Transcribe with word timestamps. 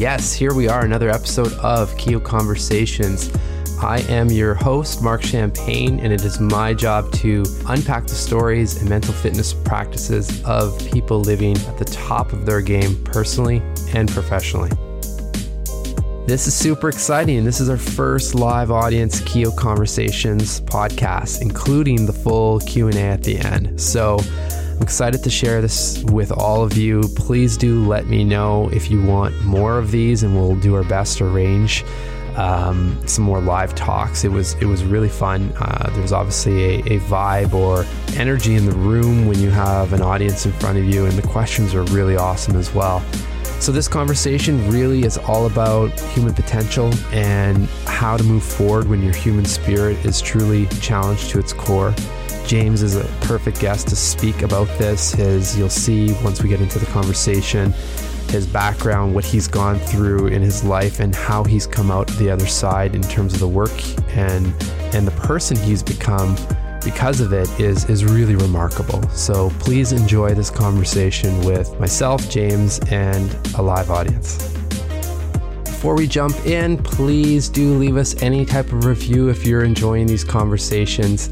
Yes, 0.00 0.32
here 0.32 0.54
we 0.54 0.66
are, 0.66 0.82
another 0.82 1.10
episode 1.10 1.52
of 1.58 1.94
Kyo 1.98 2.20
Conversations. 2.20 3.30
I 3.82 3.98
am 4.08 4.30
your 4.30 4.54
host, 4.54 5.02
Marc 5.02 5.20
Champagne, 5.20 6.00
and 6.00 6.10
it 6.10 6.24
is 6.24 6.40
my 6.40 6.72
job 6.72 7.12
to 7.16 7.44
unpack 7.68 8.06
the 8.06 8.14
stories 8.14 8.80
and 8.80 8.88
mental 8.88 9.12
fitness 9.12 9.52
practices 9.52 10.42
of 10.44 10.78
people 10.90 11.20
living 11.20 11.54
at 11.54 11.76
the 11.76 11.84
top 11.84 12.32
of 12.32 12.46
their 12.46 12.62
game 12.62 13.04
personally 13.04 13.60
and 13.92 14.08
professionally. 14.08 14.70
This 16.26 16.46
is 16.46 16.54
super 16.54 16.88
exciting. 16.88 17.44
This 17.44 17.60
is 17.60 17.68
our 17.68 17.76
first 17.76 18.34
live 18.34 18.70
audience 18.70 19.20
Kyo 19.20 19.50
Conversations 19.50 20.62
podcast, 20.62 21.42
including 21.42 22.06
the 22.06 22.12
full 22.14 22.58
Q&A 22.60 22.94
at 22.94 23.22
the 23.22 23.38
end. 23.38 23.78
So, 23.78 24.18
I'm 24.80 24.84
excited 24.84 25.22
to 25.24 25.28
share 25.30 25.60
this 25.60 26.02
with 26.04 26.32
all 26.32 26.64
of 26.64 26.74
you. 26.74 27.02
Please 27.14 27.58
do 27.58 27.84
let 27.84 28.06
me 28.06 28.24
know 28.24 28.70
if 28.70 28.90
you 28.90 29.02
want 29.02 29.38
more 29.44 29.76
of 29.76 29.90
these, 29.90 30.22
and 30.22 30.34
we'll 30.34 30.56
do 30.56 30.74
our 30.74 30.84
best 30.84 31.18
to 31.18 31.26
arrange 31.26 31.84
um, 32.36 32.98
some 33.06 33.22
more 33.22 33.42
live 33.42 33.74
talks. 33.74 34.24
It 34.24 34.30
was 34.30 34.54
it 34.54 34.64
was 34.64 34.82
really 34.82 35.10
fun. 35.10 35.52
Uh, 35.58 35.90
there's 35.90 36.12
obviously 36.12 36.64
a, 36.64 36.78
a, 36.94 37.00
vibe 37.00 37.52
or 37.52 37.84
energy 38.18 38.54
in 38.54 38.64
the 38.64 38.72
room 38.72 39.26
when 39.26 39.38
you 39.38 39.50
have 39.50 39.92
an 39.92 40.00
audience 40.00 40.46
in 40.46 40.52
front 40.52 40.78
of 40.78 40.86
you, 40.86 41.04
and 41.04 41.12
the 41.12 41.28
questions 41.28 41.74
are 41.74 41.82
really 41.84 42.16
awesome 42.16 42.56
as 42.56 42.72
well. 42.72 43.04
So 43.60 43.72
this 43.72 43.86
conversation 43.86 44.66
really 44.70 45.02
is 45.02 45.18
all 45.18 45.44
about 45.44 45.90
human 46.14 46.32
potential 46.32 46.90
and 47.12 47.66
how 47.84 48.16
to 48.16 48.24
move 48.24 48.42
forward 48.42 48.88
when 48.88 49.02
your 49.02 49.12
human 49.12 49.44
spirit 49.44 50.02
is 50.06 50.22
truly 50.22 50.64
challenged 50.80 51.28
to 51.32 51.38
its 51.38 51.52
core. 51.52 51.94
James 52.50 52.82
is 52.82 52.96
a 52.96 53.04
perfect 53.20 53.60
guest 53.60 53.86
to 53.86 53.94
speak 53.94 54.42
about 54.42 54.66
this. 54.76 55.12
His 55.12 55.56
you'll 55.56 55.68
see 55.68 56.12
once 56.14 56.42
we 56.42 56.48
get 56.48 56.60
into 56.60 56.80
the 56.80 56.86
conversation 56.86 57.72
his 58.26 58.44
background, 58.44 59.14
what 59.14 59.24
he's 59.24 59.46
gone 59.46 59.78
through 59.78 60.26
in 60.26 60.42
his 60.42 60.64
life, 60.64 60.98
and 60.98 61.14
how 61.14 61.44
he's 61.44 61.64
come 61.64 61.92
out 61.92 62.08
the 62.18 62.28
other 62.28 62.48
side 62.48 62.96
in 62.96 63.02
terms 63.02 63.34
of 63.34 63.38
the 63.38 63.46
work 63.46 63.70
and 64.16 64.52
and 64.92 65.06
the 65.06 65.12
person 65.12 65.56
he's 65.58 65.80
become 65.80 66.36
because 66.82 67.20
of 67.20 67.32
it 67.32 67.48
is 67.60 67.88
is 67.88 68.04
really 68.04 68.34
remarkable. 68.34 69.00
So 69.10 69.50
please 69.60 69.92
enjoy 69.92 70.34
this 70.34 70.50
conversation 70.50 71.44
with 71.44 71.78
myself, 71.78 72.28
James, 72.28 72.80
and 72.90 73.32
a 73.58 73.62
live 73.62 73.92
audience. 73.92 74.59
Before 75.80 75.94
we 75.94 76.06
jump 76.06 76.36
in, 76.44 76.76
please 76.76 77.48
do 77.48 77.72
leave 77.72 77.96
us 77.96 78.22
any 78.22 78.44
type 78.44 78.66
of 78.66 78.84
review 78.84 79.30
if 79.30 79.46
you're 79.46 79.64
enjoying 79.64 80.06
these 80.06 80.24
conversations. 80.24 81.30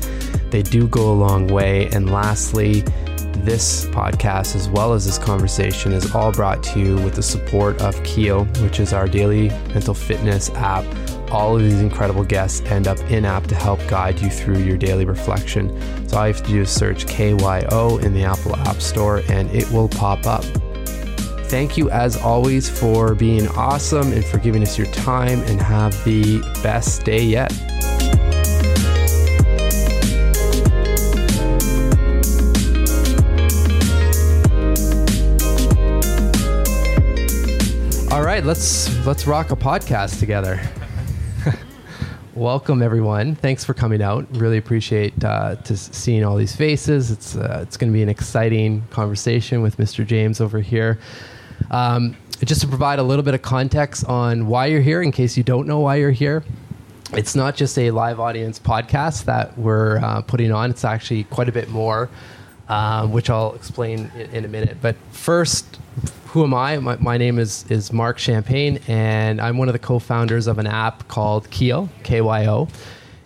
They 0.49 0.63
do 0.63 0.89
go 0.89 1.13
a 1.13 1.13
long 1.13 1.49
way. 1.49 1.89
And 1.89 2.11
lastly, 2.11 2.81
this 3.45 3.85
podcast, 3.89 4.57
as 4.57 4.67
well 4.71 4.95
as 4.95 5.05
this 5.05 5.19
conversation, 5.19 5.93
is 5.93 6.15
all 6.15 6.33
brought 6.33 6.63
to 6.63 6.81
you 6.81 6.97
with 6.97 7.17
the 7.17 7.23
support 7.23 7.79
of 7.83 8.03
Kyo, 8.05 8.45
which 8.63 8.81
is 8.81 8.95
our 8.95 9.07
daily 9.07 9.51
mental 9.75 9.93
fitness 9.93 10.49
app. 10.55 10.83
All 11.31 11.55
of 11.55 11.63
these 11.63 11.83
incredible 11.83 12.25
guests 12.25 12.63
end 12.71 12.89
up 12.89 12.99
in 13.11 13.27
app 13.27 13.49
to 13.49 13.55
help 13.55 13.87
guide 13.87 14.19
you 14.19 14.31
through 14.31 14.61
your 14.61 14.79
daily 14.79 15.05
reflection. 15.05 15.69
So 16.09 16.17
all 16.17 16.27
you 16.27 16.33
have 16.33 16.43
to 16.43 16.51
do 16.51 16.63
is 16.63 16.71
search 16.71 17.05
KYO 17.05 18.03
in 18.03 18.15
the 18.15 18.25
Apple 18.25 18.57
App 18.57 18.81
Store 18.81 19.21
and 19.29 19.51
it 19.51 19.71
will 19.71 19.91
pop 19.91 20.25
up. 20.25 20.47
Thank 21.49 21.79
you, 21.79 21.89
as 21.89 22.15
always, 22.15 22.69
for 22.69 23.15
being 23.15 23.49
awesome 23.49 24.13
and 24.13 24.23
for 24.23 24.37
giving 24.37 24.61
us 24.63 24.77
your 24.77 24.87
time, 24.89 25.41
and 25.45 25.59
have 25.63 25.93
the 26.05 26.41
best 26.63 27.07
day 27.07 27.23
yet. 27.23 27.51
All 38.13 38.23
right, 38.23 38.45
let's 38.45 38.95
let's 39.07 39.27
rock 39.27 39.51
a 39.51 39.57
podcast 39.57 40.19
together. 40.19 40.61
Welcome 42.35 42.83
everyone. 42.83 43.37
Thanks 43.37 43.65
for 43.65 43.73
coming 43.73 44.03
out. 44.03 44.27
Really 44.37 44.59
appreciate 44.59 45.25
uh, 45.25 45.57
to 45.57 45.79
seeing 45.79 46.25
all 46.25 46.37
these 46.37 46.55
faces. 46.55 47.11
It's 47.11 47.37
uh, 47.37 47.61
it's 47.63 47.79
going 47.79 47.91
to 47.91 47.95
be 47.95 48.03
an 48.03 48.11
exciting 48.11 48.83
conversation 48.91 49.63
with 49.63 49.79
Mr. 49.79 50.07
James 50.07 50.43
over 50.43 50.61
here. 50.61 50.99
Um, 51.71 52.17
just 52.45 52.61
to 52.61 52.69
provide 52.69 52.99
a 52.99 53.03
little 53.03 53.25
bit 53.25 53.35
of 53.35 53.43
context 53.43 54.05
on 54.05 54.47
why 54.47 54.67
you're 54.67 54.81
here, 54.81 55.03
in 55.03 55.13
case 55.13 55.37
you 55.37 55.43
don't 55.43 55.67
know 55.67 55.81
why 55.81 55.97
you're 55.97 56.11
here. 56.11 56.45
It's 57.13 57.35
not 57.35 57.57
just 57.57 57.79
a 57.79 57.91
live 57.91 58.21
audience 58.21 58.59
podcast 58.59 59.25
that 59.25 59.57
we're 59.59 59.99
uh, 59.99 60.23
putting 60.23 60.53
on. 60.53 60.71
It's 60.71 60.85
actually 60.85 61.25
quite 61.25 61.49
a 61.49 61.53
bit 61.53 61.71
more, 61.71 62.11
um, 62.69 63.13
which 63.13 63.31
I'll 63.31 63.55
explain 63.55 64.11
in, 64.15 64.31
in 64.31 64.45
a 64.45 64.49
minute. 64.49 64.77
But 64.81 64.97
first, 65.11 65.79
who 66.27 66.45
am 66.45 66.53
I? 66.53 66.77
My, 66.79 66.97
my, 66.97 67.17
name 67.17 67.39
is 67.39 67.65
is 67.71 67.93
Marc 67.93 68.19
Champagne, 68.19 68.79
and 68.87 69.41
I'm 69.41 69.57
one 69.57 69.69
of 69.69 69.73
the 69.73 69.79
co-founders 69.79 70.47
of 70.47 70.59
an 70.59 70.67
app 70.67 71.09
called 71.09 71.51
Kyo, 71.51 71.89
K-Y-O, 72.03 72.69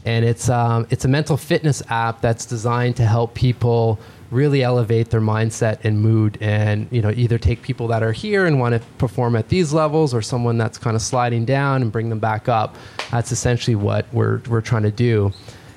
and 0.04 0.24
it's 0.24 0.48
um, 0.48 0.86
it's 0.90 1.04
a 1.04 1.08
mental 1.08 1.36
fitness 1.36 1.82
app 1.90 2.20
that's 2.20 2.46
designed 2.46 2.96
to 2.96 3.04
help 3.04 3.34
people 3.34 3.98
really 4.32 4.64
elevate 4.64 5.10
their 5.10 5.20
mindset 5.20 5.78
and 5.84 6.00
mood, 6.00 6.38
and 6.40 6.88
you 6.90 7.00
know 7.00 7.10
either 7.10 7.38
take 7.38 7.62
people 7.62 7.86
that 7.88 8.02
are 8.02 8.12
here 8.12 8.46
and 8.46 8.58
want 8.58 8.74
to 8.74 8.80
perform 8.98 9.36
at 9.36 9.48
these 9.48 9.72
levels, 9.72 10.12
or 10.12 10.22
someone 10.22 10.58
that's 10.58 10.78
kind 10.78 10.96
of 10.96 11.02
sliding 11.02 11.44
down 11.44 11.82
and 11.82 11.92
bring 11.92 12.08
them 12.08 12.18
back 12.18 12.48
up. 12.48 12.76
That's 13.10 13.30
essentially 13.30 13.76
what 13.76 14.06
we're 14.12 14.40
we're 14.48 14.60
trying 14.60 14.82
to 14.82 14.90
do, 14.90 15.32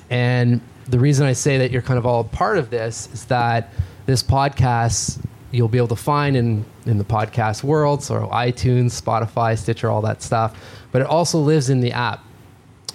and 0.09 0.61
the 0.88 0.99
reason 0.99 1.27
I 1.27 1.33
say 1.33 1.57
that 1.59 1.71
you're 1.71 1.81
kind 1.81 1.99
of 1.99 2.05
all 2.05 2.23
part 2.23 2.57
of 2.57 2.69
this 2.69 3.09
is 3.13 3.25
that 3.25 3.73
this 4.05 4.23
podcast 4.23 5.19
you'll 5.55 5.67
be 5.67 5.77
able 5.77 5.88
to 5.88 5.95
find 5.95 6.35
in, 6.35 6.65
in 6.85 6.97
the 6.97 7.03
podcast 7.03 7.63
world, 7.63 8.03
so 8.03 8.27
iTunes, 8.27 9.01
Spotify, 9.01 9.57
Stitcher, 9.57 9.89
all 9.89 10.01
that 10.01 10.21
stuff. 10.21 10.59
But 10.91 11.01
it 11.01 11.07
also 11.07 11.39
lives 11.39 11.69
in 11.69 11.79
the 11.79 11.91
app. 11.91 12.25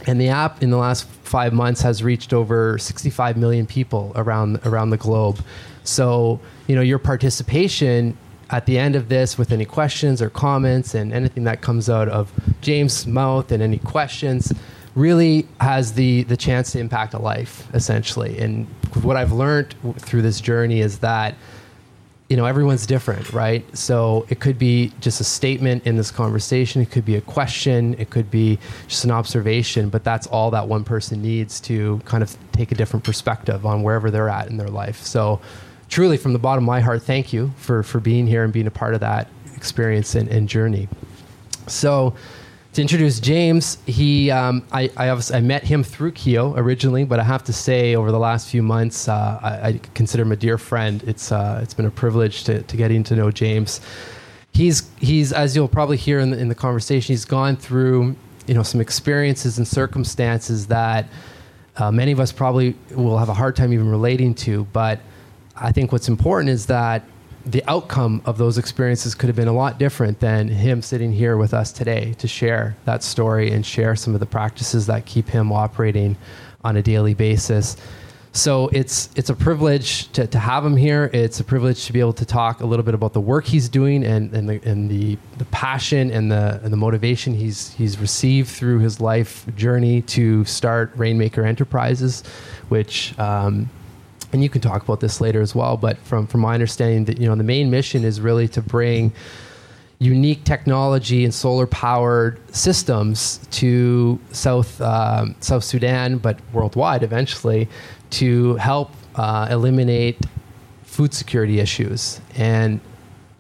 And 0.06 0.20
the 0.20 0.28
app 0.28 0.62
in 0.62 0.70
the 0.70 0.76
last 0.76 1.04
five 1.04 1.52
months 1.52 1.82
has 1.82 2.02
reached 2.02 2.32
over 2.32 2.78
65 2.78 3.36
million 3.36 3.66
people 3.66 4.12
around 4.14 4.60
around 4.64 4.90
the 4.90 4.96
globe. 4.96 5.40
So, 5.84 6.40
you 6.66 6.74
know, 6.74 6.82
your 6.82 6.98
participation 6.98 8.16
at 8.50 8.66
the 8.66 8.78
end 8.78 8.96
of 8.96 9.08
this 9.08 9.38
with 9.38 9.52
any 9.52 9.64
questions 9.64 10.20
or 10.20 10.28
comments 10.28 10.94
and 10.94 11.12
anything 11.12 11.44
that 11.44 11.60
comes 11.60 11.88
out 11.88 12.08
of 12.08 12.32
James' 12.60 13.06
mouth 13.06 13.52
and 13.52 13.62
any 13.62 13.78
questions 13.78 14.52
really 14.94 15.46
has 15.60 15.92
the 15.92 16.24
the 16.24 16.36
chance 16.36 16.72
to 16.72 16.78
impact 16.78 17.14
a 17.14 17.18
life 17.18 17.68
essentially. 17.74 18.38
And 18.38 18.66
what 19.02 19.16
I've 19.16 19.32
learned 19.32 19.74
through 19.98 20.22
this 20.22 20.40
journey 20.40 20.80
is 20.80 20.98
that 20.98 21.34
you 22.30 22.36
know 22.36 22.46
everyone's 22.46 22.86
different 22.86 23.32
right? 23.32 23.64
So 23.76 24.24
it 24.30 24.38
could 24.38 24.58
be 24.58 24.92
just 25.00 25.20
a 25.20 25.24
statement 25.24 25.84
in 25.84 25.96
this 25.96 26.10
conversation. 26.12 26.80
It 26.80 26.90
could 26.90 27.04
be 27.04 27.16
a 27.16 27.20
question. 27.20 27.94
It 27.98 28.10
could 28.10 28.30
be 28.30 28.58
just 28.88 29.04
an 29.04 29.10
observation 29.10 29.90
but 29.90 30.04
that's 30.04 30.26
all 30.28 30.50
that 30.52 30.68
one 30.68 30.84
person 30.84 31.20
needs 31.20 31.60
to 31.62 32.00
kind 32.04 32.22
of 32.22 32.34
take 32.52 32.70
a 32.70 32.76
different 32.76 33.04
perspective 33.04 33.66
on 33.66 33.82
wherever 33.82 34.10
they're 34.10 34.28
at 34.28 34.48
in 34.48 34.56
their 34.56 34.68
life. 34.68 35.02
So 35.02 35.40
truly 35.88 36.16
from 36.16 36.32
the 36.32 36.38
bottom 36.38 36.64
of 36.64 36.66
my 36.66 36.80
heart 36.80 37.02
thank 37.02 37.32
you 37.32 37.52
for 37.56 37.82
for 37.82 37.98
being 37.98 38.28
here 38.28 38.44
and 38.44 38.52
being 38.52 38.68
a 38.68 38.70
part 38.70 38.94
of 38.94 39.00
that 39.00 39.28
experience 39.56 40.14
and, 40.14 40.28
and 40.28 40.48
journey. 40.48 40.88
So 41.66 42.14
to 42.72 42.80
introduce 42.80 43.18
James, 43.18 43.78
he 43.86 44.30
um, 44.30 44.64
I, 44.70 44.90
I, 44.96 45.10
I 45.10 45.40
met 45.40 45.64
him 45.64 45.82
through 45.82 46.12
Kyo 46.12 46.54
originally, 46.54 47.04
but 47.04 47.18
I 47.18 47.24
have 47.24 47.42
to 47.44 47.52
say 47.52 47.96
over 47.96 48.12
the 48.12 48.18
last 48.18 48.48
few 48.48 48.62
months, 48.62 49.08
uh, 49.08 49.40
I, 49.42 49.68
I, 49.68 49.80
consider 49.94 50.22
him 50.22 50.30
a 50.30 50.36
dear 50.36 50.56
friend. 50.56 51.02
It's 51.04 51.32
uh, 51.32 51.60
it's 51.62 51.74
been 51.74 51.86
a 51.86 51.90
privilege 51.90 52.44
to, 52.44 52.62
to 52.62 52.76
getting 52.76 53.02
to 53.04 53.16
know 53.16 53.32
James. 53.32 53.80
He's 54.52 54.88
he's 54.98 55.32
as 55.32 55.56
you'll 55.56 55.68
probably 55.68 55.96
hear 55.96 56.20
in 56.20 56.30
the, 56.30 56.38
in 56.38 56.48
the 56.48 56.54
conversation, 56.54 57.12
he's 57.12 57.24
gone 57.24 57.56
through 57.56 58.14
you 58.46 58.54
know 58.54 58.62
some 58.62 58.80
experiences 58.80 59.58
and 59.58 59.66
circumstances 59.66 60.68
that 60.68 61.08
uh, 61.76 61.90
many 61.90 62.12
of 62.12 62.20
us 62.20 62.30
probably 62.30 62.76
will 62.92 63.18
have 63.18 63.28
a 63.28 63.34
hard 63.34 63.56
time 63.56 63.72
even 63.72 63.90
relating 63.90 64.32
to. 64.34 64.64
But 64.72 65.00
I 65.56 65.72
think 65.72 65.90
what's 65.90 66.08
important 66.08 66.50
is 66.50 66.66
that 66.66 67.04
the 67.46 67.62
outcome 67.68 68.22
of 68.26 68.38
those 68.38 68.58
experiences 68.58 69.14
could 69.14 69.28
have 69.28 69.36
been 69.36 69.48
a 69.48 69.52
lot 69.52 69.78
different 69.78 70.20
than 70.20 70.48
him 70.48 70.82
sitting 70.82 71.12
here 71.12 71.36
with 71.36 71.54
us 71.54 71.72
today 71.72 72.14
to 72.18 72.28
share 72.28 72.76
that 72.84 73.02
story 73.02 73.50
and 73.50 73.64
share 73.64 73.96
some 73.96 74.14
of 74.14 74.20
the 74.20 74.26
practices 74.26 74.86
that 74.86 75.06
keep 75.06 75.28
him 75.28 75.50
operating 75.50 76.16
on 76.62 76.76
a 76.76 76.82
daily 76.82 77.14
basis. 77.14 77.76
So 78.32 78.68
it's 78.68 79.10
it's 79.16 79.28
a 79.28 79.34
privilege 79.34 80.10
to, 80.12 80.26
to 80.26 80.38
have 80.38 80.64
him 80.64 80.76
here. 80.76 81.10
It's 81.12 81.40
a 81.40 81.44
privilege 81.44 81.86
to 81.86 81.92
be 81.92 81.98
able 81.98 82.12
to 82.12 82.24
talk 82.24 82.60
a 82.60 82.66
little 82.66 82.84
bit 82.84 82.94
about 82.94 83.12
the 83.12 83.20
work 83.20 83.44
he's 83.44 83.68
doing 83.68 84.04
and, 84.04 84.32
and 84.32 84.48
the 84.48 84.60
and 84.64 84.88
the, 84.88 85.18
the 85.38 85.46
passion 85.46 86.12
and 86.12 86.30
the 86.30 86.60
and 86.62 86.72
the 86.72 86.76
motivation 86.76 87.34
he's 87.34 87.72
he's 87.72 87.98
received 87.98 88.48
through 88.48 88.78
his 88.78 89.00
life 89.00 89.44
journey 89.56 90.02
to 90.02 90.44
start 90.44 90.92
Rainmaker 90.94 91.44
Enterprises, 91.44 92.22
which 92.68 93.18
um, 93.18 93.68
and 94.32 94.42
you 94.42 94.48
can 94.48 94.60
talk 94.60 94.82
about 94.82 95.00
this 95.00 95.20
later 95.20 95.40
as 95.40 95.54
well. 95.54 95.76
But 95.76 95.98
from 95.98 96.26
from 96.26 96.40
my 96.40 96.54
understanding, 96.54 97.04
that 97.06 97.18
you 97.18 97.26
know 97.26 97.34
the 97.34 97.44
main 97.44 97.70
mission 97.70 98.04
is 98.04 98.20
really 98.20 98.48
to 98.48 98.62
bring 98.62 99.12
unique 99.98 100.44
technology 100.44 101.24
and 101.24 101.32
solar 101.32 101.66
powered 101.66 102.40
systems 102.54 103.38
to 103.50 104.18
South 104.32 104.80
um, 104.80 105.34
South 105.40 105.64
Sudan, 105.64 106.18
but 106.18 106.38
worldwide 106.52 107.02
eventually, 107.02 107.68
to 108.10 108.56
help 108.56 108.92
uh, 109.14 109.48
eliminate 109.50 110.18
food 110.84 111.14
security 111.14 111.60
issues. 111.60 112.20
And 112.36 112.80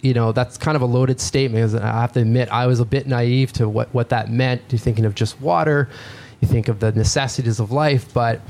you 0.02 0.14
know 0.14 0.32
that's 0.32 0.56
kind 0.56 0.76
of 0.76 0.82
a 0.82 0.86
loaded 0.86 1.20
statement. 1.20 1.72
because 1.72 1.74
I 1.74 2.00
have 2.00 2.12
to 2.12 2.20
admit, 2.20 2.48
I 2.50 2.66
was 2.66 2.80
a 2.80 2.84
bit 2.84 3.06
naive 3.06 3.52
to 3.54 3.68
what 3.68 3.92
what 3.94 4.10
that 4.10 4.30
meant. 4.30 4.62
You're 4.70 4.78
thinking 4.78 5.04
of 5.04 5.14
just 5.14 5.40
water, 5.40 5.88
you 6.40 6.48
think 6.48 6.68
of 6.68 6.80
the 6.80 6.92
necessities 6.92 7.60
of 7.60 7.70
life, 7.70 8.12
but 8.12 8.40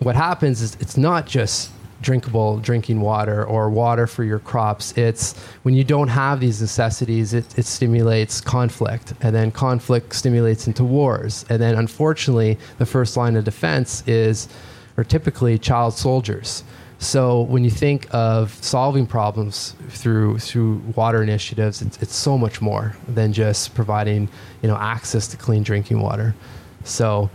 what 0.00 0.14
happens 0.14 0.62
is 0.62 0.76
it's 0.80 0.96
not 0.96 1.26
just 1.26 1.70
drinkable 2.00 2.58
drinking 2.58 3.00
water 3.00 3.44
or 3.44 3.68
water 3.70 4.06
for 4.06 4.22
your 4.22 4.38
crops. 4.38 4.96
It's 4.96 5.36
when 5.62 5.74
you 5.74 5.84
don't 5.84 6.08
have 6.08 6.40
these 6.40 6.60
necessities, 6.60 7.34
it, 7.34 7.58
it 7.58 7.66
stimulates 7.66 8.40
conflict, 8.40 9.14
and 9.20 9.34
then 9.34 9.50
conflict 9.50 10.14
stimulates 10.14 10.66
into 10.66 10.84
wars. 10.84 11.44
And 11.48 11.60
then, 11.60 11.74
unfortunately, 11.74 12.58
the 12.78 12.86
first 12.86 13.16
line 13.16 13.36
of 13.36 13.44
defense 13.44 14.06
is, 14.06 14.48
or 14.96 15.04
typically, 15.04 15.58
child 15.58 15.94
soldiers. 15.94 16.62
So 17.00 17.42
when 17.42 17.62
you 17.62 17.70
think 17.70 18.08
of 18.12 18.52
solving 18.60 19.06
problems 19.06 19.74
through 19.88 20.40
through 20.40 20.78
water 20.96 21.22
initiatives, 21.22 21.80
it's, 21.80 21.96
it's 22.02 22.14
so 22.14 22.36
much 22.36 22.60
more 22.60 22.96
than 23.06 23.32
just 23.32 23.74
providing 23.74 24.28
you 24.62 24.68
know 24.68 24.76
access 24.76 25.28
to 25.28 25.36
clean 25.36 25.62
drinking 25.62 26.00
water. 26.00 26.34
So 26.82 27.30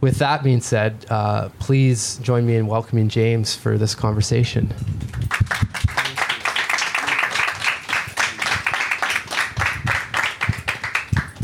with 0.00 0.18
that 0.18 0.42
being 0.42 0.60
said, 0.60 1.06
uh, 1.08 1.48
please 1.58 2.18
join 2.18 2.46
me 2.46 2.56
in 2.56 2.66
welcoming 2.66 3.08
James 3.08 3.54
for 3.54 3.78
this 3.78 3.94
conversation. 3.94 4.72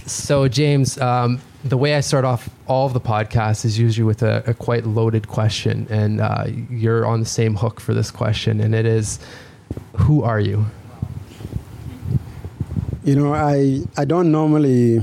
So, 0.06 0.48
James, 0.48 0.98
um, 0.98 1.40
the 1.64 1.76
way 1.76 1.94
I 1.94 2.00
start 2.00 2.24
off 2.24 2.48
all 2.66 2.86
of 2.86 2.92
the 2.92 3.00
podcasts 3.00 3.64
is 3.64 3.78
usually 3.78 4.04
with 4.04 4.22
a, 4.22 4.42
a 4.46 4.54
quite 4.54 4.86
loaded 4.86 5.28
question, 5.28 5.86
and 5.90 6.20
uh, 6.20 6.46
you're 6.70 7.06
on 7.06 7.20
the 7.20 7.26
same 7.26 7.54
hook 7.56 7.80
for 7.80 7.94
this 7.94 8.10
question, 8.10 8.60
and 8.60 8.74
it 8.74 8.86
is, 8.86 9.18
"Who 9.98 10.22
are 10.22 10.40
you?" 10.40 10.66
You 13.04 13.16
know, 13.16 13.34
I 13.34 13.82
I 13.96 14.04
don't 14.04 14.32
normally 14.32 15.02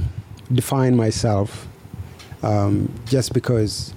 define 0.52 0.96
myself 0.96 1.69
um, 2.44 2.92
just 3.06 3.34
because 3.34 3.94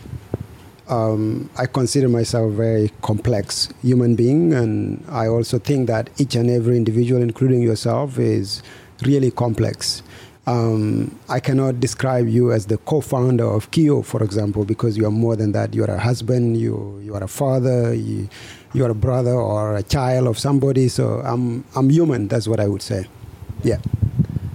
um, 0.88 1.48
I 1.56 1.66
consider 1.66 2.08
myself 2.08 2.52
a 2.52 2.54
very 2.54 2.90
complex 3.02 3.68
human 3.82 4.14
being, 4.14 4.52
and 4.52 5.04
I 5.08 5.26
also 5.28 5.58
think 5.58 5.86
that 5.86 6.10
each 6.18 6.34
and 6.34 6.50
every 6.50 6.76
individual, 6.76 7.22
including 7.22 7.62
yourself, 7.62 8.18
is 8.18 8.62
really 9.02 9.30
complex. 9.30 10.02
Um, 10.46 11.16
I 11.28 11.38
cannot 11.38 11.78
describe 11.78 12.26
you 12.26 12.50
as 12.52 12.66
the 12.66 12.76
co-founder 12.78 13.44
of 13.44 13.70
Kyo, 13.70 14.02
for 14.02 14.22
example, 14.24 14.64
because 14.64 14.96
you 14.96 15.06
are 15.06 15.10
more 15.10 15.36
than 15.36 15.52
that. 15.52 15.72
You 15.72 15.84
are 15.84 15.90
a 15.90 16.00
husband, 16.00 16.56
you 16.56 17.00
you 17.04 17.14
are 17.14 17.22
a 17.22 17.28
father, 17.28 17.94
you, 17.94 18.28
you 18.74 18.84
are 18.84 18.90
a 18.90 18.94
brother 18.94 19.34
or 19.34 19.76
a 19.76 19.84
child 19.84 20.26
of 20.26 20.38
somebody. 20.38 20.88
So 20.88 21.22
I'm 21.24 21.64
I'm 21.76 21.88
human. 21.90 22.26
That's 22.26 22.48
what 22.48 22.58
I 22.58 22.66
would 22.66 22.82
say. 22.82 23.06
Yeah 23.62 23.78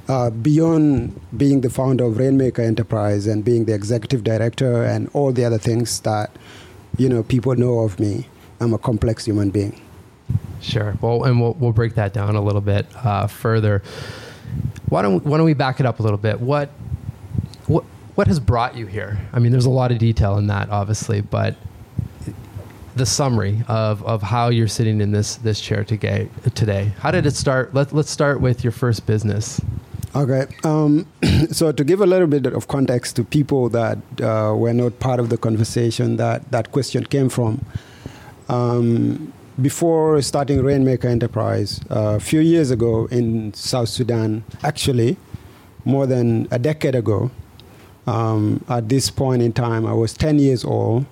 uh, 0.08 0.30
beyond 0.30 1.20
being 1.36 1.62
the 1.62 1.70
founder 1.70 2.06
of 2.06 2.18
Rainmaker 2.18 2.62
Enterprise 2.62 3.28
and 3.28 3.44
being 3.44 3.66
the 3.66 3.74
executive 3.74 4.24
director 4.24 4.84
and 4.84 5.10
all 5.14 5.32
the 5.32 5.44
other 5.44 5.58
things 5.58 6.00
that 6.02 6.32
you 6.98 7.10
know 7.10 7.24
people 7.24 7.56
know 7.56 7.80
of 7.80 8.00
me, 8.00 8.28
I'm 8.60 8.74
a 8.74 8.78
complex 8.78 9.26
human 9.26 9.50
being. 9.50 9.80
Sure. 10.62 10.98
Well, 11.02 11.24
and 11.24 11.40
we'll 11.40 11.54
we'll 11.54 11.74
break 11.74 11.96
that 11.96 12.14
down 12.14 12.36
a 12.36 12.42
little 12.42 12.62
bit 12.62 12.86
uh, 12.96 13.28
further. 13.28 13.84
Why 14.90 15.02
don't 15.02 15.26
why 15.26 15.38
don't 15.38 15.46
we 15.46 15.54
back 15.54 15.80
it 15.80 15.86
up 15.86 16.00
a 16.00 16.04
little 16.04 16.18
bit? 16.18 16.40
What 16.40 16.70
what 17.68 17.84
what 18.16 18.28
has 18.28 18.40
brought 18.40 18.76
you 18.76 18.86
here? 18.88 19.20
I 19.34 19.40
mean, 19.40 19.52
there's 19.52 19.66
a 19.66 19.70
lot 19.70 19.92
of 19.92 20.00
detail 20.00 20.38
in 20.38 20.48
that, 20.48 20.70
obviously, 20.70 21.22
but 21.22 21.56
the 22.96 23.06
summary 23.06 23.62
of, 23.68 24.04
of 24.04 24.24
how 24.24 24.50
you're 24.50 24.68
sitting 24.68 25.02
in 25.02 25.12
this 25.12 25.36
this 25.36 25.62
chair 25.62 25.84
today. 25.84 26.30
Today, 26.56 26.94
how 27.00 27.12
did 27.12 27.26
it 27.26 27.36
start? 27.36 27.74
Let 27.74 27.94
Let's 27.94 28.10
start 28.10 28.42
with 28.42 28.64
your 28.64 28.72
first 28.72 29.06
business. 29.06 29.62
Okay. 30.18 30.48
Um, 30.64 31.06
so 31.52 31.72
to 31.72 31.84
give 31.84 32.02
a 32.02 32.08
little 32.08 32.26
bit 32.26 32.48
of 32.48 32.68
context 32.68 33.16
to 33.18 33.24
people 33.24 33.70
that 33.70 34.00
uh, 34.20 34.52
were 34.58 34.74
not 34.74 35.00
part 35.00 35.20
of 35.20 35.30
the 35.30 35.38
conversation 35.38 36.18
that 36.18 36.50
that 36.52 36.72
question 36.72 37.04
came 37.04 37.30
from, 37.30 37.64
um, 38.50 39.32
before 39.62 40.20
starting 40.24 40.64
Rainmaker 40.64 41.08
Enterprise, 41.08 41.82
uh, 41.92 42.16
a 42.16 42.20
few 42.20 42.40
years 42.40 42.72
ago 42.72 43.06
in 43.12 43.54
South 43.54 43.90
Sudan, 43.90 44.44
actually, 44.64 45.18
more 45.86 46.08
than 46.08 46.48
a 46.50 46.58
decade 46.58 46.96
ago, 46.96 47.30
um, 48.08 48.66
at 48.70 48.90
this 48.90 49.12
point 49.12 49.44
in 49.44 49.54
time, 49.54 49.86
I 49.86 49.94
was 49.94 50.14
10 50.14 50.40
years 50.40 50.66
old. 50.66 51.06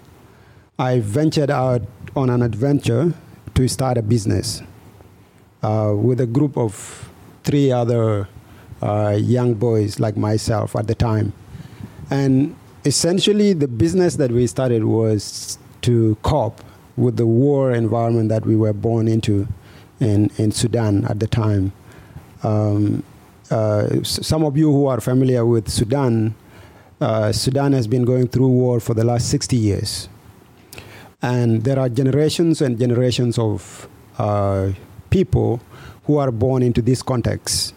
I 0.79 0.99
ventured 0.99 1.51
out 1.51 1.83
on 2.15 2.31
an 2.31 2.41
adventure 2.41 3.13
to 3.53 3.67
start 3.67 3.99
a 3.99 4.01
business 4.01 4.63
uh, 5.61 5.93
with 5.95 6.19
a 6.19 6.25
group 6.25 6.57
of 6.57 7.07
three 7.43 7.71
other 7.71 8.27
uh, 8.85 9.17
young 9.19 9.55
boys 9.55 9.99
like 9.99 10.15
myself 10.15 10.75
at 10.75 10.85
the 10.85 10.93
time. 10.95 11.33
And 12.11 12.55
essentially, 12.85 13.53
the 13.53 13.67
business 13.67 14.17
that 14.17 14.31
we 14.31 14.45
started 14.45 14.83
was 14.83 15.57
to 15.81 16.15
cope 16.21 16.61
with 16.95 17.17
the 17.17 17.25
war 17.25 17.71
environment 17.71 18.29
that 18.29 18.45
we 18.45 18.55
were 18.55 18.73
born 18.73 19.07
into 19.07 19.47
in, 19.99 20.29
in 20.37 20.51
Sudan 20.51 21.05
at 21.05 21.19
the 21.19 21.25
time. 21.25 21.73
Um, 22.43 23.03
uh, 23.49 24.03
some 24.03 24.43
of 24.43 24.55
you 24.55 24.71
who 24.71 24.85
are 24.85 25.01
familiar 25.01 25.45
with 25.45 25.67
Sudan, 25.67 26.35
uh, 27.01 27.31
Sudan 27.31 27.73
has 27.73 27.87
been 27.87 28.05
going 28.05 28.27
through 28.27 28.47
war 28.47 28.79
for 28.79 28.93
the 28.93 29.03
last 29.03 29.29
60 29.29 29.55
years. 29.55 30.09
And 31.23 31.63
there 31.63 31.79
are 31.79 31.89
generations 31.89 32.61
and 32.61 32.77
generations 32.77 33.39
of 33.39 33.87
uh, 34.19 34.73
people 35.09 35.59
who 36.03 36.17
are 36.17 36.31
born 36.31 36.61
into 36.61 36.83
this 36.83 37.01
context 37.01 37.73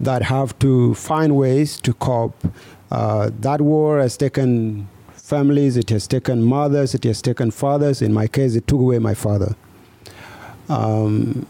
that 0.00 0.22
have 0.22 0.58
to 0.60 0.94
find 0.94 1.36
ways 1.36 1.80
to 1.82 1.92
cope. 1.94 2.36
Uh, 2.90 3.30
that 3.40 3.60
war 3.60 4.00
has 4.00 4.16
taken 4.16 4.88
families, 5.12 5.76
it 5.76 5.90
has 5.90 6.08
taken 6.08 6.42
mothers, 6.42 6.94
it 6.94 7.04
has 7.04 7.22
taken 7.22 7.50
fathers. 7.50 8.02
In 8.02 8.12
my 8.12 8.26
case, 8.26 8.54
it 8.56 8.66
took 8.66 8.80
away 8.80 8.98
my 8.98 9.14
father. 9.14 9.54
Um, 10.68 11.46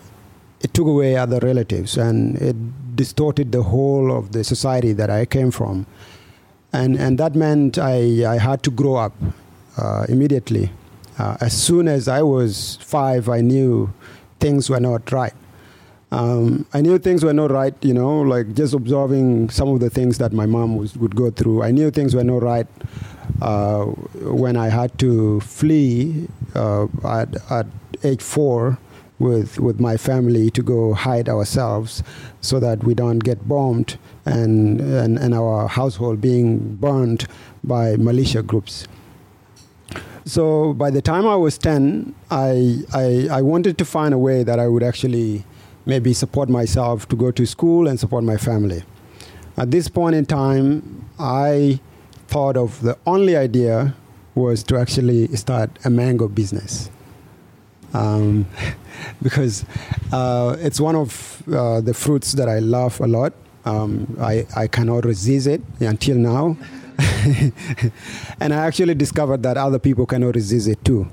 it 0.60 0.74
took 0.74 0.86
away 0.86 1.16
other 1.16 1.38
relatives 1.38 1.96
and 1.96 2.36
it 2.36 2.56
distorted 2.96 3.52
the 3.52 3.62
whole 3.62 4.14
of 4.14 4.32
the 4.32 4.44
society 4.44 4.92
that 4.92 5.08
I 5.08 5.24
came 5.24 5.50
from. 5.50 5.86
And, 6.72 6.96
and 6.96 7.18
that 7.18 7.34
meant 7.34 7.78
I, 7.78 8.30
I 8.34 8.38
had 8.38 8.62
to 8.64 8.70
grow 8.70 8.96
up 8.96 9.14
uh, 9.78 10.04
immediately. 10.08 10.70
Uh, 11.18 11.36
as 11.40 11.52
soon 11.52 11.88
as 11.88 12.08
I 12.08 12.22
was 12.22 12.78
five, 12.82 13.28
I 13.28 13.40
knew 13.40 13.92
things 14.38 14.70
were 14.70 14.80
not 14.80 15.10
right. 15.12 15.34
Um, 16.12 16.66
I 16.74 16.80
knew 16.80 16.98
things 16.98 17.24
were 17.24 17.32
not 17.32 17.52
right, 17.52 17.74
you 17.82 17.94
know, 17.94 18.22
like 18.22 18.54
just 18.54 18.74
observing 18.74 19.50
some 19.50 19.68
of 19.68 19.80
the 19.80 19.90
things 19.90 20.18
that 20.18 20.32
my 20.32 20.44
mom 20.44 20.76
was, 20.76 20.96
would 20.96 21.14
go 21.14 21.30
through. 21.30 21.62
I 21.62 21.70
knew 21.70 21.90
things 21.90 22.16
were 22.16 22.24
not 22.24 22.42
right 22.42 22.66
uh, 23.40 23.84
when 23.84 24.56
I 24.56 24.68
had 24.68 24.98
to 24.98 25.40
flee 25.40 26.28
uh, 26.54 26.86
at, 27.04 27.36
at 27.50 27.66
age 28.02 28.22
four 28.22 28.78
with, 29.20 29.60
with 29.60 29.78
my 29.78 29.96
family 29.96 30.50
to 30.50 30.62
go 30.62 30.94
hide 30.94 31.28
ourselves 31.28 32.02
so 32.40 32.58
that 32.58 32.82
we 32.82 32.94
don't 32.94 33.20
get 33.20 33.46
bombed 33.46 33.96
and, 34.24 34.80
and, 34.80 35.18
and 35.18 35.32
our 35.32 35.68
household 35.68 36.20
being 36.20 36.74
burned 36.76 37.28
by 37.62 37.96
militia 37.96 38.42
groups. 38.42 38.88
So 40.24 40.74
by 40.74 40.90
the 40.90 41.02
time 41.02 41.26
I 41.26 41.36
was 41.36 41.56
10, 41.58 42.14
I, 42.30 42.82
I, 42.92 43.28
I 43.30 43.42
wanted 43.42 43.78
to 43.78 43.84
find 43.84 44.12
a 44.12 44.18
way 44.18 44.42
that 44.42 44.58
I 44.58 44.66
would 44.68 44.82
actually 44.82 45.44
maybe 45.86 46.12
support 46.12 46.48
myself 46.48 47.08
to 47.08 47.16
go 47.16 47.30
to 47.30 47.46
school 47.46 47.88
and 47.88 47.98
support 47.98 48.24
my 48.24 48.36
family. 48.36 48.82
At 49.56 49.70
this 49.70 49.88
point 49.88 50.14
in 50.14 50.26
time, 50.26 51.08
I 51.18 51.80
thought 52.28 52.56
of 52.56 52.80
the 52.82 52.96
only 53.06 53.36
idea 53.36 53.94
was 54.34 54.62
to 54.64 54.78
actually 54.78 55.26
start 55.36 55.70
a 55.84 55.90
mango 55.90 56.28
business. 56.28 56.90
Um, 57.92 58.46
because 59.22 59.64
uh, 60.12 60.56
it's 60.60 60.80
one 60.80 60.94
of 60.94 61.42
uh, 61.52 61.80
the 61.80 61.94
fruits 61.94 62.32
that 62.32 62.48
I 62.48 62.60
love 62.60 63.00
a 63.00 63.06
lot. 63.06 63.32
Um, 63.64 64.16
I, 64.20 64.46
I 64.56 64.66
cannot 64.68 65.04
resist 65.04 65.46
it 65.46 65.60
until 65.80 66.16
now. 66.16 66.56
and 68.40 68.54
I 68.54 68.66
actually 68.66 68.94
discovered 68.94 69.42
that 69.42 69.56
other 69.56 69.78
people 69.78 70.06
cannot 70.06 70.34
resist 70.34 70.68
it 70.68 70.84
too. 70.84 71.08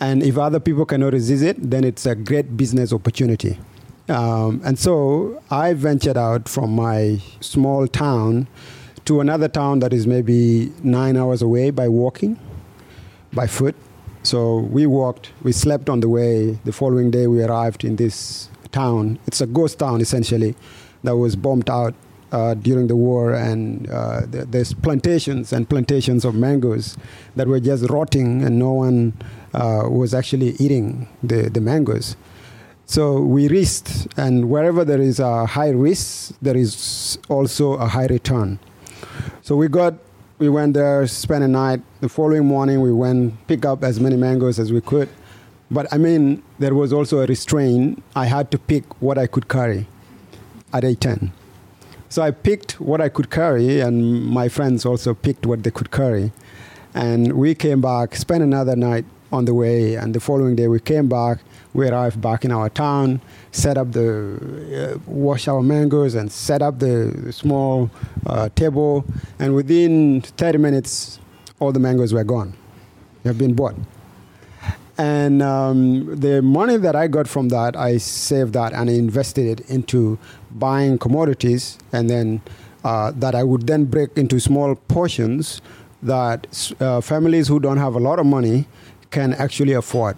And 0.00 0.22
if 0.22 0.38
other 0.38 0.60
people 0.60 0.84
cannot 0.84 1.12
resist 1.12 1.44
it, 1.44 1.70
then 1.70 1.84
it's 1.84 2.06
a 2.06 2.14
great 2.14 2.56
business 2.56 2.92
opportunity. 2.92 3.58
Um, 4.12 4.60
and 4.62 4.78
so 4.78 5.42
I 5.50 5.72
ventured 5.72 6.18
out 6.18 6.46
from 6.48 6.74
my 6.76 7.18
small 7.40 7.88
town 7.88 8.46
to 9.06 9.20
another 9.20 9.48
town 9.48 9.78
that 9.78 9.92
is 9.92 10.06
maybe 10.06 10.70
nine 10.82 11.16
hours 11.16 11.40
away 11.40 11.70
by 11.70 11.88
walking, 11.88 12.38
by 13.32 13.46
foot. 13.46 13.74
So 14.22 14.58
we 14.58 14.86
walked, 14.86 15.30
we 15.42 15.52
slept 15.52 15.88
on 15.88 16.00
the 16.00 16.08
way. 16.08 16.58
The 16.64 16.72
following 16.72 17.10
day, 17.10 17.26
we 17.26 17.42
arrived 17.42 17.84
in 17.84 17.96
this 17.96 18.50
town. 18.70 19.18
It's 19.26 19.40
a 19.40 19.46
ghost 19.46 19.78
town, 19.78 20.00
essentially, 20.02 20.54
that 21.04 21.16
was 21.16 21.34
bombed 21.34 21.70
out 21.70 21.94
uh, 22.30 22.54
during 22.54 22.88
the 22.88 22.96
war. 22.96 23.32
And 23.32 23.90
uh, 23.90 24.22
there's 24.28 24.74
plantations 24.74 25.54
and 25.54 25.68
plantations 25.68 26.24
of 26.24 26.34
mangoes 26.34 26.98
that 27.34 27.48
were 27.48 27.60
just 27.60 27.88
rotting, 27.90 28.44
and 28.44 28.58
no 28.58 28.72
one 28.72 29.14
uh, 29.54 29.88
was 29.88 30.12
actually 30.12 30.50
eating 30.58 31.08
the, 31.22 31.48
the 31.48 31.62
mangoes. 31.62 32.14
So 32.92 33.20
we 33.20 33.48
risked, 33.48 34.08
and 34.18 34.50
wherever 34.50 34.84
there 34.84 35.00
is 35.00 35.18
a 35.18 35.46
high 35.46 35.70
risk, 35.70 36.34
there 36.42 36.54
is 36.54 37.18
also 37.30 37.72
a 37.76 37.86
high 37.86 38.04
return. 38.04 38.58
So 39.40 39.56
we 39.56 39.68
got, 39.68 39.94
we 40.38 40.50
went 40.50 40.74
there, 40.74 41.06
spent 41.06 41.42
a 41.42 41.48
night. 41.48 41.80
The 42.02 42.10
following 42.10 42.44
morning, 42.44 42.82
we 42.82 42.92
went 42.92 43.46
pick 43.46 43.64
up 43.64 43.82
as 43.82 43.98
many 43.98 44.16
mangoes 44.18 44.58
as 44.58 44.74
we 44.74 44.82
could. 44.82 45.08
But 45.70 45.90
I 45.90 45.96
mean, 45.96 46.42
there 46.58 46.74
was 46.74 46.92
also 46.92 47.20
a 47.20 47.26
restraint. 47.26 48.02
I 48.14 48.26
had 48.26 48.50
to 48.50 48.58
pick 48.58 48.84
what 49.00 49.16
I 49.16 49.26
could 49.26 49.48
carry 49.48 49.86
at 50.74 50.82
A10. 50.84 51.30
So 52.10 52.20
I 52.20 52.30
picked 52.30 52.78
what 52.78 53.00
I 53.00 53.08
could 53.08 53.30
carry, 53.30 53.80
and 53.80 54.26
my 54.26 54.50
friends 54.50 54.84
also 54.84 55.14
picked 55.14 55.46
what 55.46 55.62
they 55.62 55.70
could 55.70 55.90
carry. 55.90 56.30
And 56.92 57.32
we 57.38 57.54
came 57.54 57.80
back, 57.80 58.16
spent 58.16 58.42
another 58.42 58.76
night 58.76 59.06
on 59.32 59.46
the 59.46 59.54
way, 59.54 59.94
and 59.94 60.14
the 60.14 60.20
following 60.20 60.56
day 60.56 60.68
we 60.68 60.78
came 60.78 61.08
back 61.08 61.38
we 61.74 61.88
arrived 61.88 62.20
back 62.20 62.44
in 62.44 62.52
our 62.52 62.68
town, 62.68 63.20
set 63.50 63.78
up 63.78 63.92
the, 63.92 64.94
uh, 64.94 64.98
wash 65.06 65.48
our 65.48 65.62
mangoes 65.62 66.14
and 66.14 66.30
set 66.30 66.62
up 66.62 66.78
the 66.78 67.32
small 67.32 67.90
uh, 68.26 68.48
table. 68.54 69.04
And 69.38 69.54
within 69.54 70.20
30 70.22 70.58
minutes, 70.58 71.18
all 71.58 71.72
the 71.72 71.80
mangoes 71.80 72.12
were 72.12 72.24
gone. 72.24 72.54
They 73.22 73.30
have 73.30 73.38
been 73.38 73.54
bought. 73.54 73.74
And 74.98 75.42
um, 75.42 76.20
the 76.20 76.42
money 76.42 76.76
that 76.76 76.94
I 76.94 77.08
got 77.08 77.26
from 77.26 77.48
that, 77.48 77.76
I 77.76 77.96
saved 77.96 78.52
that 78.52 78.72
and 78.72 78.90
invested 78.90 79.46
it 79.46 79.70
into 79.70 80.18
buying 80.50 80.98
commodities, 80.98 81.78
and 81.92 82.10
then 82.10 82.42
uh, 82.84 83.12
that 83.16 83.34
I 83.34 83.42
would 83.42 83.66
then 83.66 83.86
break 83.86 84.16
into 84.18 84.38
small 84.38 84.74
portions 84.74 85.62
that 86.02 86.72
uh, 86.80 87.00
families 87.00 87.48
who 87.48 87.58
don't 87.58 87.78
have 87.78 87.94
a 87.94 88.00
lot 88.00 88.18
of 88.18 88.26
money 88.26 88.66
can 89.10 89.32
actually 89.34 89.72
afford. 89.72 90.16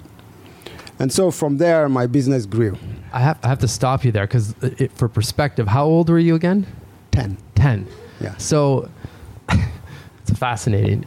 And 0.98 1.12
so 1.12 1.30
from 1.30 1.58
there, 1.58 1.88
my 1.88 2.06
business 2.06 2.46
grew. 2.46 2.78
I 3.12 3.20
have, 3.20 3.38
I 3.42 3.48
have 3.48 3.58
to 3.60 3.68
stop 3.68 4.04
you 4.04 4.12
there 4.12 4.26
because 4.26 4.54
for 4.94 5.08
perspective, 5.08 5.68
how 5.68 5.84
old 5.84 6.08
were 6.08 6.18
you 6.18 6.34
again? 6.34 6.66
10. 7.10 7.36
10. 7.54 7.86
Yeah. 8.20 8.36
So 8.36 8.88
it's 9.50 10.38
fascinating. 10.38 11.02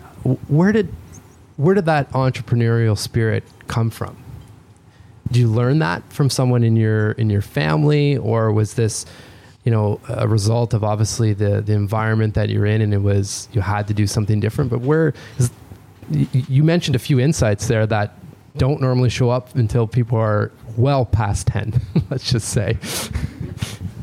Where 0.48 0.72
did, 0.72 0.94
where 1.56 1.74
did 1.74 1.86
that 1.86 2.12
entrepreneurial 2.12 2.98
spirit 2.98 3.44
come 3.68 3.90
from? 3.90 4.18
Did 5.28 5.38
you 5.38 5.48
learn 5.48 5.80
that 5.80 6.04
from 6.12 6.30
someone 6.30 6.64
in 6.64 6.76
your, 6.76 7.12
in 7.12 7.30
your 7.30 7.42
family 7.42 8.18
or 8.18 8.52
was 8.52 8.74
this, 8.76 9.06
you 9.64 9.72
know, 9.72 10.00
a 10.08 10.28
result 10.28 10.74
of 10.74 10.84
obviously 10.84 11.34
the, 11.34 11.62
the 11.62 11.74
environment 11.74 12.34
that 12.36 12.50
you're 12.50 12.66
in 12.66 12.82
and 12.82 12.94
it 12.94 13.00
was, 13.00 13.50
you 13.52 13.62
had 13.62 13.88
to 13.88 13.94
do 13.94 14.08
something 14.08 14.40
different, 14.40 14.70
but 14.70 14.80
where 14.80 15.14
is, 15.38 15.52
you 16.10 16.64
mentioned 16.64 16.96
a 16.96 17.00
few 17.00 17.20
insights 17.20 17.68
there 17.68 17.86
that 17.86 18.17
don't 18.58 18.82
normally 18.82 19.10
show 19.10 19.30
up 19.30 19.56
until 19.56 19.88
people 19.88 20.18
are 20.18 20.52
well 20.76 21.06
past 21.06 21.48
10, 21.48 21.80
let's 22.10 22.30
just 22.32 22.50
say. 22.50 22.78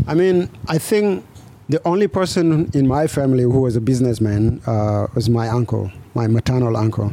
I 0.07 0.15
mean, 0.15 0.51
I 0.69 0.79
think 0.79 1.25
the 1.69 1.81
only 1.87 2.09
person 2.09 2.71
in 2.75 2.87
my 2.87 3.07
family 3.07 3.43
who 3.43 3.61
was 3.61 3.77
a 3.77 3.81
businessman 3.81 4.61
uh, 4.67 5.07
was 5.15 5.31
my 5.31 5.49
uncle, 5.49 5.91
my 6.15 6.27
maternal 6.27 6.77
uncle. 6.77 7.13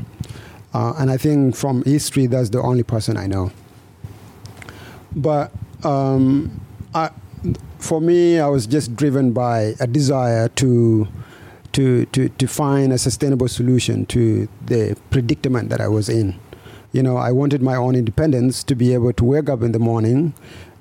Uh, 0.73 0.93
and 0.97 1.11
I 1.11 1.17
think 1.17 1.55
from 1.55 1.83
history, 1.83 2.27
that's 2.27 2.49
the 2.49 2.61
only 2.61 2.83
person 2.83 3.17
I 3.17 3.27
know. 3.27 3.51
But 5.15 5.51
um, 5.83 6.61
I, 6.93 7.09
for 7.79 7.99
me, 7.99 8.39
I 8.39 8.47
was 8.47 8.67
just 8.67 8.95
driven 8.95 9.31
by 9.33 9.75
a 9.79 9.87
desire 9.87 10.47
to, 10.49 11.07
to, 11.73 12.05
to, 12.05 12.29
to 12.29 12.47
find 12.47 12.93
a 12.93 12.97
sustainable 12.97 13.47
solution 13.47 14.05
to 14.07 14.47
the 14.65 14.97
predicament 15.09 15.69
that 15.69 15.81
I 15.81 15.87
was 15.87 16.07
in 16.07 16.39
you 16.91 17.01
know, 17.01 17.17
I 17.17 17.31
wanted 17.31 17.61
my 17.61 17.75
own 17.75 17.95
independence 17.95 18.63
to 18.65 18.75
be 18.75 18.93
able 18.93 19.13
to 19.13 19.23
wake 19.23 19.49
up 19.49 19.61
in 19.61 19.71
the 19.71 19.79
morning 19.79 20.33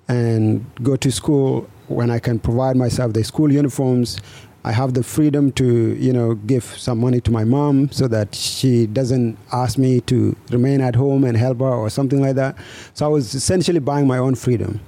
and 0.09 0.64
go 0.83 0.97
to 0.97 1.12
school 1.12 1.69
when 1.87 2.11
I 2.11 2.19
can 2.19 2.38
provide 2.38 2.76
myself 2.76 3.12
the 3.12 3.23
school 3.23 3.52
uniforms. 3.52 4.21
I 4.64 4.73
have 4.73 4.95
the 4.95 5.02
freedom 5.02 5.52
to, 5.52 5.95
you 5.95 6.12
know, 6.12 6.35
give 6.35 6.64
some 6.64 6.99
money 6.99 7.21
to 7.23 7.31
my 7.31 7.45
mom 7.45 7.90
so 7.93 8.09
that 8.09 8.35
she 8.35 8.87
doesn't 8.87 9.38
ask 9.52 9.79
me 9.79 10.00
to 10.02 10.37
remain 10.50 10.81
at 10.81 10.97
home 10.97 11.25
and 11.25 11.37
help 11.37 11.61
her 11.61 11.67
or 11.67 11.88
something 11.88 12.21
like 12.21 12.35
that. 12.37 12.57
So 12.93 13.07
I 13.07 13.09
was 13.09 13.35
essentially 13.35 13.79
buying 13.79 14.07
my 14.07 14.19
own 14.19 14.35
freedom, 14.35 14.81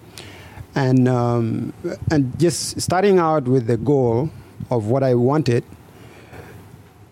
and 0.75 1.09
um, 1.09 1.73
and 2.11 2.39
just 2.39 2.81
starting 2.81 3.19
out 3.19 3.45
with 3.45 3.67
the 3.67 3.77
goal 3.77 4.29
of 4.71 4.89
what 4.89 5.03
I 5.03 5.15
wanted. 5.15 5.65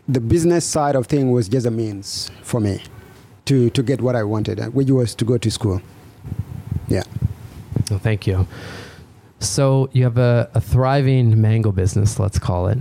The 0.06 0.20
business 0.20 0.64
side 0.64 0.96
of 0.96 1.06
thing 1.06 1.30
was 1.30 1.48
just 1.48 1.66
a 1.66 1.70
means 1.70 2.30
for 2.42 2.58
me 2.58 2.82
to, 3.50 3.68
to 3.70 3.82
get 3.82 4.00
what 4.00 4.14
I 4.14 4.22
wanted, 4.22 4.60
uh, 4.60 4.66
which 4.66 4.90
was 4.90 5.12
to 5.16 5.24
go 5.24 5.36
to 5.36 5.50
school. 5.50 5.82
Yeah. 6.86 7.02
Well, 7.90 7.98
thank 7.98 8.24
you. 8.24 8.46
So 9.40 9.90
you 9.92 10.04
have 10.04 10.18
a, 10.18 10.48
a 10.54 10.60
thriving 10.60 11.40
mango 11.40 11.72
business, 11.72 12.20
let's 12.20 12.38
call 12.38 12.68
it, 12.68 12.78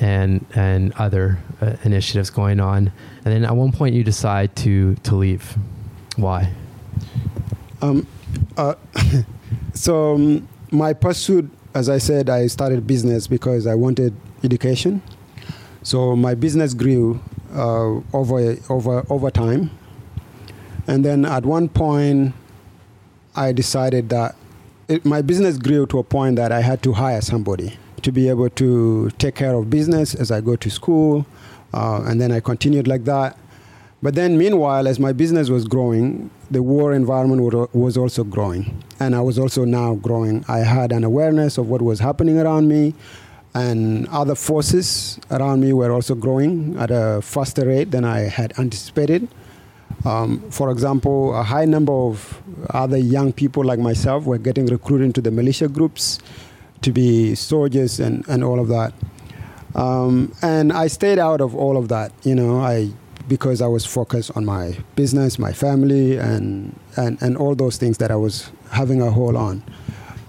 and 0.00 0.46
and 0.54 0.94
other 0.94 1.38
uh, 1.60 1.76
initiatives 1.84 2.30
going 2.30 2.60
on. 2.60 2.90
And 3.24 3.34
then 3.34 3.44
at 3.44 3.54
one 3.54 3.72
point 3.72 3.94
you 3.94 4.02
decide 4.02 4.56
to 4.56 4.94
to 4.94 5.14
leave. 5.16 5.54
Why? 6.16 6.50
Um, 7.82 8.06
uh, 8.56 8.76
so 9.74 10.14
um, 10.14 10.48
my 10.70 10.94
pursuit, 10.94 11.50
as 11.74 11.90
I 11.90 11.98
said, 11.98 12.30
I 12.30 12.46
started 12.46 12.86
business 12.86 13.26
because 13.26 13.66
I 13.66 13.74
wanted 13.74 14.14
education. 14.44 15.02
So 15.82 16.16
my 16.16 16.34
business 16.34 16.72
grew 16.72 17.20
uh, 17.54 18.00
over 18.14 18.56
over 18.70 19.04
over 19.10 19.30
time. 19.30 19.70
And 20.90 21.04
then 21.04 21.24
at 21.24 21.46
one 21.46 21.68
point, 21.68 22.34
I 23.36 23.52
decided 23.52 24.08
that 24.08 24.34
it, 24.88 25.04
my 25.04 25.22
business 25.22 25.56
grew 25.56 25.86
to 25.86 26.00
a 26.00 26.02
point 26.02 26.34
that 26.34 26.50
I 26.50 26.62
had 26.62 26.82
to 26.82 26.92
hire 26.92 27.20
somebody 27.20 27.78
to 28.02 28.10
be 28.10 28.28
able 28.28 28.50
to 28.50 29.08
take 29.10 29.36
care 29.36 29.54
of 29.54 29.70
business 29.70 30.16
as 30.16 30.32
I 30.32 30.40
go 30.40 30.56
to 30.56 30.68
school. 30.68 31.26
Uh, 31.72 32.02
and 32.06 32.20
then 32.20 32.32
I 32.32 32.40
continued 32.40 32.88
like 32.88 33.04
that. 33.04 33.38
But 34.02 34.16
then, 34.16 34.36
meanwhile, 34.36 34.88
as 34.88 34.98
my 34.98 35.12
business 35.12 35.48
was 35.48 35.64
growing, 35.64 36.28
the 36.50 36.60
war 36.60 36.92
environment 36.92 37.70
was 37.72 37.96
also 37.96 38.24
growing. 38.24 38.82
And 38.98 39.14
I 39.14 39.20
was 39.20 39.38
also 39.38 39.64
now 39.64 39.94
growing. 39.94 40.44
I 40.48 40.58
had 40.58 40.90
an 40.90 41.04
awareness 41.04 41.56
of 41.56 41.68
what 41.70 41.82
was 41.82 42.00
happening 42.00 42.36
around 42.36 42.66
me, 42.66 42.94
and 43.54 44.08
other 44.08 44.34
forces 44.34 45.20
around 45.30 45.60
me 45.60 45.72
were 45.72 45.92
also 45.92 46.16
growing 46.16 46.76
at 46.78 46.90
a 46.90 47.20
faster 47.22 47.64
rate 47.64 47.92
than 47.92 48.04
I 48.04 48.22
had 48.22 48.58
anticipated. 48.58 49.28
Um, 50.04 50.40
for 50.50 50.70
example, 50.70 51.34
a 51.34 51.42
high 51.42 51.66
number 51.66 51.92
of 51.92 52.42
other 52.70 52.96
young 52.96 53.32
people 53.32 53.64
like 53.64 53.78
myself 53.78 54.24
were 54.24 54.38
getting 54.38 54.66
recruited 54.66 55.06
into 55.06 55.20
the 55.20 55.30
militia 55.30 55.68
groups 55.68 56.18
to 56.82 56.92
be 56.92 57.34
soldiers 57.34 58.00
and, 58.00 58.26
and 58.28 58.42
all 58.42 58.58
of 58.58 58.68
that. 58.68 58.94
Um, 59.74 60.32
and 60.42 60.72
I 60.72 60.88
stayed 60.88 61.18
out 61.18 61.40
of 61.40 61.54
all 61.54 61.76
of 61.76 61.88
that, 61.88 62.12
you 62.24 62.34
know, 62.34 62.60
I 62.60 62.90
because 63.28 63.62
I 63.62 63.68
was 63.68 63.86
focused 63.86 64.32
on 64.36 64.44
my 64.44 64.76
business, 64.96 65.38
my 65.38 65.52
family, 65.52 66.16
and, 66.16 66.74
and, 66.96 67.16
and 67.22 67.36
all 67.36 67.54
those 67.54 67.76
things 67.76 67.98
that 67.98 68.10
I 68.10 68.16
was 68.16 68.50
having 68.72 69.00
a 69.00 69.08
hold 69.08 69.36
on. 69.36 69.62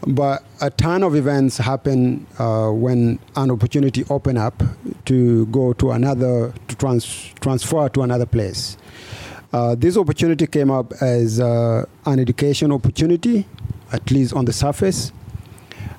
But 0.05 0.43
a 0.61 0.69
ton 0.69 1.01
of 1.01 1.15
events 1.15 1.57
happened 1.57 2.27
uh, 2.37 2.69
when 2.69 3.17
an 3.35 3.49
opportunity 3.49 4.05
opened 4.09 4.37
up 4.37 4.61
to 5.05 5.47
go 5.47 5.73
to 5.73 5.91
another, 5.91 6.53
to 6.67 6.75
trans- 6.75 7.33
transfer 7.41 7.89
to 7.89 8.03
another 8.03 8.27
place. 8.27 8.77
Uh, 9.53 9.75
this 9.75 9.97
opportunity 9.97 10.47
came 10.47 10.71
up 10.71 10.93
as 11.01 11.39
uh, 11.41 11.85
an 12.05 12.19
education 12.19 12.71
opportunity, 12.71 13.45
at 13.91 14.09
least 14.09 14.33
on 14.33 14.45
the 14.45 14.53
surface. 14.53 15.11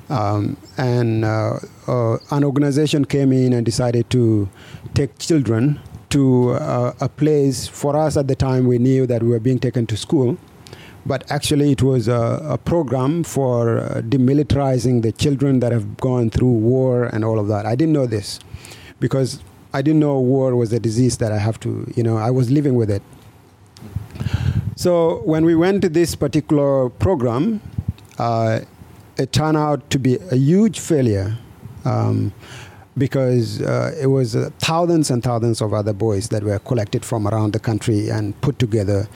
Um, 0.09 0.57
and 0.77 1.25
uh, 1.25 1.59
uh 1.87 2.19
an 2.33 2.45
organization 2.45 3.05
came 3.05 3.33
in 3.33 3.53
and 3.53 3.65
decided 3.65 4.11
to 4.11 4.49
take 4.95 5.19
children 5.19 5.81
to 6.11 6.51
uh, 6.53 6.93
a 7.01 7.09
place. 7.09 7.69
For 7.69 7.97
us 7.97 8.17
at 8.17 8.27
the 8.27 8.35
time, 8.35 8.67
we 8.67 8.79
knew 8.79 9.07
that 9.07 9.23
we 9.23 9.29
were 9.29 9.41
being 9.41 9.59
taken 9.59 9.87
to 9.87 9.97
school, 9.97 10.39
but 11.05 11.31
actually, 11.31 11.73
it 11.73 11.83
was 11.83 12.09
a, 12.09 12.41
a 12.45 12.59
program 12.59 13.23
for 13.23 14.03
demilitarizing 14.09 15.03
the 15.03 15.13
children 15.13 15.61
that 15.61 15.73
have 15.73 15.99
gone 15.99 16.31
through 16.31 16.53
war 16.53 17.05
and 17.05 17.25
all 17.25 17.39
of 17.39 17.49
that. 17.49 17.67
I 17.67 17.75
didn't 17.75 17.93
know 17.93 18.07
this 18.07 18.41
because 18.99 19.43
I 19.75 19.83
didn't 19.83 20.01
know 20.01 20.19
war 20.21 20.57
was 20.57 20.73
a 20.73 20.81
disease 20.81 21.19
that 21.19 21.33
I 21.33 21.39
have 21.39 21.59
to, 21.61 21.91
you 21.97 22.03
know, 22.03 22.17
I 22.17 22.31
was 22.31 22.51
living 22.51 22.75
with 22.75 22.91
it. 22.91 23.03
So 24.76 25.23
when 25.25 25.45
we 25.45 25.55
went 25.55 25.83
to 25.83 25.88
this 25.88 26.14
particular 26.14 26.88
program, 26.88 27.61
uh, 28.19 28.61
it 29.17 29.33
turned 29.33 29.57
out 29.57 29.88
to 29.91 29.99
be 29.99 30.17
a 30.31 30.37
huge 30.37 30.81
failure 30.81 31.37
um, 31.85 32.33
because 32.97 33.62
uh, 33.62 33.95
it 34.00 34.07
was 34.07 34.35
uh, 34.37 34.50
thousands 34.59 35.11
and 35.11 35.23
thousands 35.23 35.61
of 35.61 35.73
other 35.73 35.93
boys 35.93 36.29
that 36.29 36.43
were 36.43 36.59
collected 36.59 37.05
from 37.05 37.26
around 37.26 37.52
the 37.52 37.59
country 37.59 38.09
and 38.09 38.38
put 38.41 38.59
together. 38.59 39.09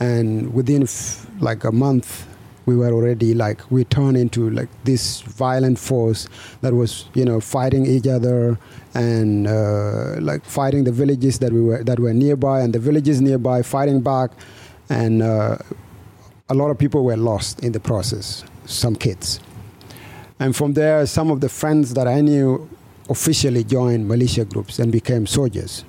And 0.00 0.52
within 0.52 0.82
f- 0.84 1.26
like 1.40 1.64
a 1.64 1.72
month, 1.72 2.26
we 2.66 2.76
were 2.76 2.92
already 2.92 3.34
like 3.34 3.60
we 3.70 3.84
turned 3.84 4.16
into 4.16 4.50
like 4.50 4.68
this 4.84 5.22
violent 5.22 5.78
force 5.78 6.28
that 6.60 6.72
was 6.72 7.06
you 7.14 7.24
know 7.24 7.40
fighting 7.40 7.86
each 7.86 8.06
other 8.06 8.58
and 8.94 9.46
uh, 9.46 10.16
like 10.20 10.44
fighting 10.44 10.84
the 10.84 10.92
villages 10.92 11.38
that 11.38 11.52
we 11.52 11.60
were 11.60 11.82
that 11.84 11.98
were 11.98 12.12
nearby 12.12 12.60
and 12.60 12.74
the 12.74 12.78
villages 12.78 13.20
nearby 13.20 13.62
fighting 13.62 14.00
back 14.00 14.30
and 14.90 15.22
uh, 15.22 15.56
a 16.48 16.54
lot 16.54 16.70
of 16.70 16.78
people 16.78 17.04
were 17.04 17.16
lost 17.16 17.60
in 17.60 17.72
the 17.72 17.80
process, 17.80 18.44
some 18.66 18.94
kids. 18.94 19.40
And 20.38 20.54
from 20.54 20.74
there, 20.74 21.06
some 21.06 21.30
of 21.30 21.40
the 21.40 21.48
friends 21.48 21.94
that 21.94 22.06
I 22.06 22.20
knew 22.20 22.68
officially 23.08 23.64
joined 23.64 24.06
militia 24.06 24.44
groups 24.44 24.78
and 24.78 24.92
became 24.92 25.26
soldiers. 25.26 25.84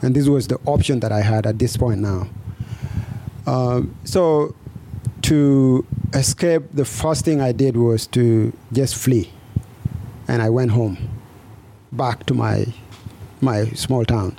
And 0.00 0.14
this 0.14 0.26
was 0.26 0.48
the 0.48 0.58
option 0.64 1.00
that 1.00 1.12
I 1.12 1.20
had 1.20 1.46
at 1.46 1.58
this 1.58 1.76
point 1.76 2.00
now. 2.00 2.28
Um, 3.46 3.94
so 4.04 4.54
to 5.22 5.86
escape, 6.14 6.62
the 6.72 6.84
first 6.84 7.24
thing 7.24 7.40
I 7.40 7.52
did 7.52 7.76
was 7.76 8.06
to 8.08 8.52
just 8.72 8.94
flee. 8.96 9.30
And 10.28 10.40
I 10.40 10.48
went 10.48 10.70
home, 10.70 10.96
back 11.96 12.26
to 12.26 12.34
my, 12.34 12.66
my 13.40 13.66
small 13.70 14.04
town. 14.04 14.36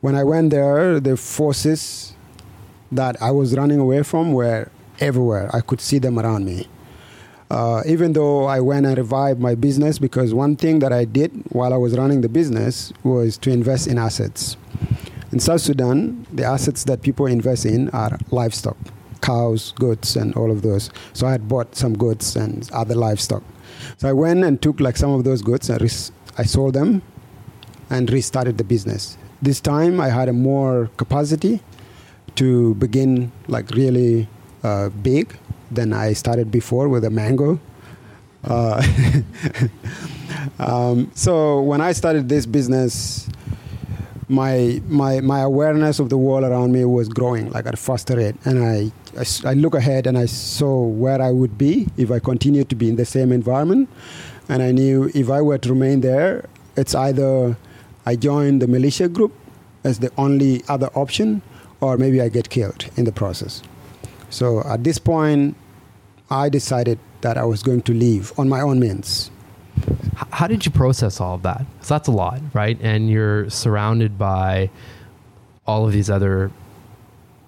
When 0.00 0.14
I 0.14 0.24
went 0.24 0.50
there, 0.50 1.00
the 1.00 1.16
forces 1.16 2.14
that 2.92 3.20
I 3.22 3.30
was 3.30 3.56
running 3.56 3.78
away 3.78 4.02
from 4.02 4.32
were 4.32 4.70
everywhere. 5.00 5.50
I 5.52 5.60
could 5.60 5.80
see 5.80 5.98
them 5.98 6.18
around 6.18 6.44
me. 6.44 6.68
Uh, 7.50 7.82
even 7.86 8.12
though 8.14 8.44
I 8.44 8.60
went 8.60 8.86
and 8.86 8.96
revived 8.96 9.40
my 9.40 9.54
business, 9.54 9.98
because 9.98 10.34
one 10.34 10.56
thing 10.56 10.78
that 10.80 10.92
I 10.92 11.04
did 11.04 11.30
while 11.50 11.72
I 11.72 11.76
was 11.76 11.96
running 11.96 12.20
the 12.20 12.28
business 12.28 12.92
was 13.02 13.36
to 13.38 13.50
invest 13.50 13.86
in 13.86 13.98
assets. 13.98 14.56
In 15.32 15.40
South 15.40 15.60
Sudan, 15.60 16.26
the 16.32 16.44
assets 16.44 16.84
that 16.84 17.02
people 17.02 17.26
invest 17.26 17.66
in 17.66 17.90
are 17.90 18.18
livestock 18.30 18.76
cows, 19.24 19.72
goats, 19.72 20.16
and 20.16 20.34
all 20.34 20.50
of 20.50 20.60
those. 20.60 20.90
So 21.14 21.26
I 21.26 21.32
had 21.32 21.48
bought 21.48 21.74
some 21.74 21.94
goats 21.94 22.36
and 22.36 22.70
other 22.72 22.94
livestock. 22.94 23.42
So 23.96 24.08
I 24.08 24.12
went 24.12 24.44
and 24.44 24.60
took 24.60 24.80
like 24.80 24.98
some 24.98 25.10
of 25.12 25.24
those 25.24 25.40
goods 25.40 25.70
and 25.70 25.80
res- 25.80 26.12
I 26.36 26.44
sold 26.44 26.74
them 26.74 27.02
and 27.90 28.10
restarted 28.10 28.58
the 28.58 28.64
business. 28.64 29.16
This 29.42 29.60
time 29.60 30.00
I 30.00 30.08
had 30.08 30.28
a 30.28 30.32
more 30.32 30.90
capacity 30.96 31.60
to 32.36 32.74
begin 32.74 33.30
like 33.46 33.70
really 33.70 34.28
uh, 34.62 34.88
big 34.88 35.36
than 35.70 35.92
I 35.92 36.12
started 36.14 36.50
before 36.50 36.88
with 36.88 37.04
a 37.04 37.10
mango. 37.10 37.60
Uh, 38.42 38.82
um, 40.58 41.10
so 41.14 41.60
when 41.62 41.80
I 41.80 41.92
started 41.92 42.28
this 42.28 42.46
business, 42.46 43.28
my 44.28 44.80
my 44.88 45.20
my 45.20 45.40
awareness 45.40 45.98
of 45.98 46.08
the 46.08 46.16
world 46.16 46.44
around 46.44 46.72
me 46.72 46.84
was 46.84 47.08
growing 47.08 47.50
like 47.50 47.66
at 47.66 47.74
a 47.74 47.76
faster 47.76 48.16
rate, 48.16 48.36
and 48.44 48.58
I, 48.62 48.90
I, 49.18 49.50
I 49.50 49.54
look 49.54 49.74
ahead 49.74 50.06
and 50.06 50.16
I 50.16 50.26
saw 50.26 50.82
where 50.82 51.20
I 51.20 51.30
would 51.30 51.56
be 51.58 51.88
if 51.96 52.10
I 52.10 52.18
continued 52.18 52.68
to 52.70 52.74
be 52.74 52.88
in 52.88 52.96
the 52.96 53.04
same 53.04 53.32
environment, 53.32 53.88
and 54.48 54.62
I 54.62 54.72
knew 54.72 55.10
if 55.14 55.30
I 55.30 55.40
were 55.40 55.58
to 55.58 55.68
remain 55.70 56.00
there, 56.00 56.46
it's 56.76 56.94
either 56.94 57.56
I 58.06 58.16
join 58.16 58.58
the 58.58 58.66
militia 58.66 59.08
group 59.08 59.32
as 59.84 59.98
the 59.98 60.10
only 60.16 60.62
other 60.68 60.88
option, 60.94 61.42
or 61.80 61.96
maybe 61.96 62.20
I 62.20 62.28
get 62.28 62.50
killed 62.50 62.86
in 62.96 63.04
the 63.04 63.12
process. 63.12 63.62
So 64.30 64.62
at 64.64 64.84
this 64.84 64.98
point, 64.98 65.56
I 66.30 66.48
decided 66.48 66.98
that 67.20 67.36
I 67.36 67.44
was 67.44 67.62
going 67.62 67.82
to 67.82 67.92
leave 67.92 68.32
on 68.38 68.48
my 68.48 68.60
own 68.60 68.80
means. 68.80 69.30
How 70.30 70.46
did 70.46 70.64
you 70.64 70.72
process 70.72 71.20
all 71.20 71.34
of 71.34 71.42
that? 71.42 71.64
Because 71.74 71.88
that's 71.88 72.08
a 72.08 72.12
lot, 72.12 72.40
right? 72.52 72.78
And 72.80 73.10
you're 73.10 73.50
surrounded 73.50 74.18
by 74.18 74.70
all 75.66 75.86
of 75.86 75.92
these 75.92 76.10
other 76.10 76.50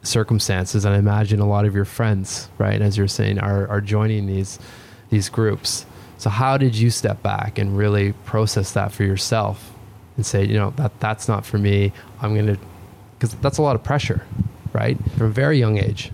circumstances, 0.02 0.84
and 0.84 0.94
I 0.94 0.98
imagine 0.98 1.40
a 1.40 1.46
lot 1.46 1.64
of 1.64 1.74
your 1.74 1.84
friends, 1.84 2.48
right, 2.58 2.80
as 2.80 2.96
you're 2.96 3.08
saying, 3.08 3.38
are 3.38 3.68
are 3.68 3.80
joining 3.80 4.26
these 4.26 4.58
these 5.10 5.28
groups. 5.28 5.86
So 6.26 6.30
how 6.30 6.58
did 6.58 6.74
you 6.74 6.90
step 6.90 7.22
back 7.22 7.56
and 7.56 7.78
really 7.78 8.10
process 8.24 8.72
that 8.72 8.90
for 8.90 9.04
yourself 9.04 9.72
and 10.16 10.26
say, 10.26 10.44
you 10.44 10.54
know, 10.54 10.70
that 10.70 10.98
that's 10.98 11.28
not 11.28 11.46
for 11.46 11.56
me. 11.56 11.92
I'm 12.20 12.34
going 12.34 12.48
to 12.48 12.58
because 13.14 13.36
that's 13.36 13.58
a 13.58 13.62
lot 13.62 13.76
of 13.76 13.84
pressure, 13.84 14.26
right? 14.72 14.98
From 15.16 15.26
a 15.26 15.30
very 15.30 15.56
young 15.56 15.78
age. 15.78 16.10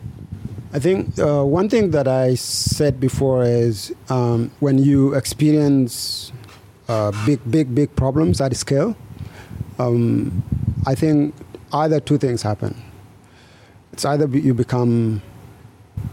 I 0.75 0.81
think 0.81 1.19
uh, 1.19 1.45
one 1.45 1.71
thing 1.71 1.93
that 1.93 2.09
I 2.09 2.35
said 2.35 3.01
before 3.01 3.43
is 3.45 3.91
um, 4.11 4.51
when 4.61 4.77
you 4.77 5.15
experience 5.15 6.31
uh, 6.89 7.13
big, 7.25 7.41
big, 7.51 7.75
big 7.75 7.97
problems 7.97 8.39
at 8.43 8.55
scale, 8.55 8.95
um, 9.79 10.43
I 10.87 10.95
think 10.95 11.35
either 11.73 12.01
two 12.01 12.19
things 12.19 12.43
happen. 12.43 12.77
It's 13.95 14.05
either 14.05 14.27
you 14.27 14.53
become, 14.53 15.23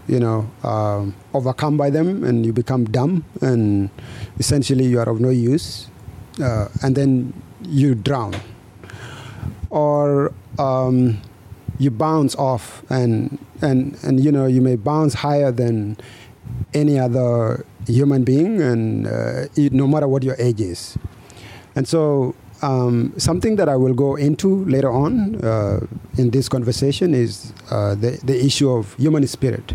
you 0.09 0.19
know, 0.19 0.49
um, 0.63 1.15
overcome 1.33 1.77
by 1.77 1.89
them 1.89 2.23
and 2.23 2.45
you 2.45 2.51
become 2.51 2.85
dumb 2.85 3.23
and 3.41 3.89
essentially 4.39 4.85
you 4.85 4.99
are 4.99 5.07
of 5.07 5.21
no 5.21 5.29
use, 5.29 5.87
uh, 6.41 6.67
and 6.81 6.95
then 6.95 7.33
you 7.63 7.95
drown. 7.95 8.35
Or 9.69 10.33
um, 10.57 11.21
you 11.77 11.91
bounce 11.91 12.35
off 12.35 12.83
and 12.89 13.37
and 13.61 13.97
and 14.03 14.19
you 14.19 14.31
know 14.31 14.45
you 14.45 14.61
may 14.61 14.75
bounce 14.75 15.13
higher 15.13 15.51
than 15.51 15.95
any 16.73 16.99
other 16.99 17.65
human 17.87 18.23
being 18.23 18.61
and 18.61 19.07
uh, 19.07 19.45
no 19.55 19.87
matter 19.87 20.07
what 20.07 20.23
your 20.23 20.35
age 20.39 20.59
is 20.59 20.97
and 21.75 21.87
so 21.87 22.35
um, 22.61 23.13
something 23.17 23.55
that 23.55 23.69
I 23.69 23.75
will 23.75 23.93
go 23.93 24.15
into 24.15 24.65
later 24.65 24.91
on 24.91 25.43
uh, 25.43 25.79
in 26.17 26.29
this 26.31 26.49
conversation 26.49 27.13
is 27.13 27.53
uh, 27.71 27.95
the, 27.95 28.19
the 28.23 28.43
issue 28.45 28.69
of 28.69 28.93
human 28.95 29.25
spirit. 29.27 29.73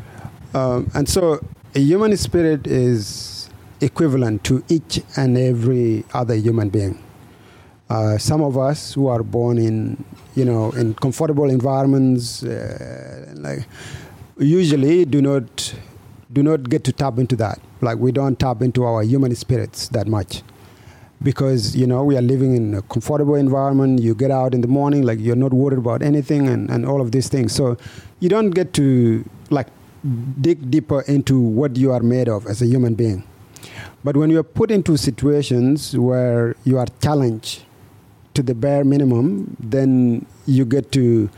Um, 0.54 0.90
and 0.94 1.08
so 1.08 1.44
a 1.74 1.80
human 1.80 2.16
spirit 2.16 2.66
is 2.66 3.50
equivalent 3.80 4.44
to 4.44 4.64
each 4.68 5.02
and 5.16 5.36
every 5.36 6.04
other 6.14 6.34
human 6.34 6.68
being. 6.68 7.02
Uh, 7.90 8.16
some 8.18 8.40
of 8.42 8.56
us 8.56 8.94
who 8.94 9.08
are 9.08 9.22
born 9.22 9.58
in 9.58 10.04
you 10.34 10.44
know, 10.44 10.70
in 10.72 10.94
comfortable 10.94 11.48
environments, 11.48 12.42
uh, 12.42 13.32
like 13.36 13.66
usually 14.38 15.04
do 15.04 15.22
not 15.22 15.74
do 16.32 16.42
not 16.42 16.68
get 16.68 16.82
to 16.84 16.92
tap 16.92 17.18
into 17.18 17.36
that. 17.36 17.60
Like 17.80 17.98
we 17.98 18.10
don't 18.10 18.38
tap 18.38 18.62
into 18.62 18.84
our 18.84 19.02
human 19.02 19.34
spirits 19.36 19.88
that 19.88 20.08
much 20.08 20.42
because 21.22 21.76
you 21.76 21.86
know 21.86 22.02
we 22.02 22.16
are 22.16 22.22
living 22.22 22.56
in 22.56 22.74
a 22.74 22.82
comfortable 22.82 23.36
environment. 23.36 24.02
You 24.02 24.14
get 24.14 24.30
out 24.30 24.54
in 24.54 24.60
the 24.60 24.68
morning, 24.68 25.02
like 25.02 25.20
you're 25.20 25.36
not 25.36 25.52
worried 25.52 25.78
about 25.78 26.02
anything, 26.02 26.48
and, 26.48 26.68
and 26.68 26.84
all 26.84 27.00
of 27.00 27.12
these 27.12 27.28
things. 27.28 27.54
So 27.54 27.76
you 28.18 28.28
don't 28.28 28.50
get 28.50 28.72
to 28.74 29.24
like 29.50 29.68
dig 30.40 30.70
deeper 30.70 31.00
into 31.02 31.40
what 31.40 31.76
you 31.76 31.92
are 31.92 32.00
made 32.00 32.28
of 32.28 32.46
as 32.46 32.60
a 32.60 32.66
human 32.66 32.94
being. 32.94 33.24
But 34.02 34.16
when 34.16 34.30
you're 34.30 34.42
put 34.42 34.70
into 34.70 34.96
situations 34.98 35.96
where 35.96 36.54
you 36.64 36.78
are 36.78 36.86
challenged 37.00 37.62
to 38.34 38.42
the 38.42 38.54
bare 38.54 38.84
minimum, 38.84 39.56
then 39.58 40.26
you 40.46 40.64
get 40.66 40.92
to 40.92 41.30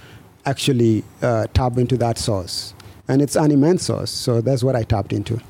actually 0.45 1.05
uh, 1.23 1.47
tap 1.55 1.79
into 1.79 1.97
that 1.99 2.19
source. 2.19 2.75
And 3.09 3.23
it's 3.23 3.37
an 3.37 3.53
immense 3.53 3.85
source. 3.85 4.11
So 4.11 4.41
that's 4.41 4.65
what 4.65 4.75
I 4.75 4.83
tapped 4.83 5.13
into. 5.13 5.41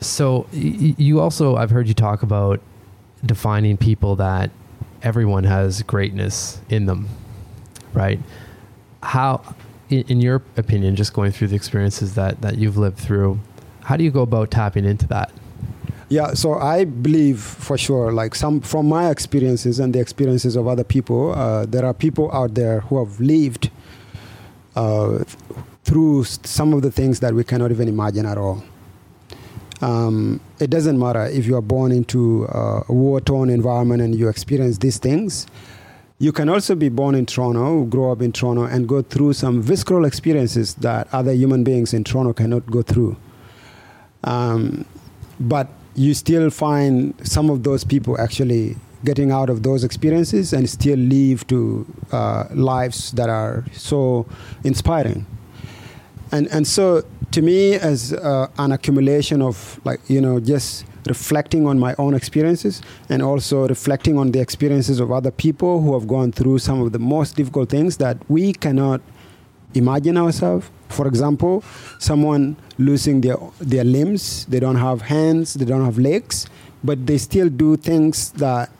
So 0.00 0.46
you 0.52 1.20
also, 1.20 1.56
I've 1.56 1.70
heard 1.70 1.88
you 1.88 1.94
talk 1.94 2.22
about 2.22 2.60
defining 3.24 3.76
people 3.76 4.16
that 4.16 4.50
everyone 5.02 5.44
has 5.44 5.82
greatness 5.82 6.60
in 6.68 6.86
them, 6.86 7.08
right? 7.92 8.18
How, 9.02 9.42
in, 9.92 10.20
your 10.20 10.42
opinion, 10.56 10.96
just 10.96 11.12
going 11.12 11.32
through 11.32 11.48
the 11.48 11.56
experiences 11.56 12.14
that, 12.14 12.40
that 12.40 12.58
you've 12.58 12.76
lived 12.76 12.98
through, 12.98 13.38
how 13.84 13.96
do 13.96 14.04
you 14.04 14.10
go 14.10 14.22
about 14.22 14.50
tapping 14.50 14.84
into 14.84 15.06
that? 15.08 15.30
Yeah, 16.08 16.34
so 16.34 16.54
I 16.54 16.84
believe 16.84 17.40
for 17.40 17.78
sure, 17.78 18.12
like 18.12 18.34
some 18.34 18.60
from 18.60 18.86
my 18.86 19.10
experiences 19.10 19.80
and 19.80 19.94
the 19.94 20.00
experiences 20.00 20.56
of 20.56 20.68
other 20.68 20.84
people, 20.84 21.32
uh, 21.32 21.64
there 21.64 21.86
are 21.86 21.94
people 21.94 22.30
out 22.32 22.54
there 22.54 22.80
who 22.80 22.98
have 22.98 23.18
lived 23.18 23.70
uh, 24.76 25.24
through 25.84 26.24
some 26.24 26.74
of 26.74 26.82
the 26.82 26.90
things 26.90 27.20
that 27.20 27.32
we 27.32 27.44
cannot 27.44 27.70
even 27.70 27.88
imagine 27.88 28.26
at 28.26 28.36
all. 28.36 28.62
Um, 29.80 30.40
it 30.60 30.70
doesn't 30.70 30.98
matter 30.98 31.24
if 31.24 31.46
you 31.46 31.56
are 31.56 31.62
born 31.62 31.90
into 31.92 32.44
a 32.44 32.84
war-torn 32.92 33.50
environment 33.50 34.00
and 34.00 34.14
you 34.14 34.28
experience 34.28 34.78
these 34.78 34.98
things. 34.98 35.46
You 36.22 36.30
can 36.30 36.48
also 36.48 36.76
be 36.76 36.88
born 36.88 37.16
in 37.16 37.26
Toronto, 37.26 37.82
grow 37.82 38.12
up 38.12 38.22
in 38.22 38.30
Toronto, 38.30 38.62
and 38.62 38.88
go 38.88 39.02
through 39.02 39.32
some 39.32 39.60
visceral 39.60 40.04
experiences 40.04 40.74
that 40.74 41.08
other 41.12 41.32
human 41.32 41.64
beings 41.64 41.92
in 41.92 42.04
Toronto 42.04 42.32
cannot 42.32 42.64
go 42.66 42.80
through. 42.80 43.16
Um, 44.22 44.84
but 45.40 45.66
you 45.96 46.14
still 46.14 46.48
find 46.50 47.12
some 47.26 47.50
of 47.50 47.64
those 47.64 47.82
people 47.82 48.20
actually 48.20 48.76
getting 49.04 49.32
out 49.32 49.50
of 49.50 49.64
those 49.64 49.82
experiences 49.82 50.52
and 50.52 50.70
still 50.70 50.96
live 50.96 51.44
to 51.48 51.84
uh, 52.12 52.44
lives 52.52 53.10
that 53.18 53.28
are 53.28 53.64
so 53.72 54.24
inspiring. 54.62 55.26
And 56.30 56.46
and 56.52 56.68
so 56.68 57.02
to 57.32 57.42
me, 57.42 57.74
as 57.74 58.12
uh, 58.12 58.46
an 58.58 58.70
accumulation 58.70 59.42
of 59.42 59.80
like 59.84 59.98
you 60.08 60.20
know 60.20 60.38
just 60.38 60.84
reflecting 61.06 61.66
on 61.66 61.78
my 61.78 61.94
own 61.98 62.14
experiences 62.14 62.82
and 63.08 63.22
also 63.22 63.66
reflecting 63.68 64.18
on 64.18 64.32
the 64.32 64.40
experiences 64.40 65.00
of 65.00 65.10
other 65.10 65.30
people 65.30 65.80
who 65.80 65.94
have 65.94 66.06
gone 66.06 66.32
through 66.32 66.58
some 66.58 66.80
of 66.80 66.92
the 66.92 66.98
most 66.98 67.36
difficult 67.36 67.68
things 67.68 67.96
that 67.96 68.16
we 68.28 68.52
cannot 68.52 69.00
imagine 69.74 70.16
ourselves. 70.16 70.70
For 70.88 71.06
example, 71.06 71.64
someone 71.98 72.56
losing 72.78 73.22
their, 73.22 73.36
their 73.58 73.84
limbs, 73.84 74.44
they 74.46 74.60
don't 74.60 74.76
have 74.76 75.02
hands, 75.02 75.54
they 75.54 75.64
don't 75.64 75.84
have 75.84 75.98
legs, 75.98 76.46
but 76.84 77.06
they 77.06 77.18
still 77.18 77.48
do 77.48 77.76
things 77.76 78.30
that 78.32 78.70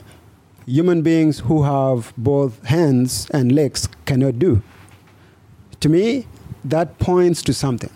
human 0.67 1.03
beings 1.03 1.41
who 1.41 1.63
have 1.63 2.13
both 2.17 2.63
hands 2.67 3.29
and 3.31 3.53
legs 3.53 3.89
cannot 4.05 4.39
do. 4.39 4.63
To 5.81 5.89
me, 5.89 6.27
that 6.65 6.99
points 6.99 7.43
to 7.43 7.55
something. 7.55 7.91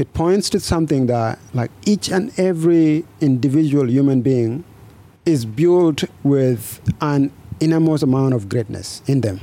It 0.00 0.14
points 0.14 0.48
to 0.48 0.58
something 0.58 1.06
that, 1.06 1.38
like 1.52 1.70
each 1.84 2.08
and 2.08 2.32
every 2.38 3.04
individual 3.20 3.90
human 3.90 4.22
being, 4.22 4.64
is 5.26 5.44
built 5.44 6.04
with 6.22 6.80
an 7.02 7.30
enormous 7.60 8.02
amount 8.02 8.32
of 8.32 8.48
greatness 8.48 9.02
in 9.06 9.20
them. 9.20 9.38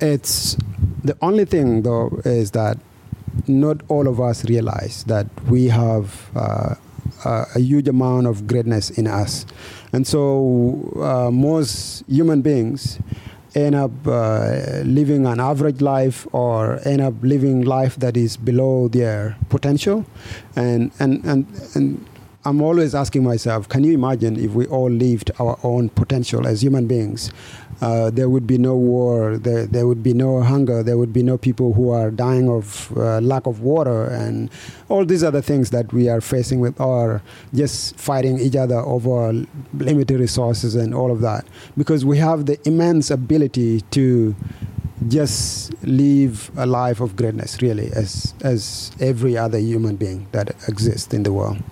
It's 0.00 0.56
the 1.04 1.16
only 1.20 1.44
thing, 1.44 1.82
though, 1.82 2.22
is 2.24 2.52
that 2.52 2.78
not 3.46 3.82
all 3.88 4.08
of 4.08 4.20
us 4.20 4.42
realize 4.46 5.04
that 5.04 5.26
we 5.44 5.66
have 5.68 6.30
uh, 6.34 6.74
a 7.24 7.60
huge 7.60 7.88
amount 7.88 8.28
of 8.28 8.46
greatness 8.46 8.88
in 8.88 9.06
us. 9.06 9.44
And 9.92 10.06
so, 10.06 10.90
uh, 10.96 11.30
most 11.30 12.04
human 12.08 12.40
beings 12.40 12.98
end 13.54 13.74
up 13.74 13.90
uh, 14.06 14.82
living 14.84 15.26
an 15.26 15.40
average 15.40 15.80
life 15.80 16.26
or 16.32 16.80
end 16.84 17.00
up 17.00 17.14
living 17.22 17.62
life 17.62 17.96
that 17.96 18.16
is 18.16 18.36
below 18.36 18.88
their 18.88 19.36
potential. 19.48 20.04
And, 20.56 20.90
and, 20.98 21.24
and, 21.24 21.46
and 21.74 22.06
I'm 22.44 22.60
always 22.60 22.92
asking 22.92 23.22
myself, 23.22 23.68
can 23.68 23.84
you 23.84 23.94
imagine 23.94 24.36
if 24.36 24.50
we 24.50 24.66
all 24.66 24.90
lived 24.90 25.30
our 25.38 25.56
own 25.62 25.90
potential 25.90 26.44
as 26.44 26.60
human 26.60 26.88
beings? 26.88 27.32
Uh, 27.80 28.10
there 28.10 28.28
would 28.28 28.48
be 28.48 28.58
no 28.58 28.74
war, 28.74 29.38
there, 29.38 29.64
there 29.64 29.86
would 29.86 30.02
be 30.02 30.12
no 30.12 30.42
hunger, 30.42 30.82
there 30.82 30.98
would 30.98 31.12
be 31.12 31.22
no 31.22 31.38
people 31.38 31.72
who 31.72 31.90
are 31.90 32.10
dying 32.10 32.48
of 32.48 32.92
uh, 32.96 33.20
lack 33.20 33.46
of 33.46 33.60
water, 33.60 34.06
and 34.06 34.50
all 34.88 35.04
these 35.04 35.22
other 35.22 35.40
things 35.40 35.70
that 35.70 35.92
we 35.92 36.08
are 36.08 36.20
facing 36.20 36.58
with, 36.58 36.80
or 36.80 37.22
just 37.54 37.96
fighting 37.96 38.40
each 38.40 38.56
other 38.56 38.78
over 38.78 39.32
limited 39.74 40.18
resources 40.18 40.74
and 40.74 40.94
all 40.94 41.12
of 41.12 41.20
that. 41.20 41.46
Because 41.76 42.04
we 42.04 42.18
have 42.18 42.46
the 42.46 42.58
immense 42.66 43.12
ability 43.12 43.82
to 43.92 44.34
just 45.06 45.72
live 45.84 46.50
a 46.56 46.66
life 46.66 47.00
of 47.00 47.14
greatness, 47.14 47.62
really, 47.62 47.90
as, 47.92 48.34
as 48.42 48.90
every 48.98 49.36
other 49.36 49.58
human 49.58 49.94
being 49.94 50.26
that 50.32 50.50
exists 50.68 51.14
in 51.14 51.22
the 51.22 51.32
world. 51.32 51.62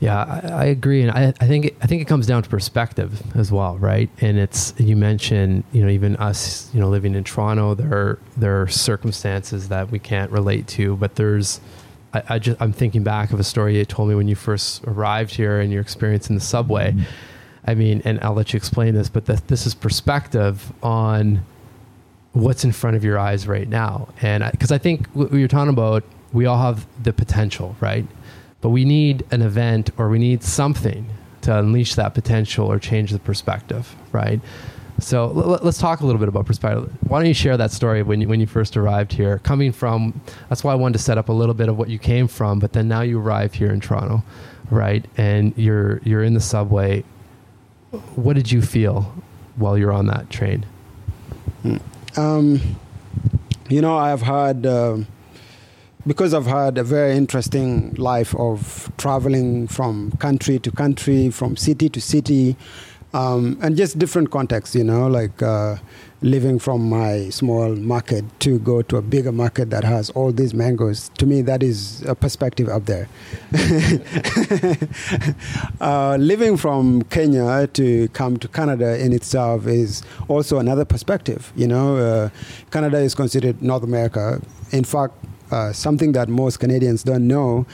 Yeah, 0.00 0.22
I, 0.22 0.48
I, 0.48 0.64
agree, 0.66 1.02
and 1.02 1.10
I, 1.10 1.34
I 1.40 1.46
think 1.48 1.64
it, 1.66 1.76
I 1.82 1.86
think 1.88 2.02
it 2.02 2.04
comes 2.04 2.26
down 2.26 2.44
to 2.44 2.48
perspective 2.48 3.20
as 3.36 3.50
well, 3.50 3.76
right? 3.78 4.08
And 4.20 4.38
it's 4.38 4.72
you 4.78 4.94
mentioned, 4.94 5.64
you 5.72 5.82
know, 5.82 5.88
even 5.88 6.14
us, 6.16 6.72
you 6.72 6.78
know, 6.78 6.88
living 6.88 7.16
in 7.16 7.24
Toronto, 7.24 7.74
there 7.74 7.92
are, 7.92 8.18
there 8.36 8.62
are 8.62 8.68
circumstances 8.68 9.68
that 9.70 9.90
we 9.90 9.98
can't 9.98 10.30
relate 10.30 10.68
to, 10.68 10.96
but 10.96 11.16
there's, 11.16 11.60
I, 12.14 12.22
I 12.28 12.38
just 12.38 12.62
I'm 12.62 12.72
thinking 12.72 13.02
back 13.02 13.32
of 13.32 13.40
a 13.40 13.44
story 13.44 13.76
you 13.76 13.84
told 13.84 14.08
me 14.08 14.14
when 14.14 14.28
you 14.28 14.36
first 14.36 14.84
arrived 14.84 15.34
here 15.34 15.60
and 15.60 15.72
your 15.72 15.82
experience 15.82 16.28
in 16.28 16.36
the 16.36 16.40
subway. 16.40 16.92
Mm-hmm. 16.92 17.02
I 17.66 17.74
mean, 17.74 18.00
and 18.04 18.20
I'll 18.22 18.34
let 18.34 18.52
you 18.52 18.56
explain 18.56 18.94
this, 18.94 19.08
but 19.08 19.26
the, 19.26 19.42
this 19.48 19.66
is 19.66 19.74
perspective 19.74 20.72
on 20.80 21.44
what's 22.34 22.62
in 22.62 22.70
front 22.70 22.96
of 22.96 23.02
your 23.02 23.18
eyes 23.18 23.48
right 23.48 23.68
now, 23.68 24.08
and 24.22 24.48
because 24.52 24.70
I, 24.70 24.76
I 24.76 24.78
think 24.78 25.08
what 25.08 25.32
you're 25.32 25.48
talking 25.48 25.72
about, 25.72 26.04
we 26.32 26.46
all 26.46 26.58
have 26.58 26.86
the 27.02 27.12
potential, 27.12 27.74
right? 27.80 28.06
But 28.60 28.70
we 28.70 28.84
need 28.84 29.24
an 29.30 29.42
event 29.42 29.90
or 29.96 30.08
we 30.08 30.18
need 30.18 30.42
something 30.42 31.06
to 31.42 31.56
unleash 31.56 31.94
that 31.94 32.14
potential 32.14 32.66
or 32.66 32.78
change 32.78 33.12
the 33.12 33.18
perspective, 33.18 33.94
right? 34.12 34.40
So 34.98 35.26
l- 35.26 35.60
let's 35.62 35.78
talk 35.78 36.00
a 36.00 36.06
little 36.06 36.18
bit 36.18 36.28
about 36.28 36.44
perspective. 36.44 36.90
Why 37.06 37.20
don't 37.20 37.28
you 37.28 37.34
share 37.34 37.56
that 37.56 37.70
story 37.70 38.02
when 38.02 38.20
you, 38.20 38.28
when 38.28 38.40
you 38.40 38.46
first 38.46 38.76
arrived 38.76 39.12
here? 39.12 39.38
Coming 39.38 39.70
from, 39.70 40.20
that's 40.48 40.64
why 40.64 40.72
I 40.72 40.74
wanted 40.74 40.94
to 40.94 41.04
set 41.04 41.18
up 41.18 41.28
a 41.28 41.32
little 41.32 41.54
bit 41.54 41.68
of 41.68 41.78
what 41.78 41.88
you 41.88 42.00
came 42.00 42.26
from, 42.26 42.58
but 42.58 42.72
then 42.72 42.88
now 42.88 43.02
you 43.02 43.20
arrive 43.20 43.54
here 43.54 43.70
in 43.70 43.80
Toronto, 43.80 44.24
right? 44.70 45.04
And 45.16 45.56
you're, 45.56 46.00
you're 46.02 46.24
in 46.24 46.34
the 46.34 46.40
subway. 46.40 47.04
What 48.16 48.34
did 48.34 48.50
you 48.50 48.60
feel 48.60 49.14
while 49.54 49.78
you're 49.78 49.92
on 49.92 50.06
that 50.06 50.30
train? 50.30 50.66
Um, 52.16 52.60
you 53.68 53.80
know, 53.80 53.96
I've 53.96 54.22
had. 54.22 54.66
Uh, 54.66 54.98
because 56.08 56.32
I've 56.32 56.46
had 56.46 56.78
a 56.78 56.84
very 56.84 57.14
interesting 57.14 57.94
life 57.96 58.34
of 58.36 58.90
traveling 58.96 59.68
from 59.68 60.10
country 60.12 60.58
to 60.60 60.70
country, 60.72 61.28
from 61.28 61.54
city 61.54 61.90
to 61.90 62.00
city, 62.00 62.56
um, 63.12 63.58
and 63.60 63.76
just 63.76 63.98
different 63.98 64.30
contexts, 64.30 64.74
you 64.74 64.84
know, 64.84 65.06
like 65.06 65.42
uh, 65.42 65.76
living 66.22 66.58
from 66.58 66.88
my 66.88 67.28
small 67.28 67.76
market 67.76 68.24
to 68.40 68.58
go 68.60 68.80
to 68.80 68.96
a 68.96 69.02
bigger 69.02 69.32
market 69.32 69.68
that 69.68 69.84
has 69.84 70.08
all 70.10 70.32
these 70.32 70.54
mangoes. 70.54 71.10
To 71.18 71.26
me, 71.26 71.42
that 71.42 71.62
is 71.62 72.02
a 72.06 72.14
perspective 72.14 72.70
up 72.70 72.86
there. 72.86 73.06
uh, 75.82 76.16
living 76.18 76.56
from 76.56 77.02
Kenya 77.04 77.66
to 77.74 78.08
come 78.08 78.38
to 78.38 78.48
Canada 78.48 78.98
in 78.98 79.12
itself 79.12 79.66
is 79.66 80.02
also 80.28 80.58
another 80.58 80.86
perspective. 80.86 81.52
You 81.54 81.68
know, 81.68 81.96
uh, 81.96 82.30
Canada 82.70 82.96
is 82.98 83.14
considered 83.14 83.60
North 83.60 83.82
America. 83.82 84.40
In 84.70 84.84
fact, 84.84 85.12
uh, 85.50 85.72
something 85.72 86.12
that 86.12 86.28
most 86.28 86.60
Canadians 86.60 87.02
don't 87.02 87.26
know, 87.26 87.66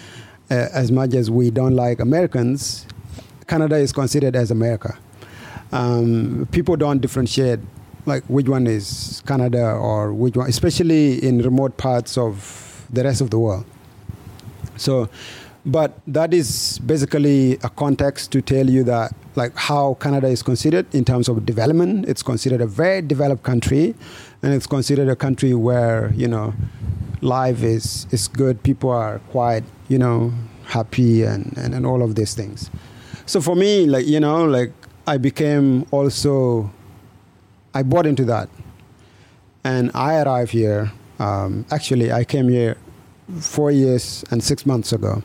uh, 0.50 0.68
as 0.72 0.92
much 0.92 1.14
as 1.14 1.30
we 1.30 1.50
don't 1.50 1.74
like 1.74 2.00
Americans, 2.00 2.86
Canada 3.46 3.76
is 3.76 3.92
considered 3.92 4.36
as 4.36 4.50
America. 4.50 4.96
Um, 5.72 6.48
people 6.52 6.76
don't 6.76 7.00
differentiate 7.00 7.60
like 8.06 8.22
which 8.24 8.48
one 8.48 8.66
is 8.66 9.22
Canada 9.26 9.72
or 9.72 10.12
which 10.12 10.36
one, 10.36 10.48
especially 10.48 11.24
in 11.24 11.38
remote 11.42 11.76
parts 11.76 12.18
of 12.18 12.86
the 12.90 13.02
rest 13.02 13.20
of 13.20 13.30
the 13.30 13.38
world. 13.38 13.64
So, 14.76 15.08
but 15.66 15.98
that 16.06 16.34
is 16.34 16.78
basically 16.80 17.54
a 17.62 17.70
context 17.70 18.30
to 18.32 18.42
tell 18.42 18.68
you 18.68 18.84
that 18.84 19.14
like 19.34 19.56
how 19.56 19.94
Canada 19.94 20.28
is 20.28 20.42
considered 20.42 20.92
in 20.94 21.04
terms 21.04 21.28
of 21.28 21.44
development. 21.46 22.06
It's 22.06 22.22
considered 22.22 22.60
a 22.60 22.66
very 22.66 23.02
developed 23.02 23.42
country, 23.42 23.94
and 24.44 24.52
it's 24.52 24.66
considered 24.66 25.08
a 25.08 25.16
country 25.16 25.54
where 25.54 26.12
you 26.14 26.28
know 26.28 26.52
life 27.22 27.62
is 27.62 28.06
is 28.10 28.28
good. 28.28 28.62
People 28.62 28.90
are 28.90 29.18
quite 29.30 29.64
you 29.88 29.98
know 29.98 30.32
happy 30.66 31.22
and, 31.22 31.56
and 31.56 31.74
and 31.74 31.86
all 31.86 32.02
of 32.02 32.14
these 32.14 32.34
things. 32.34 32.70
So 33.24 33.40
for 33.40 33.56
me, 33.56 33.86
like 33.86 34.06
you 34.06 34.20
know, 34.20 34.44
like 34.44 34.72
I 35.06 35.16
became 35.16 35.86
also 35.90 36.70
I 37.72 37.82
bought 37.82 38.04
into 38.04 38.24
that, 38.26 38.50
and 39.64 39.90
I 39.94 40.20
arrived 40.20 40.50
here. 40.50 40.92
Um, 41.18 41.64
actually, 41.70 42.12
I 42.12 42.24
came 42.24 42.50
here 42.50 42.76
four 43.40 43.70
years 43.70 44.24
and 44.30 44.44
six 44.44 44.66
months 44.66 44.92
ago. 44.92 45.22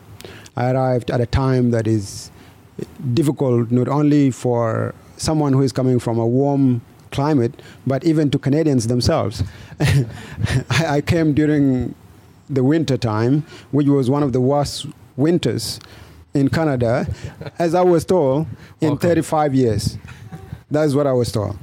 I 0.56 0.72
arrived 0.72 1.12
at 1.12 1.20
a 1.20 1.26
time 1.26 1.72
that 1.72 1.88
is 1.88 2.32
difficult 3.14 3.70
not 3.70 3.90
only 3.90 4.32
for 4.32 4.96
someone 5.18 5.52
who 5.52 5.62
is 5.62 5.74
coming 5.74 6.00
from 6.00 6.18
a 6.18 6.26
warm 6.26 6.82
climate, 7.12 7.62
but 7.86 8.04
even 8.04 8.30
to 8.32 8.40
Canadians 8.40 8.88
themselves. 8.88 9.44
I, 10.70 11.02
came 11.02 11.34
during 11.34 11.96
the 12.50 12.64
winter 12.64 12.98
time, 12.98 13.46
which 13.72 13.88
was 13.88 14.10
one 14.10 14.24
of 14.24 14.34
the 14.34 14.42
worst 14.42 14.88
winters 15.18 15.80
in 16.34 16.50
Canada, 16.50 17.08
as 17.58 17.76
I 17.76 17.82
was 17.82 18.06
told, 18.06 18.48
in 18.82 18.90
Welcome. 18.90 19.10
35 19.10 19.56
years. 19.56 19.98
That's 20.70 20.94
what 20.94 21.08
I 21.08 21.14
was 21.14 21.32
told. 21.32 21.58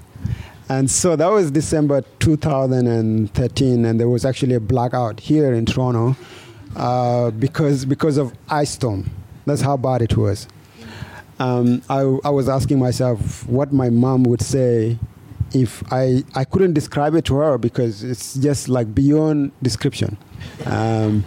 And 0.69 0.91
so 0.91 1.15
that 1.15 1.29
was 1.31 1.51
December 1.53 2.03
2013, 2.19 3.85
and 3.85 4.01
there 4.01 4.09
was 4.09 4.25
actually 4.25 4.55
a 4.55 4.61
blackout 4.61 5.21
here 5.21 5.53
in 5.55 5.65
Toronto 5.65 6.17
uh, 6.75 7.31
because, 7.31 7.85
because 7.85 8.17
of 8.17 8.33
ice 8.49 8.71
storm. 8.71 9.09
That's 9.47 9.61
how 9.61 9.77
bad 9.77 10.03
it 10.03 10.17
was. 10.17 10.49
Um, 11.39 11.83
I, 11.89 12.01
I 12.25 12.31
was 12.31 12.49
asking 12.49 12.79
myself 12.79 13.47
what 13.47 13.73
my 13.73 13.91
mom 13.91 14.25
would 14.25 14.41
say 14.41 14.99
if 15.53 15.83
I, 15.93 16.25
I 16.35 16.45
couldn't 16.45 16.75
describe 16.75 17.15
it 17.15 17.25
to 17.27 17.37
her 17.37 17.59
because 17.59 18.03
it's 18.03 18.35
just 18.35 18.69
like 18.69 18.95
beyond 18.95 19.53
description. 19.63 20.17
Um, 20.65 21.25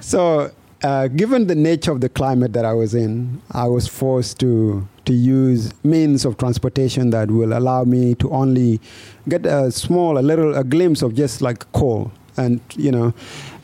so, 0.00 0.50
uh, 0.82 1.08
given 1.08 1.46
the 1.46 1.54
nature 1.54 1.92
of 1.92 2.00
the 2.00 2.08
climate 2.08 2.52
that 2.54 2.64
I 2.64 2.72
was 2.72 2.94
in, 2.94 3.42
I 3.52 3.66
was 3.66 3.86
forced 3.86 4.38
to 4.40 4.88
to 5.04 5.12
use 5.12 5.72
means 5.84 6.24
of 6.24 6.38
transportation 6.38 7.10
that 7.10 7.30
will 7.30 7.52
allow 7.56 7.84
me 7.84 8.14
to 8.16 8.30
only 8.30 8.80
get 9.28 9.44
a 9.44 9.70
small, 9.72 10.18
a 10.18 10.20
little, 10.20 10.54
a 10.54 10.62
glimpse 10.62 11.02
of 11.02 11.14
just 11.14 11.42
like 11.42 11.70
coal, 11.72 12.12
and 12.36 12.60
you 12.76 12.90
know, 12.90 13.12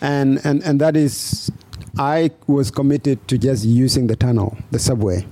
and 0.00 0.44
and 0.44 0.62
and 0.64 0.80
that 0.80 0.96
is, 0.96 1.50
I 1.98 2.30
was 2.46 2.70
committed 2.70 3.26
to 3.28 3.38
just 3.38 3.64
using 3.64 4.08
the 4.08 4.16
tunnel, 4.16 4.58
the 4.70 4.78
subway. 4.78 5.26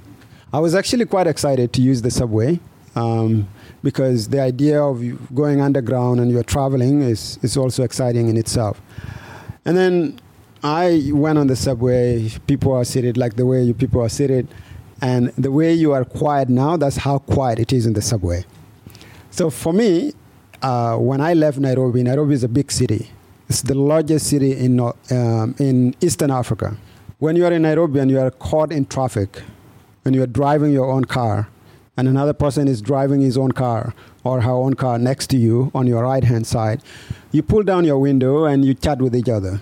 I 0.53 0.61
was 0.61 0.75
actually 0.75 1.05
quite 1.07 1.27
excited 1.27 1.73
to 1.75 1.83
use 1.83 2.03
the 2.03 2.11
subway. 2.11 2.61
Um, 2.95 3.49
because 3.85 4.29
the 4.29 4.41
idea 4.41 4.83
of 4.83 4.97
going 5.33 5.61
underground 5.61 6.19
and 6.19 6.33
you're 6.33 6.43
traveling 6.43 7.03
is, 7.03 7.39
is 7.43 7.57
also 7.57 7.85
exciting 7.85 8.29
in 8.29 8.37
itself. 8.37 8.81
And 9.65 9.77
then 9.77 10.19
I 10.65 11.11
went 11.13 11.39
on 11.39 11.47
the 11.47 11.55
subway, 11.55 12.31
people 12.49 12.73
are 12.73 12.85
seated 12.85 13.17
like 13.17 13.37
the 13.37 13.47
way 13.47 13.63
you 13.63 13.75
people 13.75 14.01
are 14.01 14.09
seated, 14.09 14.49
and 15.01 15.29
the 15.37 15.53
way 15.53 15.73
you 15.73 15.93
are 15.93 16.05
quiet 16.05 16.49
now, 16.49 16.77
that's 16.77 16.97
how 16.97 17.19
quiet 17.19 17.59
it 17.61 17.73
is 17.73 17.87
in 17.87 17.93
the 17.93 18.03
subway. 18.03 18.45
So 19.31 19.51
for 19.51 19.73
me, 19.73 20.15
uh, 20.63 20.97
when 20.97 21.21
I 21.21 21.35
left 21.35 21.59
Nairobi, 21.59 22.03
Nairobi 22.03 22.35
is 22.35 22.43
a 22.43 22.49
big 22.49 22.73
city. 22.73 23.11
It's 23.49 23.63
the 23.63 23.75
largest 23.75 24.29
city 24.29 24.53
in, 24.53 24.81
um, 24.81 25.55
in 25.59 25.95
Eastern 26.01 26.31
Africa. 26.31 26.77
When 27.19 27.37
you 27.37 27.45
are 27.45 27.53
in 27.53 27.63
Nairobi 27.63 28.01
and 28.01 28.11
you 28.11 28.19
are 28.19 28.31
caught 28.31 28.73
in 28.73 28.87
traffic, 28.87 29.43
and 30.05 30.15
you 30.15 30.23
are 30.23 30.27
driving 30.27 30.73
your 30.73 30.91
own 30.91 31.05
car, 31.05 31.49
and 31.97 32.09
another 32.09 32.33
person 32.33 32.69
is 32.69 32.83
driving 32.83 33.21
his 33.21 33.37
own 33.37 33.53
car 33.53 33.95
or 34.25 34.41
her 34.41 34.51
own 34.51 34.75
car 34.75 34.99
next 34.99 35.29
to 35.29 35.37
you 35.37 35.71
on 35.75 35.87
your 35.87 36.03
right 36.03 36.25
hand 36.25 36.47
side, 36.47 36.83
you 37.31 37.43
pull 37.43 37.63
down 37.63 37.85
your 37.85 37.99
window 37.99 38.45
and 38.45 38.65
you 38.65 38.75
chat 38.75 39.01
with 39.01 39.15
each 39.15 39.29
other. 39.29 39.61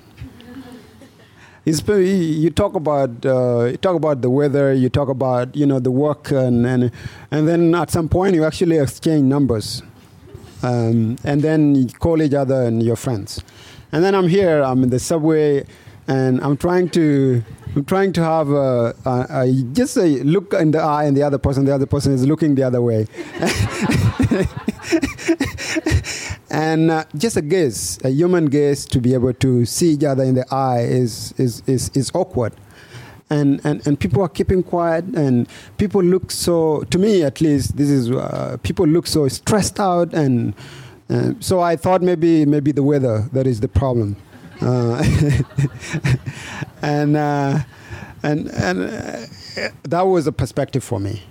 you 1.64 2.51
talk 2.51 2.75
about 2.75 3.25
uh, 3.25 3.64
you 3.64 3.77
talk 3.77 3.95
about 3.95 4.21
the 4.21 4.31
weather, 4.31 4.73
you 4.73 4.88
talk 4.88 5.09
about 5.09 5.55
you 5.55 5.66
know 5.66 5.79
the 5.79 5.90
work, 5.90 6.31
and 6.33 6.66
and 6.66 6.90
and 7.31 7.47
then 7.47 7.75
at 7.75 7.90
some 7.90 8.09
point 8.09 8.35
you 8.35 8.45
actually 8.45 8.79
exchange 8.79 9.23
numbers, 9.23 9.83
um, 10.62 11.16
and 11.23 11.42
then 11.42 11.75
you 11.75 11.87
call 11.87 12.21
each 12.21 12.35
other 12.35 12.62
and 12.62 12.83
your 12.83 12.97
friends, 12.97 13.45
and 13.92 14.03
then 14.03 14.14
I'm 14.14 14.27
here, 14.27 14.61
I'm 14.62 14.83
in 14.83 14.90
the 14.90 14.99
subway, 14.99 15.64
and 16.09 16.40
I'm 16.42 16.57
trying 16.57 16.88
to 16.90 17.45
I'm 17.75 17.87
trying 17.87 18.13
to 18.15 18.23
have 18.23 18.51
a, 18.51 18.95
a, 19.07 19.27
a 19.31 19.63
just 19.73 19.97
a 19.97 20.23
look 20.25 20.53
in 20.53 20.73
the 20.73 20.81
eye 20.81 21.05
and 21.05 21.17
the 21.17 21.23
other 21.23 21.39
person, 21.39 21.65
the 21.65 21.75
other 21.75 21.87
person 21.87 22.13
is 22.13 22.27
looking 22.27 22.55
the 22.55 22.65
other 22.65 22.83
way. 22.83 23.07
and 26.51 26.91
uh, 26.91 27.05
just 27.17 27.39
a 27.39 27.43
gaze, 27.43 27.99
a 28.05 28.11
human 28.11 28.45
gaze, 28.47 28.85
to 28.87 29.01
be 29.01 29.15
able 29.15 29.33
to 29.33 29.65
see 29.65 29.93
each 29.93 30.05
other 30.05 30.23
in 30.23 30.35
the 30.35 30.45
eye 30.53 30.83
is 30.83 31.33
is 31.39 31.63
is, 31.67 31.89
is 31.95 32.11
awkward. 32.15 32.53
And, 33.31 33.63
and, 33.65 33.87
and 33.87 33.99
people 33.99 34.21
are 34.21 34.29
keeping 34.29 34.63
quiet, 34.63 35.07
and 35.07 35.49
people 35.79 36.03
look 36.03 36.31
so, 36.31 36.83
to 36.91 36.99
me 36.99 37.23
at 37.23 37.41
least, 37.41 37.79
this 37.79 37.89
is, 37.89 38.11
uh, 38.11 38.59
people 38.63 38.87
look 38.87 39.07
so 39.07 39.27
stressed 39.29 39.81
out. 39.81 40.13
And 40.13 40.53
uh, 41.09 41.33
so 41.41 41.61
I 41.61 41.77
thought 41.77 42.03
maybe, 42.03 42.45
maybe 42.45 42.73
the 42.73 42.83
weather 42.83 43.31
that 43.33 43.47
is 43.47 43.61
the 43.61 43.69
problem. 43.69 44.17
Uh, 44.62 45.03
and, 46.83 47.16
uh, 47.16 47.59
and, 48.22 48.48
and 48.51 48.81
uh, 48.83 49.68
that 49.83 50.03
was 50.03 50.27
a 50.27 50.33
perspective 50.33 50.85
for 50.85 51.01
me. 51.01 51.22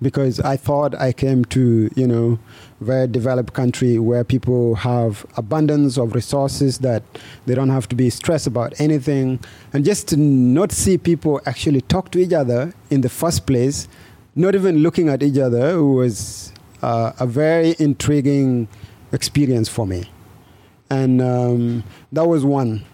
Because 0.00 0.40
I 0.40 0.56
thought 0.56 0.96
I 0.96 1.12
came 1.12 1.44
to, 1.46 1.88
you 1.94 2.06
know, 2.08 2.40
very 2.80 3.06
developed 3.06 3.52
country 3.52 4.00
where 4.00 4.24
people 4.24 4.74
have 4.74 5.24
abundance 5.36 5.96
of 5.96 6.14
resources 6.16 6.78
that 6.78 7.04
they 7.46 7.54
don't 7.54 7.68
have 7.68 7.88
to 7.90 7.94
be 7.94 8.10
stressed 8.10 8.48
about 8.48 8.72
anything. 8.80 9.38
And 9.72 9.84
just 9.84 10.08
to 10.08 10.16
not 10.16 10.72
see 10.72 10.98
people 10.98 11.40
actually 11.46 11.82
talk 11.82 12.10
to 12.12 12.18
each 12.18 12.32
other 12.32 12.74
in 12.90 13.02
the 13.02 13.08
first 13.08 13.46
place 13.46 13.86
not 14.34 14.54
even 14.54 14.78
looking 14.78 15.08
at 15.08 15.22
each 15.22 15.38
other 15.38 15.82
was 15.82 16.52
uh, 16.82 17.12
a 17.20 17.26
very 17.26 17.74
intriguing 17.78 18.66
experience 19.12 19.68
for 19.68 19.86
me 19.86 20.08
and 20.92 21.22
um, 21.22 21.84
that 22.12 22.26
was 22.26 22.44
one 22.44 22.84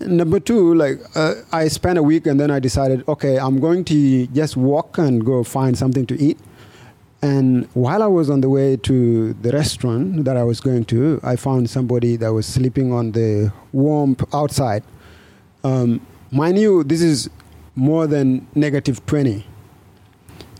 number 0.00 0.38
two 0.38 0.74
like 0.74 0.98
uh, 1.14 1.34
i 1.52 1.66
spent 1.68 1.96
a 1.96 2.02
week 2.02 2.26
and 2.26 2.38
then 2.38 2.50
i 2.50 2.58
decided 2.58 3.02
okay 3.08 3.38
i'm 3.38 3.58
going 3.58 3.84
to 3.84 4.26
just 4.28 4.56
walk 4.56 4.98
and 4.98 5.24
go 5.24 5.42
find 5.42 5.78
something 5.78 6.04
to 6.04 6.16
eat 6.20 6.38
and 7.24 7.66
while 7.72 8.02
I 8.02 8.06
was 8.06 8.28
on 8.28 8.42
the 8.42 8.50
way 8.50 8.76
to 8.76 9.32
the 9.32 9.50
restaurant 9.50 10.26
that 10.26 10.36
I 10.36 10.42
was 10.44 10.60
going 10.60 10.84
to, 10.92 11.20
I 11.22 11.36
found 11.36 11.70
somebody 11.70 12.16
that 12.16 12.30
was 12.34 12.44
sleeping 12.44 12.92
on 12.92 13.12
the 13.12 13.50
warm 13.72 14.14
outside. 14.34 14.82
Um, 15.64 16.06
mind 16.30 16.58
you, 16.58 16.84
this 16.84 17.00
is 17.00 17.30
more 17.76 18.06
than 18.06 18.46
negative 18.54 19.06
20. 19.06 19.46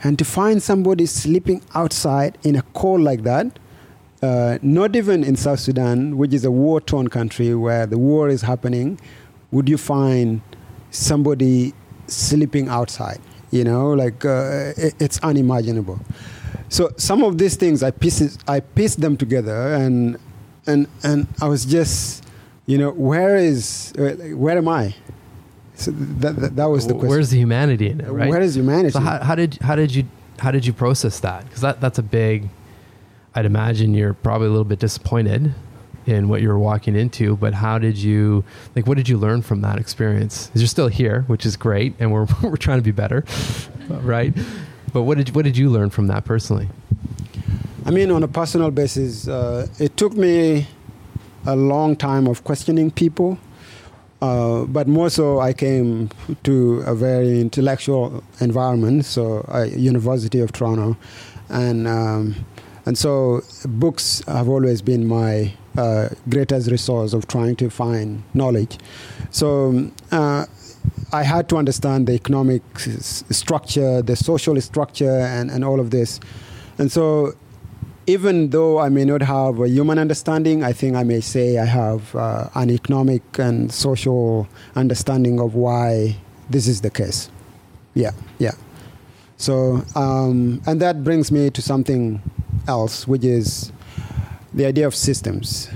And 0.02 0.18
to 0.18 0.24
find 0.24 0.62
somebody 0.62 1.04
sleeping 1.04 1.60
outside 1.74 2.38
in 2.44 2.56
a 2.56 2.62
cold 2.72 3.02
like 3.02 3.24
that, 3.24 3.58
uh, 4.24 4.58
not 4.62 4.96
even 4.96 5.18
in 5.24 5.36
South 5.36 5.60
Sudan, 5.60 6.16
which 6.20 6.32
is 6.38 6.44
a 6.44 6.50
war 6.50 6.80
torn 6.80 7.08
country 7.08 7.54
where 7.54 7.84
the 7.86 7.98
war 7.98 8.28
is 8.36 8.42
happening, 8.42 8.98
would 9.54 9.68
you 9.68 9.78
find 9.78 10.40
somebody 10.90 11.74
sleeping 12.06 12.68
outside? 12.68 13.20
You 13.50 13.64
know, 13.64 13.92
like 13.92 14.24
uh, 14.24 14.72
it, 14.86 14.94
it's 15.04 15.18
unimaginable. 15.30 15.98
So 16.68 16.90
some 16.96 17.22
of 17.22 17.38
these 17.38 17.56
things 17.56 17.82
I 17.82 17.90
pieced 17.90 18.42
I 18.48 18.60
pieced 18.60 19.00
them 19.00 19.16
together 19.16 19.74
and 19.82 20.18
and 20.66 20.80
and 21.02 21.18
I 21.40 21.46
was 21.54 21.64
just 21.76 22.24
you 22.66 22.78
know 22.78 22.90
where 22.90 23.36
is 23.36 23.92
uh, 23.98 24.02
where 24.44 24.56
am 24.58 24.68
I? 24.68 24.94
So 25.76 25.90
that, 26.22 26.36
that, 26.40 26.56
that 26.56 26.68
was 26.74 26.86
the 26.86 26.94
question. 26.94 27.08
Where's 27.10 27.30
the 27.30 27.38
humanity 27.38 27.88
in 27.90 28.00
it? 28.00 28.08
Right? 28.08 28.30
Where 28.30 28.40
is 28.40 28.56
humanity? 28.56 28.90
So 28.90 29.00
how, 29.00 29.18
how 29.28 29.34
did 29.34 29.58
how 29.60 29.76
did 29.76 29.94
you 29.94 30.04
how 30.38 30.50
did 30.50 30.64
you 30.66 30.72
process 30.72 31.20
that? 31.20 31.44
Because 31.44 31.60
that 31.60 31.80
that's 31.80 31.98
a 31.98 32.02
big. 32.22 32.48
I'd 33.34 33.46
imagine 33.46 33.94
you're 33.94 34.14
probably 34.14 34.46
a 34.46 34.50
little 34.50 34.64
bit 34.64 34.78
disappointed 34.78 35.54
in 36.06 36.28
what 36.28 36.42
you 36.42 36.48
were 36.48 36.58
walking 36.58 36.94
into, 36.94 37.36
but 37.36 37.54
how 37.54 37.78
did 37.78 37.96
you 37.96 38.44
like? 38.76 38.86
What 38.86 38.96
did 38.96 39.08
you 39.08 39.16
learn 39.16 39.42
from 39.42 39.62
that 39.62 39.78
experience? 39.78 40.50
You're 40.54 40.66
still 40.66 40.88
here, 40.88 41.22
which 41.26 41.46
is 41.46 41.56
great, 41.56 41.94
and 41.98 42.12
we're 42.12 42.26
we're 42.42 42.56
trying 42.56 42.78
to 42.78 42.82
be 42.82 42.92
better, 42.92 43.24
right? 43.88 44.34
But 44.92 45.02
what 45.02 45.18
did 45.18 45.34
what 45.34 45.44
did 45.44 45.56
you 45.56 45.70
learn 45.70 45.90
from 45.90 46.06
that 46.08 46.24
personally? 46.24 46.68
I 47.86 47.90
mean, 47.90 48.10
on 48.10 48.22
a 48.22 48.28
personal 48.28 48.70
basis, 48.70 49.28
uh, 49.28 49.66
it 49.78 49.96
took 49.96 50.14
me 50.14 50.66
a 51.44 51.56
long 51.56 51.96
time 51.96 52.26
of 52.26 52.42
questioning 52.44 52.90
people, 52.90 53.38
uh, 54.22 54.64
but 54.64 54.88
more 54.88 55.10
so, 55.10 55.40
I 55.40 55.52
came 55.52 56.08
to 56.44 56.82
a 56.86 56.94
very 56.94 57.40
intellectual 57.40 58.24
environment, 58.40 59.04
so 59.04 59.44
uh, 59.52 59.64
University 59.64 60.40
of 60.40 60.50
Toronto, 60.52 60.96
and 61.50 61.86
um, 61.86 62.34
and 62.86 62.96
so 62.98 63.42
books 63.66 64.22
have 64.26 64.48
always 64.48 64.82
been 64.82 65.06
my 65.06 65.52
uh, 65.76 66.08
greatest 66.28 66.70
resource 66.70 67.12
of 67.12 67.26
trying 67.26 67.56
to 67.56 67.70
find 67.70 68.22
knowledge. 68.34 68.78
So 69.30 69.90
uh, 70.12 70.46
I 71.12 71.22
had 71.22 71.48
to 71.48 71.56
understand 71.56 72.06
the 72.06 72.12
economic 72.12 72.62
s- 72.76 73.24
structure, 73.30 74.02
the 74.02 74.16
social 74.16 74.60
structure, 74.60 75.18
and, 75.20 75.50
and 75.50 75.64
all 75.64 75.80
of 75.80 75.90
this. 75.90 76.20
And 76.78 76.90
so, 76.90 77.34
even 78.06 78.50
though 78.50 78.78
I 78.78 78.90
may 78.90 79.04
not 79.04 79.22
have 79.22 79.60
a 79.60 79.68
human 79.68 79.98
understanding, 79.98 80.62
I 80.62 80.72
think 80.72 80.94
I 80.94 81.04
may 81.04 81.20
say 81.20 81.58
I 81.58 81.64
have 81.64 82.14
uh, 82.14 82.50
an 82.54 82.70
economic 82.70 83.22
and 83.38 83.72
social 83.72 84.46
understanding 84.76 85.40
of 85.40 85.54
why 85.54 86.16
this 86.50 86.66
is 86.66 86.82
the 86.82 86.90
case. 86.90 87.30
Yeah, 87.94 88.10
yeah. 88.38 88.52
So, 89.36 89.84
um, 89.94 90.60
and 90.66 90.80
that 90.80 91.02
brings 91.02 91.32
me 91.32 91.50
to 91.50 91.62
something 91.62 92.20
else, 92.66 93.06
which 93.06 93.24
is 93.24 93.72
the 94.52 94.66
idea 94.66 94.86
of 94.86 94.94
systems 94.94 95.68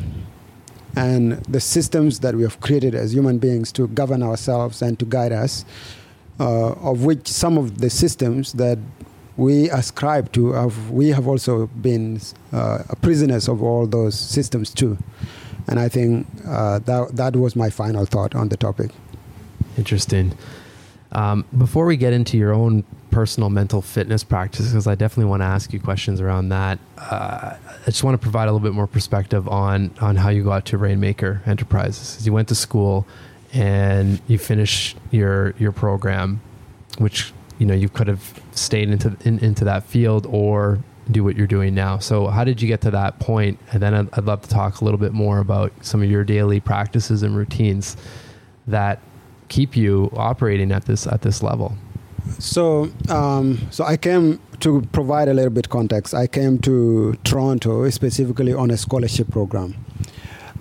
and 0.98 1.32
the 1.44 1.60
systems 1.60 2.20
that 2.20 2.34
we 2.34 2.42
have 2.42 2.58
created 2.60 2.94
as 2.94 3.14
human 3.14 3.38
beings 3.38 3.70
to 3.72 3.86
govern 3.88 4.22
ourselves 4.22 4.82
and 4.82 4.98
to 4.98 5.04
guide 5.04 5.32
us, 5.32 5.64
uh, 6.40 6.72
of 6.72 7.04
which 7.04 7.28
some 7.28 7.56
of 7.56 7.78
the 7.78 7.88
systems 7.88 8.52
that 8.54 8.78
we 9.36 9.70
ascribe 9.70 10.32
to, 10.32 10.52
have, 10.52 10.90
we 10.90 11.10
have 11.10 11.28
also 11.28 11.68
been 11.68 12.20
uh, 12.52 12.82
prisoners 13.00 13.46
of 13.46 13.62
all 13.62 13.86
those 13.86 14.18
systems 14.18 14.74
too. 14.74 14.98
And 15.68 15.78
I 15.78 15.88
think 15.88 16.26
uh, 16.44 16.80
that, 16.80 17.14
that 17.14 17.36
was 17.36 17.54
my 17.54 17.70
final 17.70 18.04
thought 18.04 18.34
on 18.34 18.48
the 18.48 18.56
topic. 18.56 18.90
Interesting. 19.76 20.36
Um, 21.12 21.44
before 21.56 21.86
we 21.86 21.96
get 21.96 22.12
into 22.12 22.36
your 22.36 22.52
own 22.52 22.82
personal 23.18 23.50
mental 23.50 23.82
fitness 23.82 24.22
practices, 24.22 24.70
because 24.70 24.86
I 24.86 24.94
definitely 24.94 25.28
want 25.28 25.42
to 25.42 25.46
ask 25.46 25.72
you 25.72 25.80
questions 25.80 26.20
around 26.20 26.50
that, 26.50 26.78
uh, 26.98 27.56
I 27.56 27.86
just 27.86 28.04
want 28.04 28.14
to 28.14 28.22
provide 28.22 28.44
a 28.44 28.52
little 28.52 28.64
bit 28.68 28.74
more 28.74 28.86
perspective 28.86 29.48
on 29.48 29.90
on 30.00 30.14
how 30.14 30.28
you 30.28 30.44
got 30.44 30.64
to 30.66 30.78
Rainmaker 30.78 31.42
Enterprises. 31.44 32.24
You 32.24 32.32
went 32.32 32.46
to 32.46 32.54
school 32.54 33.08
and 33.52 34.20
you 34.28 34.38
finished 34.38 34.96
your 35.10 35.52
your 35.58 35.72
program, 35.72 36.40
which 36.98 37.32
you 37.58 37.66
know 37.66 37.74
you 37.74 37.88
could 37.88 38.06
have 38.06 38.40
stayed 38.52 38.88
into 38.88 39.16
in, 39.24 39.40
into 39.40 39.64
that 39.64 39.82
field 39.82 40.24
or 40.30 40.78
do 41.10 41.24
what 41.24 41.34
you're 41.34 41.52
doing 41.58 41.74
now. 41.74 41.98
So 41.98 42.28
how 42.28 42.44
did 42.44 42.62
you 42.62 42.68
get 42.68 42.80
to 42.82 42.92
that 42.92 43.18
point? 43.18 43.58
And 43.72 43.82
then 43.82 43.94
I'd, 43.94 44.08
I'd 44.12 44.26
love 44.26 44.42
to 44.42 44.48
talk 44.48 44.80
a 44.80 44.84
little 44.84 45.00
bit 45.00 45.12
more 45.12 45.40
about 45.40 45.72
some 45.82 46.02
of 46.04 46.08
your 46.08 46.22
daily 46.22 46.60
practices 46.60 47.24
and 47.24 47.36
routines 47.36 47.96
that 48.68 49.00
keep 49.48 49.76
you 49.76 50.08
operating 50.14 50.70
at 50.70 50.84
this 50.84 51.06
at 51.06 51.22
this 51.22 51.42
level? 51.42 51.76
So, 52.38 52.90
um, 53.08 53.58
so 53.70 53.84
I 53.84 53.96
came 53.96 54.40
to 54.60 54.82
provide 54.92 55.28
a 55.28 55.34
little 55.34 55.50
bit 55.50 55.68
context. 55.68 56.14
I 56.14 56.26
came 56.26 56.58
to 56.60 57.14
Toronto 57.24 57.88
specifically 57.90 58.52
on 58.52 58.70
a 58.70 58.76
scholarship 58.76 59.30
program, 59.30 59.74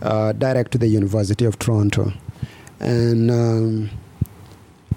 uh, 0.02 0.34
direct 0.34 0.72
to 0.74 0.78
the 0.78 0.88
University 0.88 1.46
of 1.46 1.60
Toronto, 1.60 2.14
and 2.80 3.32
um, 3.32 3.90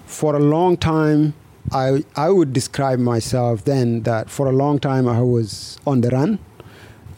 for 0.05 0.35
a 0.35 0.39
long 0.39 0.77
time, 0.77 1.33
I 1.71 2.03
I 2.15 2.29
would 2.29 2.53
describe 2.53 2.99
myself 2.99 3.63
then 3.65 4.01
that 4.03 4.29
for 4.29 4.47
a 4.47 4.51
long 4.51 4.79
time 4.79 5.07
I 5.07 5.21
was 5.21 5.77
on 5.85 6.01
the 6.01 6.09
run. 6.09 6.39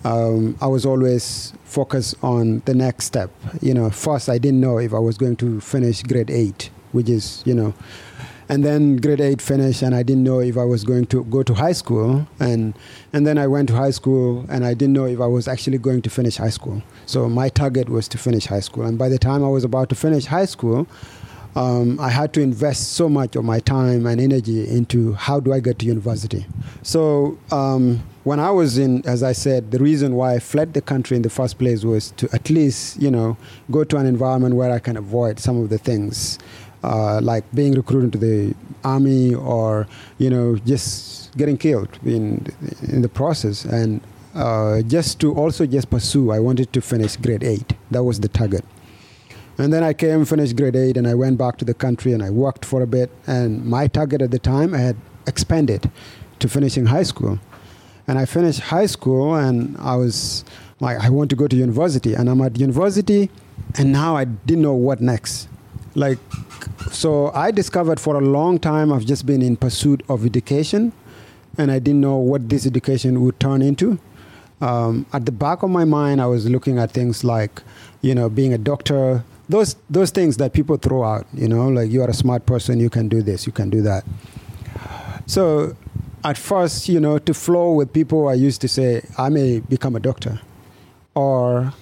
Um, 0.05 0.57
I 0.59 0.67
was 0.67 0.85
always 0.85 1.53
focused 1.63 2.15
on 2.21 2.61
the 2.65 2.73
next 2.73 3.05
step. 3.05 3.31
You 3.61 3.73
know, 3.73 3.89
first 3.89 4.29
I 4.29 4.37
didn't 4.37 4.59
know 4.59 4.77
if 4.77 4.93
I 4.93 4.99
was 4.99 5.17
going 5.17 5.37
to 5.37 5.61
finish 5.61 6.03
grade 6.03 6.29
eight, 6.29 6.69
which 6.91 7.09
is 7.09 7.41
you 7.45 7.53
know, 7.55 7.73
and 8.49 8.63
then 8.63 8.97
grade 8.97 9.21
eight 9.21 9.41
finished, 9.41 9.81
and 9.81 9.95
I 9.95 10.03
didn't 10.03 10.23
know 10.23 10.39
if 10.39 10.57
I 10.57 10.63
was 10.63 10.83
going 10.83 11.05
to 11.07 11.23
go 11.25 11.43
to 11.43 11.53
high 11.53 11.71
school, 11.71 12.27
and 12.39 12.73
and 13.13 13.25
then 13.25 13.37
I 13.37 13.47
went 13.47 13.69
to 13.69 13.75
high 13.75 13.91
school, 13.91 14.45
and 14.49 14.65
I 14.65 14.73
didn't 14.73 14.93
know 14.93 15.05
if 15.05 15.19
I 15.19 15.27
was 15.27 15.47
actually 15.47 15.77
going 15.77 16.01
to 16.03 16.09
finish 16.09 16.37
high 16.37 16.49
school. 16.49 16.81
So 17.05 17.29
my 17.29 17.49
target 17.49 17.89
was 17.89 18.07
to 18.09 18.17
finish 18.17 18.45
high 18.45 18.61
school, 18.61 18.83
and 18.85 18.97
by 18.97 19.09
the 19.09 19.19
time 19.19 19.43
I 19.43 19.49
was 19.49 19.63
about 19.63 19.89
to 19.89 19.95
finish 19.95 20.25
high 20.25 20.45
school. 20.45 20.87
Um, 21.55 21.99
I 21.99 22.09
had 22.09 22.33
to 22.33 22.41
invest 22.41 22.93
so 22.93 23.07
much 23.07 23.35
of 23.35 23.45
my 23.45 23.59
time 23.59 24.07
and 24.07 24.19
energy 24.19 24.67
into 24.67 25.13
how 25.13 25.39
do 25.39 25.53
I 25.53 25.59
get 25.59 25.77
to 25.79 25.85
university. 25.85 26.47
So 26.81 27.37
um, 27.51 28.01
when 28.23 28.39
I 28.39 28.49
was 28.49 28.79
in, 28.79 29.05
as 29.05 29.21
I 29.21 29.33
said, 29.33 29.69
the 29.69 29.77
reason 29.77 30.15
why 30.15 30.33
I 30.33 30.39
fled 30.39 30.73
the 30.73 30.81
country 30.81 31.15
in 31.15 31.21
the 31.21 31.29
first 31.29 31.59
place 31.59 31.83
was 31.83 32.09
to 32.17 32.27
at 32.33 32.49
least, 32.49 32.99
you 32.99 33.11
know, 33.11 33.37
go 33.69 33.83
to 33.83 33.97
an 33.97 34.07
environment 34.07 34.55
where 34.55 34.71
I 34.71 34.79
can 34.79 34.97
avoid 34.97 35.39
some 35.39 35.61
of 35.61 35.69
the 35.69 35.77
things 35.77 36.39
uh, 36.83 37.21
like 37.21 37.43
being 37.53 37.73
recruited 37.73 38.13
into 38.13 38.17
the 38.17 38.55
army 38.83 39.33
or 39.33 39.87
you 40.17 40.29
know 40.29 40.57
just 40.57 41.35
getting 41.37 41.57
killed 41.57 41.97
in 42.05 42.45
in 42.87 43.01
the 43.01 43.09
process. 43.09 43.65
And 43.65 44.01
uh, 44.35 44.81
just 44.81 45.19
to 45.19 45.31
also 45.33 45.65
just 45.65 45.89
pursue 45.91 46.31
i 46.31 46.39
wanted 46.39 46.73
to 46.73 46.81
finish 46.81 47.15
grade 47.17 47.43
8 47.43 47.73
that 47.91 48.03
was 48.03 48.19
the 48.19 48.27
target. 48.27 48.65
And 49.57 49.71
then 49.71 49.83
i 49.83 49.93
came 49.93 50.25
finished 50.25 50.55
grade 50.55 50.75
8 50.75 50.97
and 50.97 51.07
i 51.07 51.13
went 51.13 51.37
back 51.37 51.57
to 51.57 51.65
the 51.65 51.73
country 51.73 52.13
and 52.13 52.23
i 52.23 52.29
worked 52.29 52.65
for 52.65 52.81
a 52.81 52.87
bit. 52.87 53.09
And 53.27 53.65
my 53.65 53.87
target 53.87 54.21
at 54.21 54.31
the 54.31 54.39
time 54.39 54.73
i 54.73 54.79
had 54.79 54.97
expanded 55.27 55.89
to 56.39 56.49
finishing 56.49 56.87
high 56.87 57.03
school. 57.03 57.39
And 58.07 58.19
i 58.19 58.25
finished 58.25 58.59
high 58.59 58.87
school 58.87 59.35
and 59.35 59.77
i 59.77 59.95
was 59.95 60.43
like 60.79 60.97
i 60.99 61.09
want 61.09 61.29
to 61.29 61.35
go 61.35 61.47
to 61.47 61.55
university. 61.55 62.13
And 62.15 62.29
i'm 62.29 62.41
at 62.41 62.59
university 62.59 63.29
and 63.77 63.91
now 63.91 64.17
i 64.17 64.25
didn't 64.25 64.63
know 64.63 64.73
what 64.73 64.99
next 64.99 65.47
like 65.95 66.17
so 66.91 67.31
i 67.33 67.51
discovered 67.51 67.99
for 67.99 68.15
a 68.15 68.21
long 68.21 68.59
time 68.59 68.91
i've 68.91 69.05
just 69.05 69.25
been 69.25 69.41
in 69.41 69.55
pursuit 69.55 70.01
of 70.09 70.25
education 70.25 70.91
and 71.57 71.71
i 71.71 71.79
didn't 71.79 72.01
know 72.01 72.17
what 72.17 72.49
this 72.49 72.65
education 72.65 73.21
would 73.21 73.39
turn 73.39 73.61
into. 73.61 73.99
Um, 74.61 75.05
at 75.11 75.25
the 75.25 75.31
back 75.31 75.61
of 75.61 75.69
my 75.69 75.83
mind 75.83 76.21
i 76.21 76.25
was 76.25 76.49
looking 76.49 76.79
at 76.79 76.91
things 76.91 77.23
like 77.23 77.61
you 78.01 78.15
know 78.15 78.29
being 78.29 78.53
a 78.53 78.57
doctor 78.57 79.23
those 79.49 79.75
those 79.89 80.09
things 80.09 80.37
that 80.37 80.53
people 80.53 80.77
throw 80.77 81.03
out 81.03 81.27
you 81.33 81.47
know 81.47 81.67
like 81.67 81.91
you 81.91 82.01
are 82.01 82.09
a 82.09 82.13
smart 82.13 82.45
person 82.45 82.79
you 82.79 82.89
can 82.89 83.09
do 83.09 83.21
this 83.21 83.45
you 83.45 83.51
can 83.51 83.69
do 83.69 83.81
that. 83.81 84.05
So 85.25 85.75
at 86.23 86.37
first 86.37 86.87
you 86.87 86.99
know 86.99 87.19
to 87.19 87.33
flow 87.33 87.73
with 87.73 87.91
people 87.91 88.29
i 88.29 88.33
used 88.33 88.61
to 88.61 88.67
say 88.67 89.01
i 89.17 89.29
may 89.29 89.59
become 89.59 89.95
a 89.95 89.99
doctor 89.99 90.39
or 91.15 91.73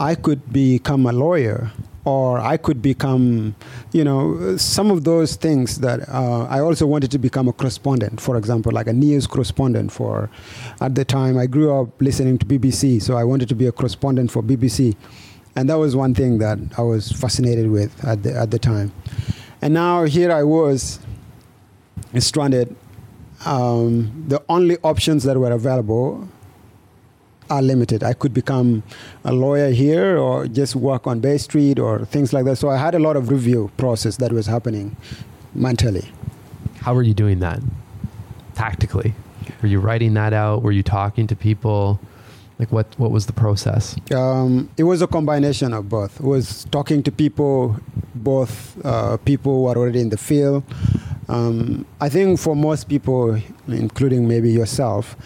i 0.00 0.14
could 0.14 0.52
become 0.52 1.06
a 1.06 1.12
lawyer 1.12 1.70
or 2.04 2.38
I 2.38 2.56
could 2.56 2.82
become, 2.82 3.54
you 3.92 4.04
know, 4.04 4.56
some 4.56 4.90
of 4.90 5.04
those 5.04 5.36
things 5.36 5.80
that 5.80 6.06
uh, 6.08 6.44
I 6.44 6.60
also 6.60 6.86
wanted 6.86 7.10
to 7.12 7.18
become 7.18 7.48
a 7.48 7.52
correspondent, 7.52 8.20
for 8.20 8.36
example, 8.36 8.72
like 8.72 8.86
a 8.86 8.92
news 8.92 9.26
correspondent 9.26 9.90
for, 9.90 10.28
at 10.80 10.94
the 10.94 11.04
time, 11.04 11.38
I 11.38 11.46
grew 11.46 11.74
up 11.74 12.00
listening 12.00 12.38
to 12.38 12.46
BBC, 12.46 13.00
so 13.02 13.16
I 13.16 13.24
wanted 13.24 13.48
to 13.48 13.54
be 13.54 13.66
a 13.66 13.72
correspondent 13.72 14.30
for 14.30 14.42
BBC. 14.42 14.94
And 15.56 15.70
that 15.70 15.76
was 15.76 15.96
one 15.96 16.14
thing 16.14 16.38
that 16.38 16.58
I 16.76 16.82
was 16.82 17.10
fascinated 17.12 17.70
with 17.70 18.04
at 18.04 18.22
the, 18.22 18.36
at 18.36 18.50
the 18.50 18.58
time. 18.58 18.92
And 19.62 19.72
now 19.72 20.04
here 20.04 20.30
I 20.30 20.42
was 20.42 20.98
stranded. 22.18 22.76
Um, 23.46 24.24
the 24.28 24.42
only 24.48 24.78
options 24.82 25.24
that 25.24 25.38
were 25.38 25.52
available 25.52 26.28
are 27.50 27.62
limited. 27.62 28.02
I 28.02 28.14
could 28.14 28.32
become 28.32 28.82
a 29.24 29.32
lawyer 29.32 29.70
here 29.70 30.16
or 30.16 30.46
just 30.46 30.76
work 30.76 31.06
on 31.06 31.20
Bay 31.20 31.38
Street 31.38 31.78
or 31.78 32.04
things 32.04 32.32
like 32.32 32.44
that. 32.46 32.56
So 32.56 32.70
I 32.70 32.76
had 32.76 32.94
a 32.94 32.98
lot 32.98 33.16
of 33.16 33.30
review 33.30 33.70
process 33.76 34.16
that 34.16 34.32
was 34.32 34.46
happening 34.46 34.96
mentally. 35.54 36.10
How 36.80 36.94
were 36.94 37.02
you 37.02 37.14
doing 37.14 37.40
that 37.40 37.60
tactically? 38.54 39.14
Were 39.62 39.68
you 39.68 39.80
writing 39.80 40.14
that 40.14 40.32
out? 40.32 40.62
Were 40.62 40.72
you 40.72 40.82
talking 40.82 41.26
to 41.26 41.36
people? 41.36 42.00
Like 42.58 42.70
what, 42.70 42.86
what 42.98 43.10
was 43.10 43.26
the 43.26 43.32
process? 43.32 43.96
Um, 44.14 44.70
it 44.76 44.84
was 44.84 45.02
a 45.02 45.06
combination 45.06 45.72
of 45.72 45.88
both. 45.88 46.20
It 46.20 46.26
was 46.26 46.64
talking 46.70 47.02
to 47.02 47.10
people, 47.10 47.76
both 48.14 48.76
uh, 48.84 49.16
people 49.18 49.62
who 49.62 49.66
are 49.66 49.76
already 49.76 50.00
in 50.00 50.10
the 50.10 50.16
field. 50.16 50.62
Um, 51.28 51.84
I 52.00 52.08
think 52.08 52.38
for 52.38 52.54
most 52.54 52.88
people, 52.88 53.40
including 53.66 54.28
maybe 54.28 54.52
yourself, 54.52 55.16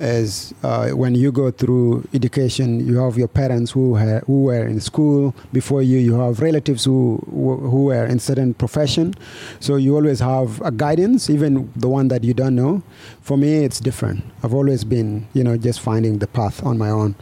is 0.00 0.54
uh, 0.62 0.90
when 0.90 1.14
you 1.14 1.32
go 1.32 1.50
through 1.50 2.06
education, 2.14 2.86
you 2.86 2.98
have 2.98 3.16
your 3.18 3.28
parents 3.28 3.70
who 3.72 3.96
ha- 3.96 4.20
who 4.26 4.44
were 4.44 4.66
in 4.66 4.80
school 4.80 5.34
before 5.52 5.82
you. 5.82 5.98
You 5.98 6.14
have 6.20 6.40
relatives 6.40 6.84
who 6.84 7.20
who 7.30 7.84
were 7.84 8.06
in 8.06 8.18
certain 8.18 8.54
profession, 8.54 9.14
so 9.60 9.76
you 9.76 9.96
always 9.96 10.20
have 10.20 10.60
a 10.62 10.70
guidance, 10.70 11.28
even 11.28 11.70
the 11.74 11.88
one 11.88 12.08
that 12.08 12.24
you 12.24 12.34
don't 12.34 12.54
know. 12.54 12.82
For 13.22 13.36
me, 13.36 13.64
it's 13.64 13.80
different. 13.80 14.24
I've 14.42 14.54
always 14.54 14.84
been, 14.84 15.26
you 15.34 15.42
know, 15.44 15.56
just 15.56 15.80
finding 15.80 16.18
the 16.18 16.26
path 16.26 16.64
on 16.64 16.78
my 16.78 16.90
own, 16.90 17.14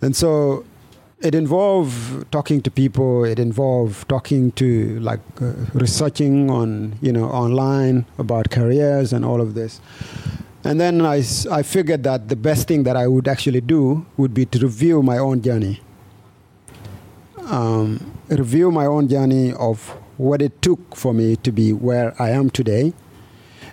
and 0.00 0.14
so 0.14 0.64
it 1.20 1.34
involved 1.34 2.30
talking 2.32 2.62
to 2.62 2.70
people. 2.70 3.24
It 3.24 3.38
involved 3.38 4.08
talking 4.08 4.52
to 4.52 4.98
like 5.00 5.20
uh, 5.40 5.52
researching 5.74 6.50
on 6.50 6.98
you 7.02 7.12
know 7.12 7.26
online 7.26 8.06
about 8.18 8.50
careers 8.50 9.12
and 9.12 9.24
all 9.24 9.40
of 9.40 9.54
this. 9.54 9.80
And 10.62 10.78
then 10.78 11.00
I, 11.00 11.22
I 11.50 11.62
figured 11.62 12.02
that 12.02 12.28
the 12.28 12.36
best 12.36 12.68
thing 12.68 12.82
that 12.82 12.96
I 12.96 13.06
would 13.06 13.28
actually 13.28 13.62
do 13.62 14.04
would 14.16 14.34
be 14.34 14.44
to 14.46 14.58
review 14.58 15.02
my 15.02 15.16
own 15.16 15.40
journey. 15.40 15.80
Um, 17.46 18.14
review 18.28 18.70
my 18.70 18.84
own 18.84 19.08
journey 19.08 19.52
of 19.54 19.88
what 20.18 20.42
it 20.42 20.60
took 20.60 20.94
for 20.94 21.14
me 21.14 21.36
to 21.36 21.50
be 21.50 21.72
where 21.72 22.14
I 22.20 22.30
am 22.30 22.50
today, 22.50 22.92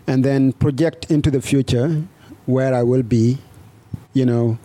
and 0.07 0.23
then 0.23 0.53
project 0.53 1.11
into 1.11 1.29
the 1.29 1.41
future 1.41 2.03
where 2.45 2.73
I 2.73 2.83
will 2.83 3.03
be. 3.03 3.37
You 4.13 4.25
know, 4.25 4.57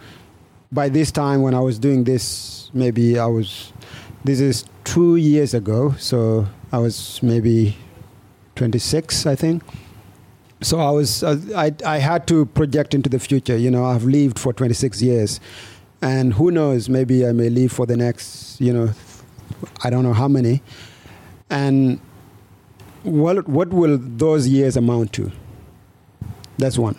by 0.71 0.89
this 0.89 1.11
time 1.11 1.43
when 1.43 1.55
I 1.55 1.61
was 1.61 1.79
doing 1.79 2.05
this, 2.05 2.71
maybe 2.73 3.19
I 3.19 3.27
was, 3.27 3.73
this 4.25 4.41
is 4.41 4.65
two 4.85 5.17
years 5.17 5.55
ago, 5.55 5.95
so 5.99 6.47
I 6.71 6.79
was 6.79 7.21
maybe 7.21 7.77
26, 8.55 9.27
I 9.27 9.35
think 9.35 9.63
so 10.63 10.81
I 10.81 10.91
was 10.91 11.23
uh, 11.23 11.39
I 11.57 11.75
I 11.85 11.99
had 11.99 12.27
to 12.29 12.47
project 12.47 12.95
into 12.95 13.09
the 13.09 13.19
future. 13.19 13.57
You 13.57 13.71
know, 13.71 13.85
I've 13.85 14.05
lived 14.05 14.39
for 14.39 14.53
26 14.53 15.03
years, 15.03 15.41
and 16.01 16.33
who 16.35 16.51
knows? 16.51 16.89
Maybe 16.89 17.27
I 17.27 17.33
may 17.33 17.51
live 17.51 17.73
for 17.73 17.87
the 17.87 17.97
next. 17.97 18.61
You 18.61 18.73
know, 18.73 18.91
I 19.83 19.91
don't 19.91 20.05
know 20.05 20.13
how 20.13 20.29
many. 20.29 20.63
And 21.51 22.01
what 23.03 23.49
what 23.49 23.69
will 23.71 23.99
those 23.99 24.49
years 24.49 24.77
amount 24.77 25.13
to? 25.15 25.33
That's 26.59 26.79
one. 26.79 26.99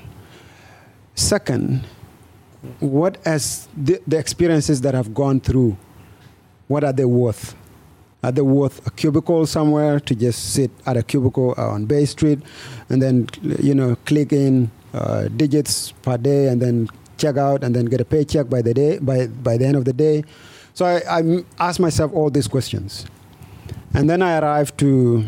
Second, 1.15 1.85
what 2.79 3.17
as 3.25 3.67
the, 3.77 4.01
the 4.07 4.17
experiences 4.17 4.81
that 4.81 4.95
I've 4.95 5.13
gone 5.13 5.39
through, 5.39 5.77
what 6.67 6.83
are 6.83 6.93
they 6.93 7.05
worth? 7.05 7.55
Are 8.23 8.31
the 8.31 8.45
worth 8.45 8.87
a 8.87 8.91
cubicle 8.91 9.45
somewhere 9.45 9.99
to 9.99 10.15
just 10.15 10.53
sit 10.53 10.71
at 10.85 10.95
a 10.95 11.03
cubicle 11.03 11.53
on 11.57 11.85
Bay 11.85 12.05
Street 12.05 12.39
and 12.89 13.01
then, 13.01 13.27
you 13.61 13.75
know, 13.75 13.97
click 14.05 14.31
in 14.31 14.71
uh, 14.93 15.27
digits 15.27 15.91
per 16.03 16.17
day 16.17 16.47
and 16.47 16.61
then 16.61 16.87
check 17.17 17.35
out 17.35 17.65
and 17.65 17.75
then 17.75 17.85
get 17.85 17.99
a 17.99 18.05
paycheck 18.05 18.49
by 18.49 18.61
the 18.61 18.73
day, 18.73 18.97
by, 18.99 19.27
by 19.27 19.57
the 19.57 19.65
end 19.65 19.75
of 19.75 19.83
the 19.83 19.91
day? 19.91 20.23
So 20.73 20.85
I, 20.85 21.19
I 21.19 21.43
asked 21.59 21.81
myself 21.81 22.13
all 22.13 22.29
these 22.29 22.47
questions. 22.47 23.05
And 23.93 24.09
then 24.09 24.21
I 24.21 24.39
arrived 24.39 24.77
to, 24.79 25.25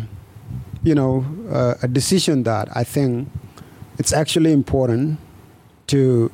you 0.83 0.95
know, 0.95 1.25
uh, 1.51 1.75
a 1.83 1.89
decision 1.89 2.43
that 2.43 2.69
I 2.75 2.85
think 2.85 3.29
it's 3.99 4.13
actually 4.13 4.53
important 4.53 5.19
to, 5.87 6.31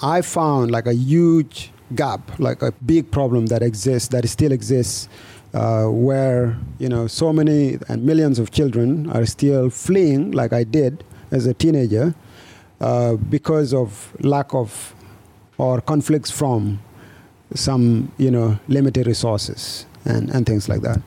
I 0.00 0.22
found 0.22 0.70
like 0.70 0.86
a 0.86 0.94
huge 0.94 1.72
gap, 1.94 2.38
like 2.38 2.62
a 2.62 2.72
big 2.86 3.10
problem 3.10 3.46
that 3.46 3.62
exists, 3.62 4.08
that 4.08 4.26
still 4.28 4.52
exists 4.52 5.08
uh, 5.54 5.86
where 5.86 6.58
you 6.78 6.88
know 6.88 7.06
so 7.06 7.32
many 7.32 7.78
and 7.88 8.04
millions 8.04 8.38
of 8.38 8.50
children 8.50 9.08
are 9.10 9.24
still 9.24 9.70
fleeing, 9.70 10.32
like 10.32 10.52
I 10.52 10.64
did 10.64 11.04
as 11.30 11.46
a 11.46 11.54
teenager, 11.54 12.14
uh, 12.80 13.14
because 13.14 13.72
of 13.72 14.14
lack 14.20 14.52
of 14.52 14.94
or 15.56 15.80
conflicts 15.80 16.30
from 16.30 16.80
some 17.54 18.12
you 18.18 18.30
know 18.30 18.58
limited 18.68 19.06
resources 19.06 19.86
and, 20.04 20.28
and 20.30 20.44
things 20.44 20.68
like 20.68 20.82
that. 20.82 21.00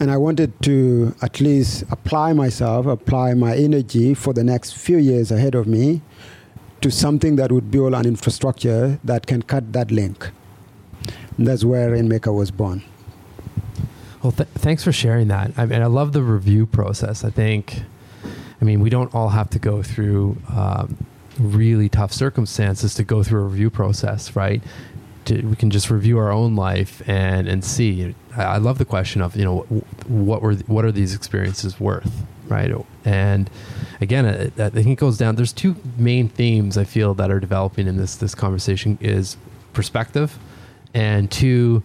And 0.00 0.10
I 0.10 0.16
wanted 0.16 0.60
to 0.62 1.14
at 1.22 1.40
least 1.40 1.84
apply 1.90 2.34
myself, 2.34 2.86
apply 2.86 3.34
my 3.34 3.56
energy 3.56 4.14
for 4.14 4.32
the 4.32 4.44
next 4.44 4.76
few 4.76 4.98
years 4.98 5.32
ahead 5.32 5.54
of 5.54 5.66
me 5.66 6.02
to 6.82 6.90
something 6.90 7.36
that 7.36 7.50
would 7.50 7.70
build 7.70 7.94
an 7.94 8.06
infrastructure 8.06 9.00
that 9.02 9.26
can 9.26 9.42
cut 9.42 9.72
that 9.72 9.90
link. 9.90 10.30
And 11.36 11.46
that's 11.46 11.64
where 11.64 11.90
Rainmaker 11.90 12.32
was 12.32 12.50
born. 12.50 12.84
Well, 14.22 14.32
th- 14.32 14.48
thanks 14.54 14.82
for 14.82 14.92
sharing 14.92 15.28
that. 15.28 15.52
I 15.56 15.66
mean, 15.66 15.80
I 15.82 15.86
love 15.86 16.12
the 16.12 16.22
review 16.22 16.66
process. 16.66 17.24
I 17.24 17.30
think, 17.30 17.82
I 18.60 18.64
mean, 18.64 18.80
we 18.80 18.90
don't 18.90 19.14
all 19.14 19.28
have 19.30 19.48
to 19.50 19.58
go 19.58 19.82
through 19.82 20.38
um, 20.52 20.96
really 21.38 21.88
tough 21.88 22.12
circumstances 22.12 22.94
to 22.94 23.04
go 23.04 23.22
through 23.22 23.42
a 23.42 23.44
review 23.44 23.70
process, 23.70 24.34
right? 24.34 24.62
To, 25.26 25.42
we 25.42 25.56
can 25.56 25.70
just 25.70 25.90
review 25.90 26.18
our 26.18 26.32
own 26.32 26.56
life 26.56 27.06
and 27.08 27.48
and 27.48 27.64
see. 27.64 28.14
I, 28.36 28.44
I 28.44 28.56
love 28.56 28.78
the 28.78 28.84
question 28.84 29.20
of 29.20 29.36
you 29.36 29.44
know 29.44 29.58
what 30.06 30.42
were 30.42 30.54
what 30.54 30.84
are 30.84 30.92
these 30.92 31.14
experiences 31.14 31.78
worth, 31.78 32.24
right? 32.48 32.72
And 33.04 33.50
again, 34.00 34.26
I, 34.26 34.64
I 34.64 34.70
think 34.70 34.86
it 34.86 34.96
goes 34.96 35.18
down. 35.18 35.36
There's 35.36 35.52
two 35.52 35.76
main 35.96 36.28
themes 36.28 36.76
I 36.78 36.84
feel 36.84 37.14
that 37.14 37.30
are 37.30 37.40
developing 37.40 37.86
in 37.86 37.98
this 37.98 38.16
this 38.16 38.34
conversation 38.34 38.98
is 39.00 39.36
perspective, 39.74 40.38
and 40.94 41.30
two 41.30 41.82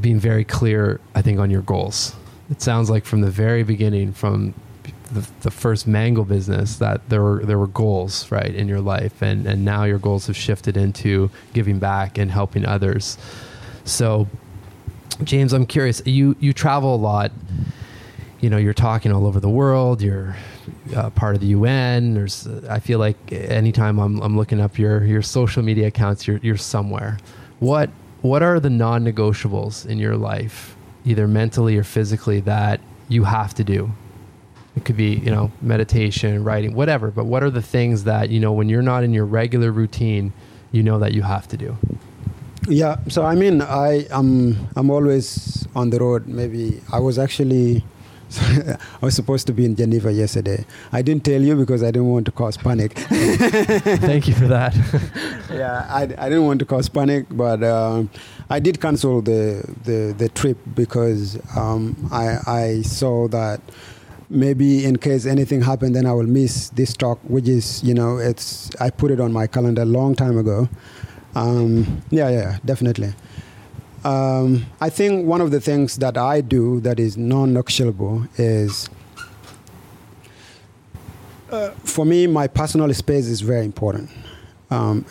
being 0.00 0.18
very 0.18 0.44
clear, 0.44 1.00
I 1.14 1.22
think, 1.22 1.38
on 1.38 1.50
your 1.50 1.62
goals. 1.62 2.14
It 2.50 2.62
sounds 2.62 2.90
like 2.90 3.04
from 3.04 3.22
the 3.22 3.30
very 3.30 3.62
beginning, 3.62 4.12
from 4.12 4.54
the, 5.12 5.26
the, 5.40 5.50
first 5.50 5.86
mango 5.86 6.24
business, 6.24 6.76
that 6.76 7.08
there 7.08 7.22
were 7.22 7.44
there 7.44 7.58
were 7.58 7.68
goals, 7.68 8.30
right, 8.30 8.54
in 8.54 8.68
your 8.68 8.80
life, 8.80 9.22
and 9.22 9.46
and 9.46 9.64
now 9.64 9.84
your 9.84 9.98
goals 9.98 10.26
have 10.26 10.36
shifted 10.36 10.76
into 10.76 11.30
giving 11.52 11.78
back 11.78 12.18
and 12.18 12.30
helping 12.30 12.64
others. 12.64 13.18
So, 13.84 14.28
James, 15.24 15.52
I'm 15.52 15.66
curious. 15.66 16.02
You 16.04 16.36
you 16.38 16.52
travel 16.52 16.94
a 16.94 16.96
lot. 16.96 17.32
you 18.40 18.50
know, 18.50 18.58
you're 18.58 18.74
talking 18.74 19.12
all 19.12 19.26
over 19.26 19.40
the 19.40 19.48
world. 19.48 20.02
You're 20.02 20.36
uh, 20.94 21.10
part 21.10 21.34
of 21.34 21.40
the 21.40 21.48
UN. 21.48 22.14
There's, 22.14 22.46
I 22.68 22.78
feel 22.78 22.98
like 22.98 23.16
anytime 23.32 23.98
I'm, 23.98 24.20
I'm 24.20 24.36
looking 24.36 24.60
up 24.60 24.78
your, 24.78 25.04
your 25.04 25.22
social 25.22 25.62
media 25.62 25.88
accounts, 25.88 26.26
you're, 26.26 26.38
you're 26.38 26.56
somewhere. 26.56 27.18
What, 27.58 27.90
what 28.28 28.42
are 28.42 28.60
the 28.60 28.70
non-negotiables 28.70 29.86
in 29.86 29.98
your 29.98 30.16
life, 30.16 30.76
either 31.04 31.26
mentally 31.26 31.76
or 31.76 31.84
physically, 31.84 32.40
that 32.40 32.80
you 33.08 33.24
have 33.24 33.54
to 33.54 33.64
do? 33.64 33.92
It 34.76 34.84
could 34.84 34.96
be, 34.96 35.14
you 35.14 35.30
know, 35.30 35.50
meditation, 35.62 36.44
writing, 36.44 36.74
whatever. 36.74 37.10
But 37.10 37.24
what 37.24 37.42
are 37.42 37.50
the 37.50 37.62
things 37.62 38.04
that 38.04 38.28
you 38.28 38.40
know 38.40 38.52
when 38.52 38.68
you're 38.68 38.82
not 38.82 39.04
in 39.04 39.14
your 39.14 39.24
regular 39.24 39.72
routine, 39.72 40.32
you 40.70 40.82
know 40.82 40.98
that 40.98 41.12
you 41.14 41.22
have 41.22 41.48
to 41.48 41.56
do? 41.56 41.76
Yeah. 42.68 42.98
So 43.08 43.24
I 43.24 43.34
mean, 43.34 43.62
I 43.62 44.06
am 44.10 44.68
I'm 44.76 44.90
always 44.90 45.66
on 45.74 45.90
the 45.90 45.98
road. 46.00 46.26
Maybe 46.26 46.82
I 46.92 46.98
was 46.98 47.18
actually 47.18 47.84
I 48.40 48.78
was 49.00 49.14
supposed 49.14 49.46
to 49.46 49.52
be 49.52 49.64
in 49.64 49.76
Geneva 49.76 50.12
yesterday. 50.12 50.64
I 50.92 51.02
didn't 51.02 51.24
tell 51.24 51.40
you 51.40 51.54
because 51.54 51.82
I 51.82 51.86
didn't 51.86 52.08
want 52.08 52.26
to 52.26 52.32
cause 52.32 52.56
panic. 52.56 52.92
Thank 52.98 54.28
you 54.28 54.34
for 54.34 54.48
that. 54.48 54.74
yeah, 55.52 55.86
I, 55.88 56.02
I 56.02 56.28
didn't 56.28 56.44
want 56.44 56.58
to 56.60 56.64
cause 56.64 56.88
panic, 56.88 57.26
but 57.30 57.62
um, 57.62 58.10
I 58.50 58.58
did 58.58 58.80
cancel 58.80 59.22
the, 59.22 59.64
the, 59.84 60.14
the 60.16 60.28
trip 60.28 60.58
because 60.74 61.38
um, 61.56 61.96
I, 62.10 62.38
I 62.46 62.82
saw 62.82 63.28
that 63.28 63.60
maybe 64.28 64.84
in 64.84 64.96
case 64.96 65.24
anything 65.24 65.62
happened, 65.62 65.94
then 65.94 66.06
I 66.06 66.12
will 66.12 66.26
miss 66.26 66.70
this 66.70 66.94
talk, 66.94 67.18
which 67.24 67.48
is, 67.48 67.82
you 67.84 67.94
know, 67.94 68.18
it's 68.18 68.74
I 68.80 68.90
put 68.90 69.10
it 69.10 69.20
on 69.20 69.32
my 69.32 69.46
calendar 69.46 69.82
a 69.82 69.86
long 69.86 70.14
time 70.14 70.36
ago. 70.36 70.68
Um, 71.34 72.02
yeah, 72.10 72.30
yeah, 72.30 72.58
definitely. 72.64 73.14
Um, 74.06 74.66
I 74.80 74.88
think 74.88 75.26
one 75.26 75.40
of 75.40 75.50
the 75.50 75.60
things 75.60 75.96
that 75.96 76.16
I 76.16 76.40
do 76.40 76.78
that 76.82 77.00
is 77.00 77.16
non-negotiable 77.16 78.28
is, 78.36 78.88
uh, 81.50 81.70
for 81.82 82.04
me, 82.06 82.28
my 82.28 82.46
personal 82.46 82.94
space 82.94 83.26
is 83.26 83.40
very 83.40 83.64
important. 83.64 84.08
Um, 84.70 85.04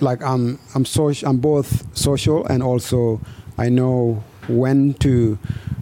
like 0.00 0.20
I'm, 0.24 0.58
I'm 0.74 0.84
social. 0.84 1.28
I'm 1.28 1.38
both 1.38 1.96
social 1.96 2.44
and 2.46 2.60
also 2.60 3.20
I 3.56 3.68
know 3.68 4.24
when 4.48 4.94
to, 4.94 5.38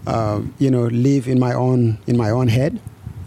uh, 0.06 0.42
you 0.58 0.70
know, 0.70 0.88
live 0.88 1.26
in 1.26 1.40
my 1.40 1.54
own 1.54 1.96
in 2.06 2.18
my 2.18 2.28
own 2.28 2.48
head, 2.48 2.78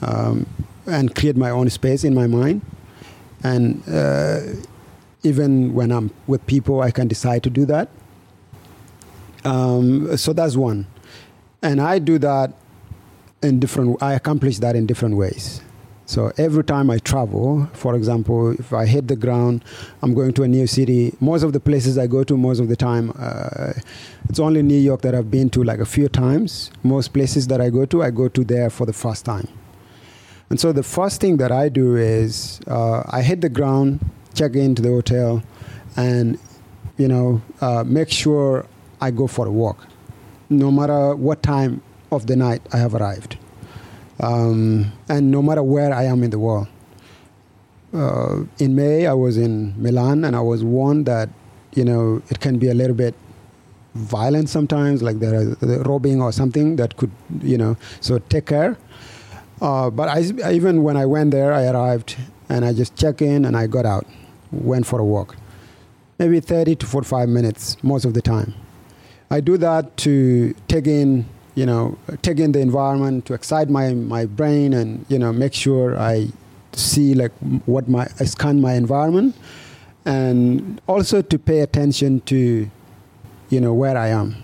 um, 0.04 0.46
and 0.86 1.16
create 1.16 1.36
my 1.36 1.50
own 1.50 1.68
space 1.72 2.04
in 2.04 2.14
my 2.14 2.28
mind, 2.28 2.62
and 3.42 3.82
uh, 3.90 4.42
even 5.24 5.74
when 5.74 5.92
I'm 5.92 6.12
with 6.28 6.46
people, 6.46 6.82
I 6.82 6.92
can 6.92 7.08
decide 7.08 7.42
to 7.44 7.50
do 7.50 7.66
that. 7.66 7.90
Um, 9.44 10.16
so 10.18 10.34
that's 10.34 10.56
one. 10.56 10.88
And 11.62 11.82
I 11.82 12.00
do 12.00 12.18
that 12.20 12.54
in 13.42 13.60
different, 13.60 14.02
I 14.02 14.14
accomplish 14.14 14.60
that 14.60 14.76
in 14.76 14.86
different 14.86 15.18
ways. 15.18 15.62
So 16.06 16.32
every 16.38 16.66
time 16.66 16.90
I 16.90 16.98
travel, 16.98 17.70
for 17.72 17.96
example, 17.96 18.52
if 18.52 18.74
I 18.74 18.86
hit 18.86 19.08
the 19.08 19.16
ground, 19.16 19.64
I'm 20.02 20.14
going 20.14 20.34
to 20.34 20.44
a 20.44 20.48
new 20.48 20.68
city. 20.68 21.16
Most 21.22 21.42
of 21.44 21.54
the 21.54 21.60
places 21.60 21.98
I 21.98 22.08
go 22.08 22.24
to, 22.26 22.36
most 22.36 22.60
of 22.60 22.68
the 22.68 22.76
time, 22.76 23.14
uh, 23.18 23.72
it's 24.28 24.40
only 24.40 24.62
New 24.62 24.78
York 24.78 25.04
that 25.04 25.16
I've 25.16 25.32
been 25.32 25.50
to 25.52 25.64
like 25.64 25.80
a 25.80 25.86
few 25.86 26.10
times. 26.10 26.70
Most 26.84 27.14
places 27.14 27.48
that 27.48 27.62
I 27.62 27.70
go 27.70 27.86
to, 27.86 28.04
I 28.04 28.12
go 28.12 28.28
to 28.28 28.44
there 28.44 28.70
for 28.70 28.86
the 28.86 28.92
first 28.92 29.24
time. 29.24 29.48
And 30.50 30.60
so 30.60 30.74
the 30.74 30.84
first 30.84 31.22
thing 31.22 31.38
that 31.38 31.50
I 31.50 31.70
do 31.70 31.96
is 31.96 32.60
uh, 32.68 33.04
I 33.10 33.22
hit 33.22 33.40
the 33.40 33.48
ground, 33.48 34.02
check 34.34 34.54
into 34.54 34.82
the 34.82 34.90
hotel, 34.90 35.42
and 35.96 36.38
you 36.98 37.08
know 37.08 37.42
uh, 37.62 37.86
make 37.88 38.12
sure 38.12 38.66
I 39.02 39.12
go 39.12 39.28
for 39.28 39.48
a 39.48 39.52
walk, 39.52 39.88
no 40.50 40.72
matter 40.72 41.16
what 41.16 41.42
time 41.44 41.82
of 42.12 42.28
the 42.28 42.36
night 42.36 42.62
I 42.72 42.78
have 42.78 42.94
arrived, 42.94 43.38
um, 44.20 44.92
and 45.10 45.32
no 45.32 45.42
matter 45.42 45.64
where 45.64 45.94
I 45.94 46.04
am 46.04 46.24
in 46.24 46.30
the 46.30 46.40
world. 46.40 46.68
Uh, 47.94 48.46
in 48.60 48.74
May, 48.76 49.06
I 49.06 49.14
was 49.14 49.38
in 49.38 49.74
Milan, 49.82 50.24
and 50.24 50.36
I 50.36 50.40
was 50.40 50.64
warned 50.64 51.06
that 51.08 51.30
you 51.74 51.84
know 51.84 52.22
it 52.30 52.40
can 52.40 52.58
be 52.58 52.70
a 52.70 52.74
little 52.74 52.96
bit 52.96 53.16
violent 53.96 54.50
sometimes, 54.50 55.02
like 55.02 55.20
there 55.20 55.34
is 55.34 55.56
robbing 55.86 56.22
or 56.22 56.32
something 56.32 56.78
that 56.78 56.96
could 56.96 57.12
you 57.42 57.58
know. 57.58 57.76
So 58.00 58.20
take 58.20 58.46
care. 58.46 58.78
Uh, 59.62 59.90
but 59.90 60.10
I, 60.10 60.22
even 60.52 60.82
when 60.84 60.98
I 60.98 61.06
went 61.06 61.32
there, 61.32 61.54
I 61.54 61.68
arrived 61.68 62.18
and 62.50 62.66
I 62.66 62.74
just 62.74 62.96
checked 62.96 63.22
in 63.22 63.46
and 63.46 63.56
I 63.56 63.68
got 63.68 63.86
out, 63.86 64.08
went 64.52 64.88
for 64.88 65.00
a 65.00 65.06
walk, 65.06 65.36
maybe 66.18 66.40
30 66.40 66.76
to 66.78 66.86
45 66.88 67.30
minutes 67.30 67.78
most 67.84 68.04
of 68.04 68.16
the 68.16 68.22
time. 68.22 68.56
I 69.32 69.40
do 69.40 69.58
that 69.58 69.96
to 69.98 70.54
take 70.68 70.88
in, 70.88 71.26
you 71.56 71.66
know, 71.66 71.98
take 72.22 72.38
in 72.38 72.52
the 72.52 72.60
environment, 72.60 73.26
to 73.28 73.34
excite 73.34 73.70
my, 73.70 73.94
my 73.94 74.26
brain 74.26 74.74
and, 74.74 75.06
you 75.08 75.18
know, 75.18 75.32
make 75.32 75.54
sure 75.54 75.98
I 75.98 76.28
see 76.74 77.14
like 77.14 77.32
what 77.66 77.88
my, 77.88 78.08
I 78.20 78.26
scan 78.26 78.60
my 78.60 78.74
environment 78.74 79.36
and 80.04 80.82
also 80.86 81.22
to 81.22 81.40
pay 81.40 81.62
attention 81.62 82.20
to, 82.22 82.70
you 83.50 83.62
know, 83.62 83.74
where 83.74 83.98
I 83.98 84.10
am. 84.10 84.44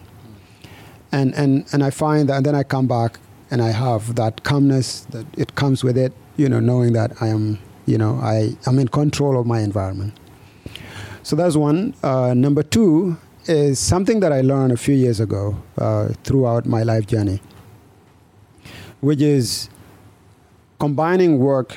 And, 1.11 1.35
and, 1.35 1.65
and 1.73 1.83
I 1.83 1.89
find 1.89 2.29
that, 2.29 2.37
and 2.37 2.45
then 2.45 2.55
I 2.55 2.63
come 2.63 2.87
back 2.87 3.19
and 3.51 3.61
I 3.61 3.71
have 3.71 4.15
that 4.15 4.43
calmness 4.43 5.01
that 5.09 5.25
it 5.37 5.55
comes 5.55 5.83
with 5.83 5.97
it, 5.97 6.13
you 6.37 6.47
know, 6.47 6.61
knowing 6.61 6.93
that 6.93 7.11
I 7.21 7.27
am, 7.27 7.59
you 7.85 7.97
know, 7.97 8.19
I 8.21 8.55
am 8.65 8.79
in 8.79 8.87
control 8.87 9.37
of 9.37 9.45
my 9.45 9.59
environment. 9.59 10.13
So 11.23 11.35
that's 11.35 11.57
one. 11.57 11.93
Uh, 12.03 12.33
number 12.33 12.63
two, 12.63 13.17
is 13.49 13.79
something 13.79 14.19
that 14.19 14.31
I 14.31 14.41
learned 14.41 14.71
a 14.71 14.77
few 14.77 14.95
years 14.95 15.19
ago 15.19 15.57
uh, 15.77 16.09
throughout 16.23 16.65
my 16.65 16.83
life 16.83 17.07
journey, 17.07 17.41
which 19.01 19.21
is 19.21 19.69
combining 20.79 21.39
work 21.39 21.75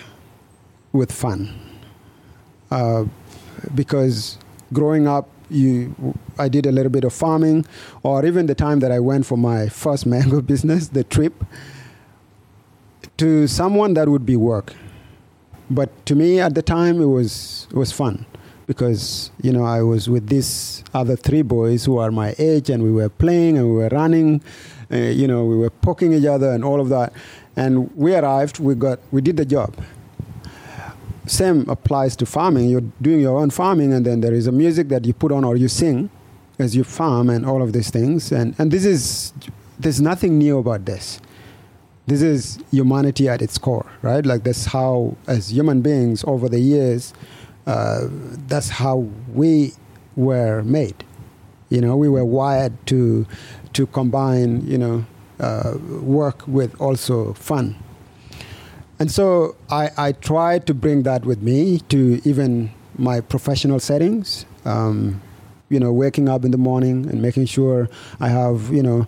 with 0.92 1.12
fun. 1.12 1.50
Uh, 2.70 3.04
because 3.74 4.38
growing 4.72 5.06
up, 5.06 5.28
you, 5.48 5.94
I 6.38 6.48
did 6.48 6.66
a 6.66 6.72
little 6.72 6.90
bit 6.90 7.04
of 7.04 7.12
farming, 7.12 7.66
or 8.02 8.24
even 8.24 8.46
the 8.46 8.54
time 8.54 8.80
that 8.80 8.92
I 8.92 9.00
went 9.00 9.26
for 9.26 9.36
my 9.36 9.68
first 9.68 10.06
mango 10.14 10.40
business, 10.40 10.88
the 10.88 11.04
trip. 11.04 11.44
To 13.18 13.46
someone, 13.46 13.94
that 13.94 14.08
would 14.08 14.24
be 14.24 14.36
work, 14.36 14.74
but 15.68 15.90
to 16.06 16.14
me 16.14 16.40
at 16.40 16.54
the 16.54 16.62
time, 16.62 17.02
it 17.02 17.06
was 17.06 17.66
it 17.70 17.76
was 17.76 17.92
fun 17.92 18.24
because 18.70 19.32
you 19.42 19.52
know 19.52 19.64
I 19.64 19.82
was 19.82 20.08
with 20.08 20.28
these 20.28 20.84
other 20.94 21.16
three 21.16 21.42
boys 21.42 21.84
who 21.84 21.98
are 21.98 22.12
my 22.12 22.36
age, 22.38 22.70
and 22.70 22.84
we 22.84 22.92
were 22.92 23.08
playing 23.08 23.58
and 23.58 23.66
we 23.66 23.74
were 23.82 23.88
running, 23.88 24.40
uh, 24.92 24.96
you 24.96 25.26
know, 25.26 25.44
we 25.44 25.56
were 25.56 25.70
poking 25.70 26.12
each 26.12 26.24
other 26.24 26.52
and 26.52 26.64
all 26.64 26.80
of 26.80 26.88
that. 26.90 27.12
And 27.56 27.90
we 27.96 28.14
arrived, 28.14 28.60
we 28.60 28.76
got, 28.76 29.00
we 29.10 29.22
did 29.22 29.36
the 29.36 29.44
job. 29.44 29.74
Same 31.26 31.68
applies 31.68 32.14
to 32.14 32.26
farming. 32.26 32.70
You're 32.70 32.88
doing 33.02 33.18
your 33.18 33.38
own 33.40 33.50
farming, 33.50 33.92
and 33.92 34.06
then 34.06 34.20
there 34.20 34.34
is 34.34 34.46
a 34.46 34.52
music 34.52 34.86
that 34.90 35.04
you 35.04 35.14
put 35.14 35.32
on 35.32 35.42
or 35.42 35.56
you 35.56 35.66
sing 35.66 36.08
as 36.60 36.76
you 36.76 36.84
farm, 36.84 37.28
and 37.28 37.44
all 37.44 37.62
of 37.62 37.72
these 37.72 37.90
things. 37.90 38.30
And 38.30 38.54
and 38.60 38.70
this 38.70 38.84
is 38.84 39.32
there's 39.80 40.00
nothing 40.00 40.38
new 40.38 40.58
about 40.58 40.84
this. 40.84 41.20
This 42.06 42.22
is 42.22 42.60
humanity 42.70 43.28
at 43.28 43.42
its 43.42 43.58
core, 43.58 43.90
right? 44.02 44.24
Like 44.24 44.44
that's 44.44 44.66
how, 44.66 45.16
as 45.26 45.52
human 45.52 45.80
beings, 45.80 46.22
over 46.24 46.48
the 46.48 46.60
years 46.60 47.12
uh, 47.70 48.08
that's 48.48 48.68
how 48.68 48.96
we 49.32 49.72
were 50.16 50.62
made. 50.62 51.04
You 51.68 51.80
know, 51.80 51.96
we 51.96 52.08
were 52.08 52.24
wired 52.24 52.74
to 52.86 53.26
to 53.74 53.86
combine, 53.86 54.66
you 54.66 54.76
know, 54.76 55.04
uh, 55.38 55.74
work 56.02 56.38
with 56.48 56.72
also 56.80 57.32
fun. 57.34 57.76
And 58.98 59.08
so 59.10 59.54
I, 59.70 59.90
I 59.96 60.12
try 60.12 60.58
to 60.58 60.74
bring 60.74 61.04
that 61.04 61.24
with 61.24 61.40
me 61.42 61.78
to 61.94 62.20
even 62.24 62.72
my 62.98 63.20
professional 63.20 63.78
settings. 63.78 64.46
Um, 64.64 65.22
you 65.68 65.78
know, 65.78 65.92
waking 65.92 66.28
up 66.28 66.44
in 66.44 66.50
the 66.50 66.58
morning 66.58 67.08
and 67.08 67.22
making 67.22 67.46
sure 67.46 67.88
I 68.18 68.28
have, 68.28 68.74
you 68.74 68.82
know, 68.82 69.06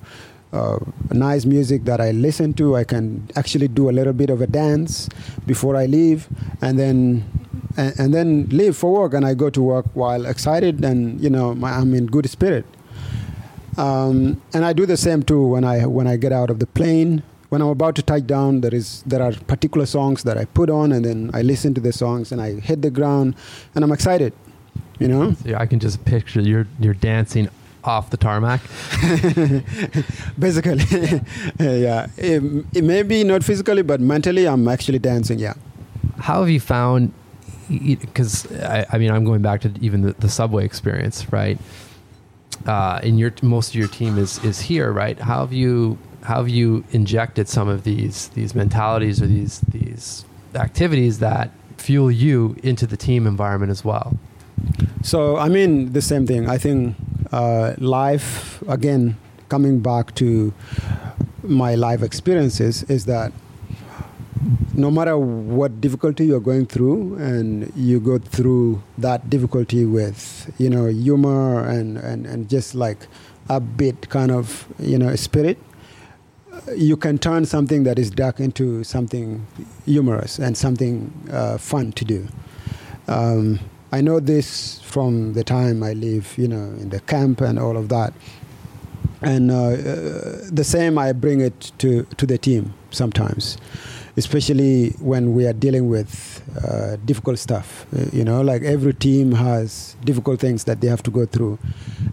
uh, 0.52 0.78
nice 1.10 1.44
music 1.44 1.84
that 1.86 2.00
I 2.00 2.12
listen 2.12 2.54
to. 2.54 2.76
I 2.76 2.84
can 2.84 3.28
actually 3.34 3.66
do 3.66 3.90
a 3.90 3.94
little 3.98 4.12
bit 4.12 4.30
of 4.30 4.40
a 4.40 4.46
dance 4.46 5.08
before 5.46 5.74
I 5.74 5.86
leave, 5.86 6.28
and 6.60 6.78
then 6.78 7.24
and, 7.76 7.98
and, 7.98 8.14
then 8.14 8.46
leave 8.50 8.76
for 8.76 8.92
work 8.92 9.14
and 9.14 9.24
I 9.24 9.34
go 9.34 9.50
to 9.50 9.62
work 9.62 9.86
while 9.94 10.26
excited 10.26 10.84
and 10.84 11.20
you 11.20 11.30
know 11.30 11.54
my, 11.54 11.72
I'm 11.72 11.94
in 11.94 12.06
good 12.06 12.28
spirit. 12.28 12.64
Um, 13.78 14.42
and 14.52 14.64
I 14.64 14.72
do 14.72 14.84
the 14.84 14.96
same 14.96 15.22
too 15.22 15.46
when 15.46 15.64
I 15.64 15.86
when 15.86 16.06
I 16.06 16.16
get 16.16 16.32
out 16.32 16.50
of 16.50 16.58
the 16.58 16.66
plane. 16.66 17.22
When 17.48 17.60
I'm 17.60 17.68
about 17.68 17.96
to 17.96 18.02
touch 18.02 18.26
down, 18.26 18.62
there 18.62 18.74
is 18.74 19.02
there 19.06 19.22
are 19.22 19.32
particular 19.32 19.86
songs 19.86 20.22
that 20.22 20.38
I 20.38 20.46
put 20.46 20.70
on 20.70 20.92
and 20.92 21.04
then 21.04 21.30
I 21.34 21.42
listen 21.42 21.74
to 21.74 21.80
the 21.80 21.92
songs 21.92 22.32
and 22.32 22.40
I 22.40 22.60
hit 22.60 22.82
the 22.82 22.90
ground 22.90 23.34
and 23.74 23.84
I'm 23.84 23.92
excited. 23.92 24.32
You 24.98 25.08
know. 25.08 25.34
Yeah, 25.44 25.60
I 25.60 25.66
can 25.66 25.78
just 25.78 26.04
picture 26.04 26.40
you're 26.40 26.66
you're 26.78 26.94
dancing 26.94 27.48
off 27.84 28.10
the 28.10 28.16
tarmac. 28.16 28.60
Basically, 30.38 30.84
yeah. 31.58 32.06
It, 32.16 32.66
it 32.74 32.84
may 32.84 33.02
be 33.02 33.24
not 33.24 33.42
physically, 33.44 33.82
but 33.82 34.00
mentally, 34.00 34.46
I'm 34.46 34.68
actually 34.68 34.98
dancing. 34.98 35.38
Yeah. 35.38 35.54
How 36.18 36.40
have 36.40 36.50
you 36.50 36.60
found 36.60 37.12
because 37.78 38.50
I, 38.52 38.86
I, 38.92 38.98
mean 38.98 39.10
I'm 39.10 39.24
going 39.24 39.42
back 39.42 39.60
to 39.62 39.72
even 39.80 40.02
the, 40.02 40.12
the 40.14 40.28
subway 40.28 40.64
experience, 40.64 41.32
right? 41.32 41.58
Uh, 42.66 43.00
and 43.02 43.18
your 43.18 43.32
most 43.42 43.70
of 43.70 43.74
your 43.74 43.88
team 43.88 44.18
is 44.18 44.42
is 44.44 44.60
here, 44.60 44.92
right? 44.92 45.18
How 45.18 45.40
have 45.40 45.52
you 45.52 45.98
how 46.22 46.36
have 46.36 46.48
you 46.48 46.84
injected 46.92 47.48
some 47.48 47.68
of 47.68 47.84
these 47.84 48.28
these 48.28 48.54
mentalities 48.54 49.20
or 49.20 49.26
these 49.26 49.60
these 49.60 50.24
activities 50.54 51.18
that 51.18 51.50
fuel 51.78 52.10
you 52.10 52.56
into 52.62 52.86
the 52.86 52.96
team 52.96 53.26
environment 53.26 53.70
as 53.70 53.84
well? 53.84 54.16
So 55.02 55.36
I 55.36 55.48
mean 55.48 55.92
the 55.92 56.02
same 56.02 56.26
thing. 56.26 56.48
I 56.48 56.58
think 56.58 56.96
uh, 57.32 57.74
life 57.78 58.62
again 58.68 59.16
coming 59.48 59.80
back 59.80 60.14
to 60.14 60.52
my 61.42 61.74
life 61.74 62.02
experiences 62.02 62.84
is 62.84 63.06
that 63.06 63.32
no 64.74 64.90
matter 64.90 65.18
what 65.18 65.80
difficulty 65.80 66.26
you're 66.26 66.40
going 66.40 66.66
through 66.66 67.14
and 67.16 67.72
you 67.76 68.00
go 68.00 68.18
through 68.18 68.82
that 68.98 69.28
difficulty 69.30 69.84
with 69.84 70.52
you 70.58 70.68
know 70.68 70.86
humor 70.86 71.66
and, 71.68 71.98
and, 71.98 72.26
and 72.26 72.48
just 72.48 72.74
like 72.74 73.06
a 73.48 73.60
bit 73.60 74.08
kind 74.08 74.30
of 74.30 74.66
you 74.78 74.98
know 74.98 75.14
spirit 75.16 75.58
you 76.76 76.96
can 76.96 77.18
turn 77.18 77.44
something 77.44 77.84
that 77.84 77.98
is 77.98 78.10
dark 78.10 78.40
into 78.40 78.84
something 78.84 79.46
humorous 79.84 80.38
and 80.38 80.56
something 80.56 81.12
uh, 81.30 81.58
fun 81.58 81.92
to 81.92 82.04
do. 82.04 82.28
Um, 83.08 83.58
i 83.90 84.00
know 84.00 84.20
this 84.20 84.80
from 84.80 85.34
the 85.34 85.44
time 85.44 85.82
i 85.82 85.92
live 85.92 86.38
you 86.38 86.48
know 86.48 86.64
in 86.80 86.88
the 86.88 87.00
camp 87.00 87.40
and 87.40 87.58
all 87.58 87.76
of 87.76 87.88
that. 87.88 88.12
And 89.20 89.50
uh, 89.50 89.54
uh, 89.54 90.38
the 90.50 90.64
same 90.64 90.98
i 90.98 91.12
bring 91.12 91.40
it 91.40 91.72
to, 91.78 92.04
to 92.04 92.26
the 92.26 92.38
team 92.38 92.74
sometimes 92.90 93.58
especially 94.16 94.90
when 95.00 95.34
we 95.34 95.46
are 95.46 95.52
dealing 95.52 95.88
with 95.88 96.42
uh, 96.64 96.96
difficult 97.04 97.38
stuff. 97.38 97.86
Uh, 97.96 98.04
you 98.12 98.24
know, 98.24 98.42
like 98.42 98.62
every 98.62 98.94
team 98.94 99.32
has 99.32 99.96
difficult 100.04 100.40
things 100.40 100.64
that 100.64 100.80
they 100.80 100.88
have 100.88 101.02
to 101.02 101.10
go 101.10 101.26
through, 101.26 101.58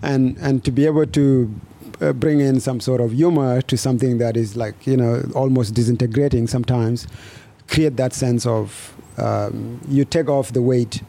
and 0.01 0.37
and 0.37 0.63
to 0.63 0.71
be 0.71 0.85
able 0.85 1.05
to 1.05 1.53
uh, 2.01 2.13
bring 2.13 2.39
in 2.39 2.59
some 2.59 2.79
sort 2.79 3.01
of 3.01 3.11
humor 3.11 3.61
to 3.61 3.77
something 3.77 4.17
that 4.17 4.37
is 4.37 4.55
like 4.55 4.87
you 4.87 4.95
know 4.97 5.23
almost 5.35 5.73
disintegrating 5.73 6.47
sometimes, 6.47 7.07
create 7.67 7.97
that 7.97 8.13
sense 8.13 8.45
of 8.45 8.93
um, 9.17 9.79
you 9.87 10.05
take 10.05 10.29
off 10.29 10.53
the 10.53 10.61
weight, 10.61 11.01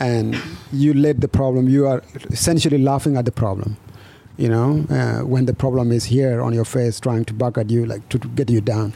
and 0.00 0.40
you 0.72 0.94
let 0.94 1.20
the 1.20 1.28
problem. 1.28 1.68
You 1.68 1.86
are 1.86 2.02
essentially 2.30 2.78
laughing 2.78 3.16
at 3.16 3.24
the 3.24 3.32
problem. 3.32 3.76
You 4.38 4.48
know, 4.48 4.86
uh, 4.88 5.26
when 5.26 5.44
the 5.44 5.52
problem 5.52 5.92
is 5.92 6.06
here 6.06 6.40
on 6.40 6.54
your 6.54 6.64
face, 6.64 6.98
trying 6.98 7.26
to 7.26 7.34
buck 7.34 7.58
at 7.58 7.68
you, 7.68 7.84
like 7.84 8.08
to, 8.08 8.18
to 8.18 8.28
get 8.28 8.48
you 8.48 8.62
down. 8.62 8.94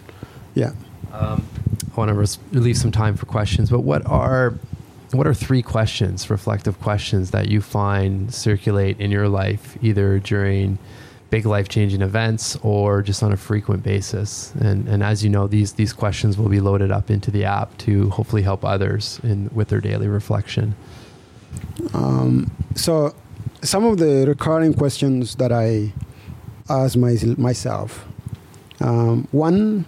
Yeah. 0.54 0.72
Um, 1.18 1.46
I 1.92 1.96
want 1.96 2.08
to 2.08 2.14
res- 2.14 2.38
leave 2.52 2.76
some 2.76 2.92
time 2.92 3.16
for 3.16 3.26
questions, 3.26 3.70
but 3.70 3.80
what 3.80 4.04
are 4.06 4.54
what 5.12 5.26
are 5.26 5.34
three 5.34 5.62
questions, 5.62 6.28
reflective 6.28 6.80
questions 6.80 7.30
that 7.30 7.48
you 7.48 7.60
find 7.60 8.34
circulate 8.34 9.00
in 9.00 9.10
your 9.10 9.28
life, 9.28 9.78
either 9.80 10.18
during 10.18 10.78
big 11.30 11.46
life 11.46 11.68
changing 11.68 12.02
events 12.02 12.56
or 12.62 13.02
just 13.02 13.22
on 13.22 13.32
a 13.32 13.36
frequent 13.36 13.82
basis? 13.82 14.52
And, 14.60 14.88
and 14.88 15.02
as 15.02 15.24
you 15.24 15.30
know, 15.30 15.46
these 15.46 15.74
these 15.74 15.92
questions 15.92 16.36
will 16.36 16.48
be 16.48 16.60
loaded 16.60 16.90
up 16.90 17.10
into 17.10 17.30
the 17.30 17.44
app 17.44 17.76
to 17.78 18.10
hopefully 18.10 18.42
help 18.42 18.64
others 18.64 19.20
in 19.22 19.48
with 19.54 19.68
their 19.68 19.80
daily 19.80 20.08
reflection. 20.08 20.74
Um, 21.94 22.50
so, 22.74 23.14
some 23.62 23.84
of 23.84 23.98
the 23.98 24.26
recurring 24.26 24.74
questions 24.74 25.36
that 25.36 25.52
I 25.52 25.92
ask 26.68 26.96
my, 26.96 27.16
myself. 27.38 28.04
Um, 28.80 29.26
one 29.30 29.86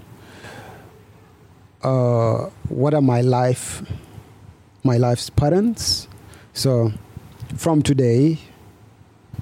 uh, 1.82 2.50
what 2.68 2.94
are 2.94 3.02
my 3.02 3.20
life 3.20 3.82
my 4.84 4.96
life's 4.96 5.28
patterns? 5.28 6.08
So 6.52 6.92
from 7.56 7.82
today 7.82 8.38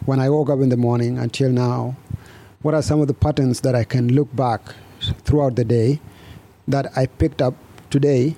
when 0.05 0.21
i 0.21 0.31
woke 0.31 0.49
up 0.49 0.61
in 0.61 0.69
the 0.69 0.77
morning 0.77 1.19
until 1.19 1.51
now 1.51 1.97
what 2.63 2.73
are 2.75 2.83
some 2.83 3.01
of 3.01 3.09
the 3.09 3.15
patterns 3.15 3.61
that 3.61 3.75
i 3.75 3.83
can 3.83 4.13
look 4.15 4.35
back 4.37 4.61
throughout 5.25 5.57
the 5.57 5.65
day 5.65 6.01
that 6.69 6.87
i 6.97 7.05
picked 7.07 7.43
up 7.43 7.55
today 7.91 8.37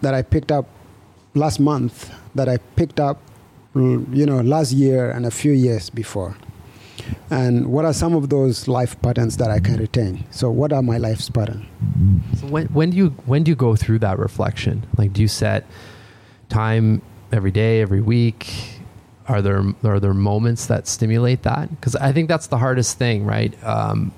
that 0.00 0.14
i 0.14 0.22
picked 0.22 0.50
up 0.50 0.66
last 1.34 1.60
month 1.60 2.10
that 2.34 2.48
i 2.48 2.56
picked 2.76 2.98
up 2.98 3.20
you 3.74 4.26
know 4.26 4.40
last 4.40 4.72
year 4.72 5.10
and 5.10 5.26
a 5.26 5.30
few 5.30 5.52
years 5.52 5.90
before 5.90 6.34
and 7.30 7.66
what 7.68 7.84
are 7.84 7.92
some 7.92 8.14
of 8.14 8.28
those 8.28 8.68
life 8.68 9.00
patterns 9.02 9.36
that 9.38 9.50
I 9.50 9.60
can 9.60 9.76
retain? 9.76 10.24
So, 10.30 10.50
what 10.50 10.72
are 10.72 10.82
my 10.82 10.98
life's 10.98 11.28
patterns? 11.30 11.64
So 12.38 12.46
when, 12.46 12.66
when 12.68 12.90
do 12.90 12.96
you 12.96 13.08
when 13.26 13.42
do 13.42 13.50
you 13.50 13.56
go 13.56 13.76
through 13.76 14.00
that 14.00 14.18
reflection? 14.18 14.86
Like, 14.96 15.12
do 15.12 15.22
you 15.22 15.28
set 15.28 15.66
time 16.48 17.02
every 17.32 17.50
day, 17.50 17.80
every 17.80 18.00
week? 18.00 18.80
Are 19.28 19.40
there 19.40 19.62
are 19.84 20.00
there 20.00 20.14
moments 20.14 20.66
that 20.66 20.86
stimulate 20.86 21.42
that? 21.42 21.70
Because 21.70 21.96
I 21.96 22.12
think 22.12 22.28
that's 22.28 22.48
the 22.48 22.58
hardest 22.58 22.98
thing, 22.98 23.24
right? 23.24 23.52
Um, 23.64 24.12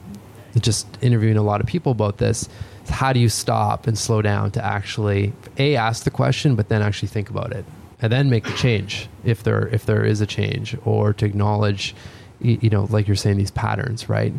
just 0.61 0.87
interviewing 1.01 1.37
a 1.37 1.43
lot 1.43 1.61
of 1.61 1.67
people 1.67 1.93
about 1.93 2.19
this. 2.19 2.49
How 2.89 3.13
do 3.13 3.21
you 3.21 3.29
stop 3.29 3.87
and 3.87 3.97
slow 3.99 4.23
down 4.23 4.51
to 4.53 4.65
actually 4.65 5.33
a 5.59 5.77
ask 5.77 6.05
the 6.05 6.11
question, 6.11 6.55
but 6.55 6.69
then 6.69 6.83
actually 6.83 7.09
think 7.09 7.31
about 7.31 7.53
it, 7.53 7.65
and 8.01 8.13
then 8.13 8.31
make 8.31 8.45
the 8.45 8.53
change 8.53 9.09
if 9.25 9.43
there 9.43 9.69
if 9.69 9.87
there 9.87 10.05
is 10.05 10.21
a 10.21 10.27
change, 10.27 10.77
or 10.85 11.13
to 11.15 11.25
acknowledge 11.25 11.95
you 12.41 12.71
know, 12.71 12.87
like 12.91 13.07
you're 13.07 13.17
saying, 13.17 13.39
these 13.39 13.51
patterns, 13.51 14.09
right? 14.09 14.33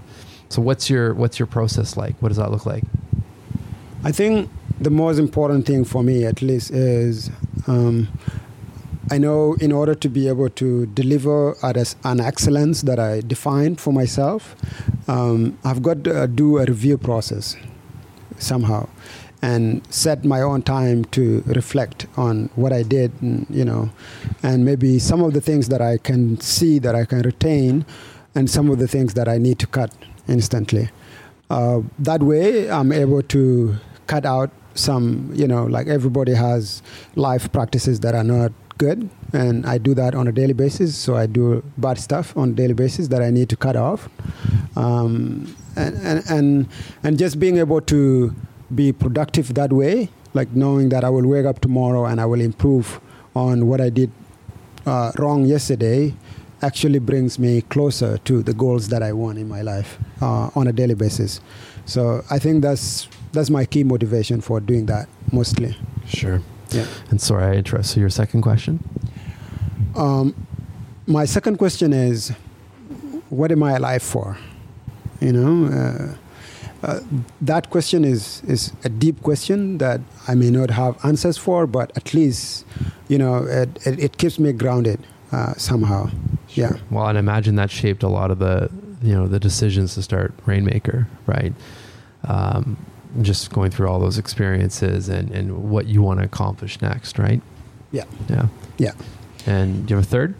So 0.50 0.62
what's 0.62 0.90
your 0.90 1.14
what's 1.14 1.40
your 1.40 1.48
process 1.48 1.98
like? 1.98 2.16
What 2.22 2.30
does 2.30 2.38
that 2.38 2.52
look 2.52 2.66
like? 2.66 2.84
I 4.04 4.12
think 4.12 4.50
the 4.80 4.90
most 4.90 5.18
important 5.18 5.66
thing 5.66 5.86
for 5.86 6.04
me, 6.04 6.26
at 6.26 6.42
least, 6.42 6.72
is 6.72 7.32
um, 7.68 8.08
I 9.10 9.18
know 9.18 9.56
in 9.56 9.72
order 9.72 9.96
to 9.96 10.10
be 10.10 10.28
able 10.28 10.50
to 10.50 10.86
deliver 10.88 11.56
at 11.64 11.96
an 12.04 12.20
excellence 12.20 12.82
that 12.84 13.00
I 13.00 13.22
defined 13.22 13.80
for 13.80 13.92
myself, 13.94 14.56
um, 15.08 15.58
I've 15.64 15.82
got 15.82 16.04
to 16.04 16.28
do 16.28 16.58
a 16.58 16.66
review 16.66 16.98
process 16.98 17.56
somehow 18.38 18.88
and 19.46 19.64
set 19.94 20.20
my 20.26 20.42
own 20.50 20.62
time 20.76 21.00
to 21.18 21.24
reflect 21.46 22.08
on 22.18 22.50
what 22.56 22.72
I 22.74 22.84
did, 22.96 23.12
and, 23.22 23.46
you 23.50 23.66
know, 23.70 23.84
and 24.42 24.66
maybe 24.70 24.98
some 25.00 25.22
of 25.28 25.34
the 25.38 25.42
things 25.50 25.70
that 25.70 25.82
I 25.82 25.98
can 26.08 26.22
see 26.42 26.80
that 26.80 26.96
I 27.02 27.06
can 27.06 27.22
retain, 27.22 27.86
and 28.34 28.50
some 28.50 28.72
of 28.72 28.78
the 28.80 28.88
things 28.88 29.14
that 29.14 29.28
I 29.28 29.38
need 29.38 29.58
to 29.60 29.68
cut 29.68 29.92
instantly. 30.28 30.90
Uh, 31.50 31.82
that 32.00 32.22
way, 32.24 32.72
I'm 32.78 32.92
able 32.92 33.22
to 33.22 33.76
cut 34.08 34.26
out 34.26 34.50
some, 34.74 35.30
you 35.42 35.48
know, 35.48 35.64
like 35.76 35.88
everybody 35.88 36.34
has 36.34 36.82
life 37.16 37.52
practices 37.52 38.00
that 38.00 38.16
are 38.16 38.24
not 38.24 38.52
good, 38.78 39.10
and 39.32 39.66
I 39.66 39.78
do 39.78 39.94
that 39.94 40.16
on 40.16 40.28
a 40.28 40.32
daily 40.32 40.54
basis. 40.54 40.98
So 40.98 41.16
I 41.16 41.28
do 41.28 41.64
bad 41.78 41.98
stuff 42.00 42.36
on 42.36 42.50
a 42.50 42.54
daily 42.54 42.74
basis 42.74 43.10
that 43.10 43.22
I 43.22 43.30
need 43.30 43.50
to 43.50 43.56
cut 43.56 43.76
off, 43.76 44.10
um, 44.76 45.56
and, 45.76 45.96
and 46.10 46.24
and 46.30 46.68
and 47.04 47.20
just 47.24 47.40
being 47.40 47.58
able 47.58 47.82
to 47.94 48.34
be 48.74 48.92
productive 48.92 49.54
that 49.54 49.72
way, 49.72 50.10
like 50.34 50.52
knowing 50.52 50.90
that 50.90 51.04
I 51.04 51.10
will 51.10 51.28
wake 51.28 51.46
up 51.46 51.62
tomorrow 51.62 52.06
and 52.06 52.20
I 52.20 52.26
will 52.26 52.42
improve 52.42 53.00
on 53.36 53.68
what 53.68 53.82
I 53.82 53.90
did 53.90 54.12
uh, 54.86 55.12
wrong 55.18 55.46
yesterday, 55.46 56.14
actually 56.62 57.00
brings 57.00 57.38
me 57.38 57.62
closer 57.62 58.18
to 58.20 58.42
the 58.42 58.54
goals 58.54 58.88
that 58.90 59.04
I 59.04 59.14
want 59.14 59.38
in 59.38 59.48
my 59.48 59.62
life 59.62 59.98
uh, 60.22 60.50
on 60.56 60.68
a 60.68 60.74
daily 60.74 60.96
basis. 60.96 61.42
So 61.86 62.24
I 62.30 62.40
think 62.40 62.62
that's 62.62 63.08
that's 63.34 63.50
my 63.50 63.66
key 63.66 63.84
motivation 63.84 64.42
for 64.42 64.60
doing 64.60 64.86
that 64.88 65.08
mostly. 65.32 65.78
Sure. 66.08 66.42
Yeah. 66.72 66.86
And 67.10 67.22
sorry, 67.22 67.44
I 67.44 67.54
interrupt. 67.58 67.86
So 67.86 68.00
your 68.00 68.10
second 68.10 68.42
question? 68.42 68.84
Um, 69.96 70.34
my 71.06 71.26
second 71.26 71.58
question 71.58 71.94
is, 71.94 72.30
what 73.30 73.52
am 73.52 73.62
I 73.62 73.74
alive 73.74 74.02
for? 74.02 74.38
You 75.20 75.34
know. 75.34 75.78
Uh, 75.78 76.16
uh, 76.86 77.00
that 77.42 77.70
question 77.70 78.06
is 78.06 78.44
is 78.48 78.72
a 78.84 78.90
deep 78.90 79.22
question 79.24 79.80
that 79.80 80.02
I 80.28 80.36
may 80.36 80.52
not 80.52 80.70
have 80.70 81.04
answers 81.04 81.38
for, 81.38 81.66
but 81.68 81.92
at 81.98 82.14
least 82.14 82.66
you 83.08 83.18
know 83.18 83.44
it, 83.44 83.70
it, 83.86 84.00
it 84.00 84.18
keeps 84.18 84.38
me 84.38 84.54
grounded 84.54 85.00
uh, 85.32 85.54
somehow. 85.56 86.10
Sure. 86.48 86.70
Yeah. 86.72 86.78
Well, 86.92 87.08
and 87.08 87.18
imagine 87.18 87.56
that 87.56 87.72
shaped 87.72 88.04
a 88.04 88.08
lot 88.08 88.30
of 88.32 88.40
the 88.40 88.70
you 89.02 89.14
know 89.14 89.28
the 89.28 89.40
decisions 89.40 89.96
to 89.96 90.04
start 90.04 90.34
Rainmaker, 90.46 91.08
right? 91.26 91.54
Um, 92.28 92.78
just 93.22 93.52
going 93.52 93.72
through 93.72 93.88
all 93.88 94.00
those 94.00 94.18
experiences 94.18 95.10
and, 95.10 95.32
and 95.32 95.72
what 95.72 95.86
you 95.88 96.02
want 96.02 96.20
to 96.20 96.26
accomplish 96.26 96.82
next, 96.82 97.18
right? 97.18 97.42
Yeah. 97.92 98.04
Yeah. 98.30 98.48
Yeah. 98.78 98.92
And 99.46 99.86
do 99.86 99.94
you 99.94 99.96
have 99.98 100.06
a 100.06 100.08
third? 100.08 100.36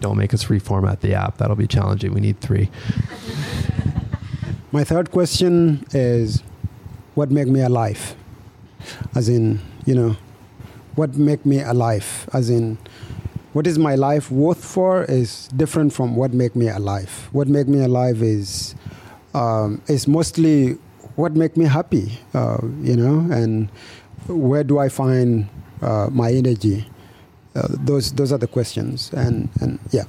Don't 0.00 0.16
make 0.16 0.34
us 0.34 0.44
reformat 0.44 1.00
the 1.00 1.14
app. 1.14 1.38
That'll 1.38 1.56
be 1.56 1.66
challenging. 1.66 2.14
We 2.14 2.20
need 2.20 2.40
three. 2.40 2.70
My 4.72 4.84
third 4.84 5.10
question 5.10 5.86
is 5.92 6.42
what 7.14 7.30
make 7.30 7.48
me 7.48 7.60
alive? 7.60 8.14
As 9.14 9.28
in, 9.28 9.60
you 9.86 9.94
know, 9.94 10.16
what 10.96 11.16
make 11.16 11.46
me 11.46 11.60
alive? 11.62 12.28
As 12.32 12.50
in, 12.50 12.78
what 13.52 13.66
is 13.66 13.78
my 13.78 13.94
life 13.94 14.30
worth 14.30 14.62
for 14.62 15.04
is 15.04 15.48
different 15.48 15.92
from 15.92 16.14
what 16.14 16.34
make 16.34 16.54
me 16.54 16.68
alive. 16.68 17.28
What 17.32 17.48
make 17.48 17.68
me 17.68 17.82
alive 17.82 18.22
is 18.22 18.74
um, 19.32 19.80
is 19.86 20.06
mostly 20.06 20.72
what 21.14 21.32
make 21.32 21.56
me 21.56 21.64
happy, 21.64 22.18
uh, 22.34 22.58
you 22.82 22.96
know, 22.96 23.20
and 23.32 23.70
where 24.28 24.64
do 24.64 24.78
I 24.78 24.88
find 24.88 25.48
uh, 25.80 26.08
my 26.12 26.32
energy? 26.32 26.86
Uh, 27.56 27.68
those 27.70 28.12
those 28.12 28.32
are 28.32 28.38
the 28.38 28.46
questions, 28.46 29.10
and 29.12 29.48
and 29.60 29.78
yeah. 29.90 30.04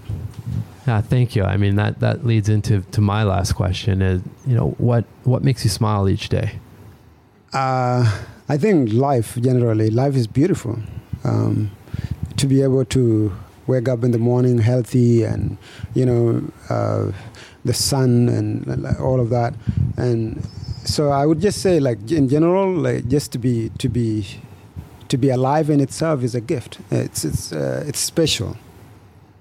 Yeah, 0.88 1.02
thank 1.02 1.36
you. 1.36 1.44
I 1.44 1.58
mean 1.58 1.76
that 1.76 2.00
that 2.00 2.26
leads 2.26 2.50
into 2.50 2.82
to 2.92 3.02
my 3.02 3.24
last 3.24 3.54
question 3.54 4.02
is 4.02 4.22
you 4.46 4.56
know 4.56 4.72
what 4.78 5.06
what 5.24 5.44
makes 5.44 5.64
you 5.64 5.70
smile 5.70 6.10
each 6.10 6.30
day? 6.30 6.60
Uh, 7.54 8.20
I 8.50 8.58
think 8.58 8.92
life 8.94 9.38
generally 9.42 9.90
life 9.90 10.16
is 10.16 10.28
beautiful. 10.28 10.78
Um, 11.24 11.72
to 12.38 12.48
be 12.48 12.62
able 12.62 12.86
to 12.86 13.34
wake 13.66 13.90
up 13.90 14.04
in 14.04 14.12
the 14.12 14.18
morning 14.18 14.60
healthy 14.60 15.24
and 15.24 15.58
you 15.94 16.06
know 16.06 16.42
uh, 16.70 17.12
the 17.66 17.74
sun 17.74 18.30
and 18.30 18.86
all 19.00 19.20
of 19.20 19.30
that 19.30 19.54
and 19.98 20.42
so 20.86 21.10
I 21.10 21.26
would 21.26 21.42
just 21.42 21.62
say 21.62 21.80
like 21.80 22.12
in 22.12 22.30
general 22.30 22.74
like 22.74 23.08
just 23.10 23.32
to 23.34 23.38
be 23.38 23.70
to 23.78 23.90
be 23.90 24.26
to 25.10 25.18
be 25.18 25.30
alive 25.30 25.70
in 25.70 25.80
itself 25.80 26.24
is 26.24 26.36
a 26.36 26.42
gift. 26.42 26.80
It's 26.92 27.24
it's 27.26 27.52
uh, 27.52 27.84
it's 27.88 28.00
special. 28.00 28.58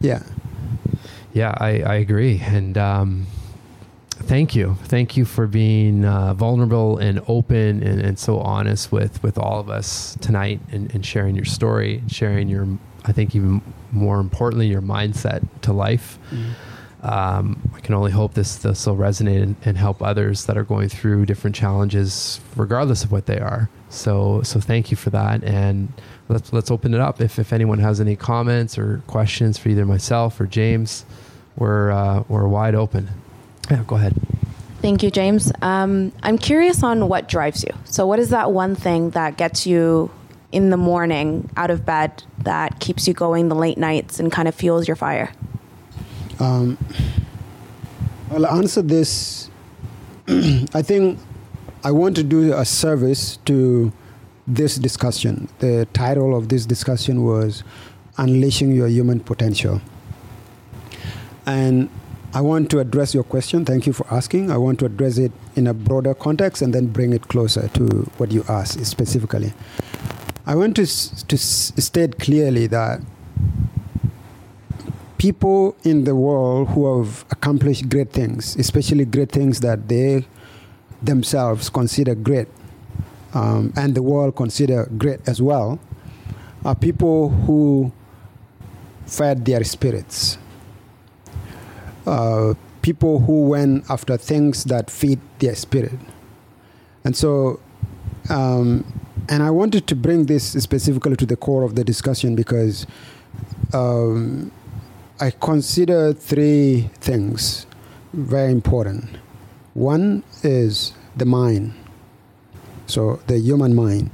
Yeah. 0.00 0.22
Yeah, 1.32 1.54
I, 1.58 1.82
I 1.82 1.94
agree. 1.96 2.40
And 2.42 2.78
um, 2.78 3.26
thank 4.10 4.54
you. 4.54 4.78
Thank 4.84 5.16
you 5.16 5.26
for 5.26 5.46
being 5.46 6.04
uh, 6.04 6.32
vulnerable 6.32 6.96
and 6.96 7.20
open 7.28 7.82
and, 7.82 8.00
and 8.00 8.18
so 8.18 8.38
honest 8.38 8.90
with, 8.90 9.22
with 9.22 9.36
all 9.36 9.60
of 9.60 9.68
us 9.68 10.16
tonight 10.22 10.60
and, 10.72 10.92
and 10.94 11.04
sharing 11.04 11.34
your 11.34 11.44
story, 11.44 12.02
sharing 12.08 12.48
your, 12.48 12.66
I 13.04 13.12
think, 13.12 13.34
even 13.34 13.60
more 13.92 14.18
importantly, 14.18 14.66
your 14.66 14.80
mindset 14.80 15.46
to 15.62 15.74
life. 15.74 16.18
Mm-hmm. 16.30 16.52
Um, 17.02 17.70
I 17.74 17.80
can 17.80 17.94
only 17.94 18.10
hope 18.10 18.34
this 18.34 18.56
this 18.56 18.86
will 18.86 18.96
resonate 18.96 19.42
and, 19.42 19.56
and, 19.64 19.76
help 19.76 20.02
others 20.02 20.46
that 20.46 20.56
are 20.56 20.64
going 20.64 20.88
through 20.88 21.26
different 21.26 21.54
challenges, 21.54 22.40
regardless 22.56 23.04
of 23.04 23.12
what 23.12 23.26
they 23.26 23.38
are. 23.38 23.68
So 23.90 24.42
so 24.42 24.60
thank 24.60 24.90
you 24.90 24.96
for 24.96 25.10
that, 25.10 25.44
and 25.44 25.92
let's 26.28 26.52
let's 26.52 26.70
open 26.70 26.94
it 26.94 27.00
up. 27.00 27.20
If 27.20 27.38
if 27.38 27.52
anyone 27.52 27.78
has 27.80 28.00
any 28.00 28.16
comments 28.16 28.78
or 28.78 29.02
questions 29.06 29.58
for 29.58 29.68
either 29.68 29.84
myself 29.84 30.40
or 30.40 30.46
James, 30.46 31.04
we're 31.56 31.90
uh, 31.90 32.24
we're 32.28 32.48
wide 32.48 32.74
open. 32.74 33.08
Yeah, 33.70 33.84
go 33.86 33.96
ahead. 33.96 34.14
Thank 34.82 35.02
you, 35.02 35.10
James. 35.10 35.50
Um, 35.62 36.12
I'm 36.22 36.38
curious 36.38 36.82
on 36.82 37.08
what 37.08 37.28
drives 37.28 37.64
you. 37.64 37.70
So, 37.84 38.06
what 38.06 38.18
is 38.18 38.30
that 38.30 38.52
one 38.52 38.74
thing 38.74 39.10
that 39.10 39.36
gets 39.36 39.66
you 39.66 40.10
in 40.52 40.70
the 40.70 40.76
morning 40.76 41.50
out 41.56 41.70
of 41.70 41.84
bed 41.84 42.22
that 42.38 42.78
keeps 42.78 43.08
you 43.08 43.14
going 43.14 43.48
the 43.48 43.54
late 43.54 43.78
nights 43.78 44.20
and 44.20 44.30
kind 44.30 44.48
of 44.48 44.54
fuels 44.54 44.86
your 44.86 44.96
fire? 44.96 45.32
Um, 46.38 46.78
I'll 48.30 48.46
answer 48.46 48.82
this. 48.82 49.50
I 50.28 50.82
think 50.82 51.18
I 51.84 51.92
want 51.92 52.16
to 52.16 52.22
do 52.22 52.52
a 52.52 52.64
service 52.64 53.38
to 53.46 53.92
this 54.46 54.76
discussion. 54.76 55.48
The 55.60 55.86
title 55.92 56.36
of 56.36 56.48
this 56.48 56.66
discussion 56.66 57.24
was 57.24 57.64
Unleashing 58.18 58.72
Your 58.72 58.88
Human 58.88 59.20
Potential. 59.20 59.80
And 61.46 61.88
I 62.34 62.40
want 62.40 62.70
to 62.72 62.80
address 62.80 63.14
your 63.14 63.22
question. 63.24 63.64
Thank 63.64 63.86
you 63.86 63.92
for 63.92 64.06
asking. 64.10 64.50
I 64.50 64.56
want 64.56 64.78
to 64.80 64.86
address 64.86 65.16
it 65.16 65.32
in 65.54 65.66
a 65.66 65.74
broader 65.74 66.12
context 66.12 66.60
and 66.60 66.74
then 66.74 66.88
bring 66.88 67.12
it 67.12 67.28
closer 67.28 67.68
to 67.68 67.86
what 68.18 68.30
you 68.30 68.44
asked 68.48 68.84
specifically. 68.84 69.52
I 70.44 70.54
want 70.54 70.76
to, 70.76 70.86
to 70.86 71.38
state 71.38 72.18
clearly 72.18 72.66
that 72.66 73.00
people 75.18 75.76
in 75.84 76.04
the 76.04 76.14
world 76.14 76.68
who 76.68 76.98
have 76.98 77.24
accomplished 77.30 77.88
great 77.88 78.12
things, 78.12 78.56
especially 78.56 79.04
great 79.04 79.32
things 79.32 79.60
that 79.60 79.88
they 79.88 80.26
themselves 81.02 81.70
consider 81.70 82.14
great, 82.14 82.48
um, 83.34 83.72
and 83.76 83.94
the 83.94 84.02
world 84.02 84.36
consider 84.36 84.86
great 84.98 85.20
as 85.26 85.40
well, 85.40 85.78
are 86.64 86.74
people 86.74 87.30
who 87.30 87.92
fed 89.06 89.44
their 89.44 89.62
spirits. 89.64 90.38
Uh, 92.06 92.54
people 92.82 93.18
who 93.18 93.48
went 93.48 93.88
after 93.90 94.16
things 94.16 94.64
that 94.64 94.90
feed 94.90 95.18
their 95.40 95.56
spirit. 95.56 95.98
And 97.04 97.16
so, 97.16 97.58
um, 98.30 98.84
and 99.28 99.42
I 99.42 99.50
wanted 99.50 99.88
to 99.88 99.96
bring 99.96 100.26
this 100.26 100.52
specifically 100.62 101.16
to 101.16 101.26
the 101.26 101.36
core 101.36 101.64
of 101.64 101.74
the 101.74 101.82
discussion 101.82 102.36
because 102.36 102.86
um, 103.72 104.52
I 105.18 105.30
consider 105.30 106.12
three 106.12 106.90
things 107.00 107.66
very 108.12 108.52
important. 108.52 109.08
One 109.72 110.22
is 110.42 110.92
the 111.16 111.24
mind. 111.24 111.72
So, 112.86 113.20
the 113.26 113.38
human 113.38 113.74
mind 113.74 114.10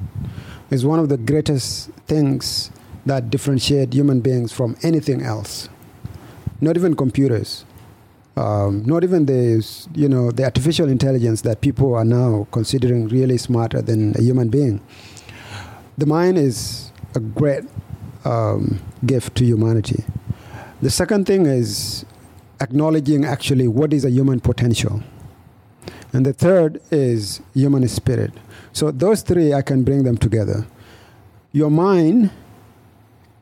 is 0.70 0.86
one 0.86 1.00
of 1.00 1.08
the 1.08 1.16
greatest 1.16 1.90
things 2.06 2.70
that 3.04 3.30
differentiate 3.30 3.92
human 3.92 4.20
beings 4.20 4.52
from 4.52 4.76
anything 4.84 5.22
else. 5.22 5.68
Not 6.60 6.76
even 6.76 6.94
computers. 6.94 7.64
Um, 8.36 8.84
not 8.86 9.02
even 9.02 9.26
the 9.26 9.66
you 9.94 10.08
know 10.08 10.30
the 10.30 10.44
artificial 10.44 10.88
intelligence 10.88 11.42
that 11.42 11.60
people 11.60 11.94
are 11.94 12.04
now 12.04 12.46
considering 12.52 13.08
really 13.08 13.38
smarter 13.38 13.82
than 13.82 14.14
a 14.16 14.22
human 14.22 14.50
being. 14.50 14.80
The 15.98 16.06
mind 16.06 16.38
is 16.38 16.92
a 17.16 17.20
great 17.20 17.64
um, 18.24 18.80
gift 19.04 19.34
to 19.38 19.44
humanity. 19.44 20.04
The 20.82 20.90
second 20.90 21.28
thing 21.28 21.46
is 21.46 22.04
acknowledging 22.60 23.24
actually 23.24 23.68
what 23.68 23.92
is 23.92 24.04
a 24.04 24.10
human 24.10 24.40
potential. 24.40 25.00
And 26.12 26.26
the 26.26 26.32
third 26.32 26.82
is 26.90 27.40
human 27.54 27.86
spirit. 27.86 28.32
So 28.72 28.90
those 28.90 29.22
three, 29.22 29.54
I 29.54 29.62
can 29.62 29.84
bring 29.84 30.02
them 30.02 30.16
together. 30.16 30.66
Your 31.52 31.70
mind 31.70 32.32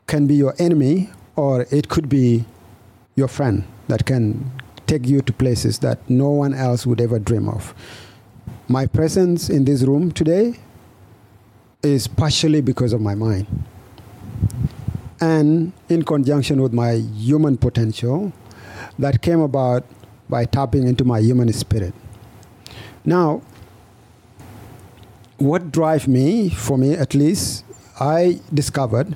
can 0.05 0.27
be 0.27 0.35
your 0.35 0.53
enemy, 0.59 1.09
or 1.35 1.65
it 1.71 1.89
could 1.89 2.07
be 2.07 2.45
your 3.15 3.27
friend 3.27 3.63
that 3.87 4.05
can 4.05 4.51
take 4.85 5.07
you 5.07 5.21
to 5.21 5.33
places 5.33 5.79
that 5.79 6.07
no 6.07 6.29
one 6.29 6.53
else 6.53 6.85
would 6.85 7.01
ever 7.01 7.17
dream 7.17 7.49
of. 7.49 7.73
My 8.67 8.85
presence 8.85 9.49
in 9.49 9.65
this 9.65 9.81
room 9.81 10.11
today 10.11 10.59
is 11.81 12.07
partially 12.07 12.61
because 12.61 12.93
of 12.93 13.01
my 13.01 13.15
mind 13.15 13.47
and 15.21 15.71
in 15.87 16.03
conjunction 16.03 16.61
with 16.61 16.73
my 16.73 16.93
human 16.93 17.57
potential 17.57 18.33
that 18.97 19.21
came 19.21 19.39
about 19.39 19.85
by 20.27 20.45
tapping 20.45 20.87
into 20.87 21.05
my 21.05 21.19
human 21.19 21.51
spirit. 21.53 21.93
Now, 23.05 23.41
what 25.37 25.71
drives 25.71 26.07
me, 26.07 26.49
for 26.49 26.77
me 26.77 26.93
at 26.93 27.13
least, 27.13 27.63
I 27.99 28.39
discovered 28.53 29.15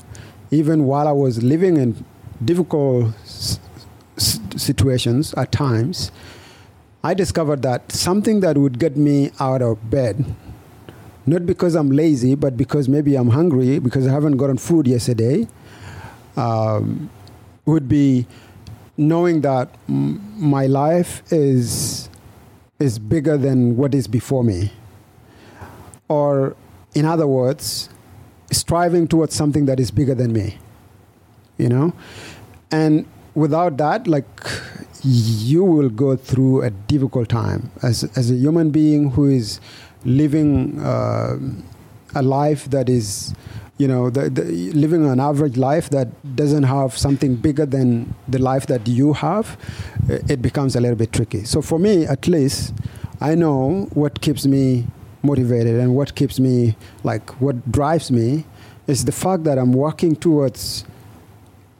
even 0.51 0.85
while 0.85 1.07
I 1.07 1.11
was 1.11 1.43
living 1.43 1.77
in 1.77 2.05
difficult 2.43 3.13
situations 4.17 5.33
at 5.33 5.51
times, 5.51 6.11
I 7.03 7.13
discovered 7.13 7.61
that 7.63 7.91
something 7.91 8.39
that 8.39 8.57
would 8.57 8.79
get 8.79 8.97
me 8.97 9.31
out 9.39 9.61
of 9.61 9.89
bed, 9.89 10.35
not 11.25 11.45
because 11.45 11.75
I'm 11.75 11.91
lazy, 11.91 12.35
but 12.35 12.57
because 12.57 12.87
maybe 12.89 13.15
I'm 13.15 13.29
hungry 13.29 13.79
because 13.79 14.07
I 14.07 14.11
haven't 14.11 14.37
gotten 14.37 14.57
food 14.57 14.87
yesterday, 14.87 15.47
um, 16.35 17.09
would 17.65 17.87
be 17.87 18.25
knowing 18.97 19.41
that 19.41 19.69
m- 19.89 20.21
my 20.37 20.65
life 20.65 21.21
is 21.31 22.09
is 22.79 22.99
bigger 22.99 23.37
than 23.37 23.77
what 23.77 23.95
is 23.95 24.07
before 24.07 24.43
me. 24.43 24.71
Or 26.07 26.55
in 26.93 27.05
other 27.05 27.27
words 27.27 27.89
striving 28.51 29.07
towards 29.07 29.33
something 29.33 29.65
that 29.65 29.79
is 29.79 29.89
bigger 29.91 30.13
than 30.13 30.31
me 30.31 30.59
you 31.57 31.69
know? 31.69 31.93
And 32.71 33.05
without 33.33 33.77
that 33.77 34.07
like 34.07 34.25
you 35.03 35.63
will 35.63 35.89
go 35.89 36.15
through 36.15 36.63
a 36.63 36.69
difficult 36.69 37.29
time. 37.29 37.71
As 37.81 38.03
as 38.15 38.31
a 38.31 38.35
human 38.35 38.71
being 38.71 39.11
who 39.11 39.27
is 39.27 39.59
living 40.03 40.79
uh, 40.79 41.37
a 42.15 42.21
life 42.21 42.69
that 42.71 42.89
is 42.89 43.33
you 43.77 43.87
know, 43.87 44.09
the, 44.09 44.29
the, 44.29 44.43
living 44.73 45.05
an 45.05 45.19
average 45.19 45.57
life 45.57 45.89
that 45.89 46.07
doesn't 46.35 46.63
have 46.63 46.97
something 46.97 47.35
bigger 47.35 47.65
than 47.65 48.13
the 48.27 48.39
life 48.39 48.67
that 48.67 48.87
you 48.87 49.13
have, 49.13 49.57
it 50.07 50.41
becomes 50.41 50.75
a 50.75 50.81
little 50.81 50.95
bit 50.95 51.11
tricky. 51.11 51.43
So 51.43 51.61
for 51.61 51.77
me, 51.77 52.05
at 52.05 52.27
least, 52.27 52.73
I 53.19 53.35
know 53.35 53.89
what 53.93 54.21
keeps 54.21 54.45
me 54.45 54.87
motivated 55.23 55.79
and 55.79 55.95
what 55.95 56.15
keeps 56.15 56.39
me, 56.39 56.77
like, 57.03 57.29
what 57.41 57.71
drives 57.71 58.11
me 58.11 58.45
is 58.87 59.03
the 59.03 59.11
fact 59.11 59.43
that 59.43 59.57
I'm 59.57 59.73
working 59.73 60.15
towards 60.15 60.85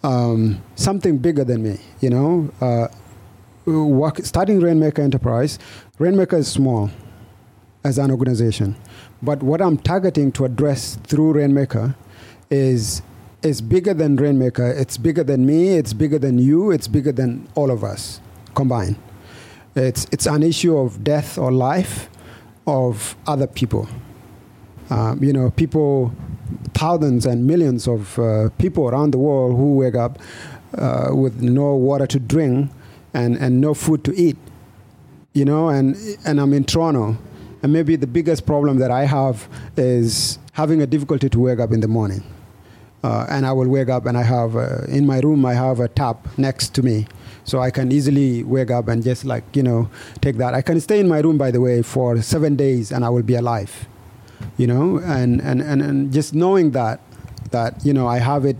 um, 0.03 0.61
something 0.75 1.17
bigger 1.17 1.43
than 1.43 1.63
me, 1.63 1.79
you 2.01 2.09
know. 2.09 2.51
Uh, 2.59 2.87
work, 3.65 4.17
starting 4.23 4.59
Rainmaker 4.59 5.01
Enterprise, 5.01 5.59
Rainmaker 5.97 6.37
is 6.37 6.47
small 6.47 6.91
as 7.83 7.97
an 7.97 8.11
organization 8.11 8.75
but 9.21 9.41
what 9.41 9.61
I'm 9.61 9.77
targeting 9.77 10.31
to 10.33 10.45
address 10.45 10.97
through 11.03 11.33
Rainmaker 11.33 11.95
is 12.49 13.01
is 13.41 13.61
bigger 13.61 13.93
than 13.93 14.15
Rainmaker. 14.15 14.71
It's 14.71 14.97
bigger 14.97 15.23
than 15.23 15.45
me. 15.45 15.77
It's 15.77 15.93
bigger 15.93 16.17
than 16.17 16.39
you. 16.39 16.71
It's 16.71 16.87
bigger 16.87 17.11
than 17.11 17.47
all 17.53 17.69
of 17.69 17.83
us 17.83 18.19
combined. 18.55 18.95
It's 19.75 20.07
it's 20.11 20.25
an 20.25 20.43
issue 20.43 20.77
of 20.77 21.03
death 21.03 21.37
or 21.37 21.51
life 21.51 22.09
of 22.67 23.15
other 23.27 23.47
people. 23.47 23.87
Um, 24.89 25.23
you 25.23 25.33
know, 25.33 25.49
people, 25.49 26.13
thousands 26.73 27.25
and 27.25 27.45
millions 27.47 27.87
of 27.87 28.17
uh, 28.19 28.49
people 28.57 28.87
around 28.87 29.11
the 29.11 29.17
world 29.17 29.55
who 29.55 29.75
wake 29.75 29.95
up 29.95 30.19
uh, 30.77 31.09
with 31.11 31.41
no 31.41 31.75
water 31.75 32.05
to 32.07 32.19
drink 32.19 32.69
and, 33.13 33.35
and 33.37 33.61
no 33.61 33.73
food 33.73 34.03
to 34.03 34.13
eat, 34.15 34.37
you 35.33 35.45
know, 35.45 35.69
and, 35.69 35.95
and 36.25 36.39
I'm 36.39 36.53
in 36.53 36.65
Toronto. 36.65 37.17
And 37.65 37.73
maybe 37.73 37.95
the 37.95 38.05
biggest 38.05 38.45
problem 38.45 38.77
that 38.77 38.91
I 38.91 39.05
have 39.05 39.49
is 39.75 40.37
having 40.51 40.83
a 40.83 40.85
difficulty 40.85 41.29
to 41.29 41.39
wake 41.39 41.59
up 41.59 41.71
in 41.71 41.79
the 41.79 41.87
morning. 41.87 42.23
Uh, 43.03 43.25
and 43.27 43.43
I 43.43 43.53
will 43.53 43.67
wake 43.67 43.89
up 43.89 44.05
and 44.05 44.15
I 44.15 44.21
have, 44.21 44.55
uh, 44.55 44.83
in 44.87 45.07
my 45.07 45.19
room, 45.19 45.43
I 45.47 45.55
have 45.55 45.79
a 45.79 45.87
tap 45.87 46.27
next 46.37 46.75
to 46.75 46.83
me. 46.83 47.07
So 47.43 47.61
I 47.61 47.71
can 47.71 47.91
easily 47.91 48.43
wake 48.43 48.69
up 48.69 48.87
and 48.87 49.01
just 49.01 49.25
like, 49.25 49.43
you 49.55 49.63
know, 49.63 49.89
take 50.21 50.37
that. 50.37 50.53
I 50.53 50.61
can 50.61 50.79
stay 50.79 50.99
in 50.99 51.07
my 51.07 51.21
room, 51.21 51.39
by 51.39 51.49
the 51.49 51.59
way, 51.59 51.81
for 51.81 52.21
seven 52.21 52.55
days 52.55 52.91
and 52.91 53.03
I 53.03 53.09
will 53.09 53.23
be 53.23 53.33
alive, 53.33 53.87
you 54.57 54.67
know, 54.67 54.99
and, 54.99 55.41
and, 55.41 55.59
and, 55.59 55.81
and 55.81 56.13
just 56.13 56.35
knowing 56.35 56.69
that, 56.73 57.01
that, 57.49 57.83
you 57.83 57.93
know, 57.93 58.05
I 58.05 58.19
have 58.19 58.45
it 58.45 58.57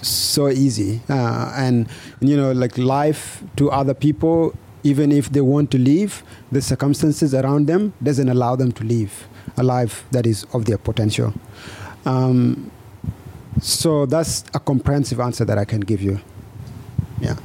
so 0.00 0.48
easy. 0.48 1.02
Uh, 1.10 1.52
and, 1.54 1.90
you 2.20 2.38
know, 2.38 2.52
like 2.52 2.78
life 2.78 3.44
to 3.56 3.70
other 3.70 3.92
people, 3.92 4.54
even 4.82 5.12
if 5.12 5.30
they 5.30 5.40
want 5.40 5.70
to 5.70 5.78
leave, 5.78 6.22
the 6.50 6.60
circumstances 6.60 7.34
around 7.34 7.66
them 7.66 7.92
doesn't 8.02 8.28
allow 8.28 8.56
them 8.56 8.72
to 8.72 8.84
live 8.84 9.28
a 9.56 9.62
life 9.62 10.04
that 10.10 10.26
is 10.26 10.44
of 10.52 10.64
their 10.64 10.78
potential. 10.78 11.32
Um, 12.06 12.70
so 13.60 14.06
that's 14.06 14.44
a 14.54 14.60
comprehensive 14.60 15.20
answer 15.20 15.44
that 15.44 15.58
I 15.58 15.64
can 15.64 15.80
give 15.80 16.00
you. 16.00 16.20
Yeah. 17.20 17.36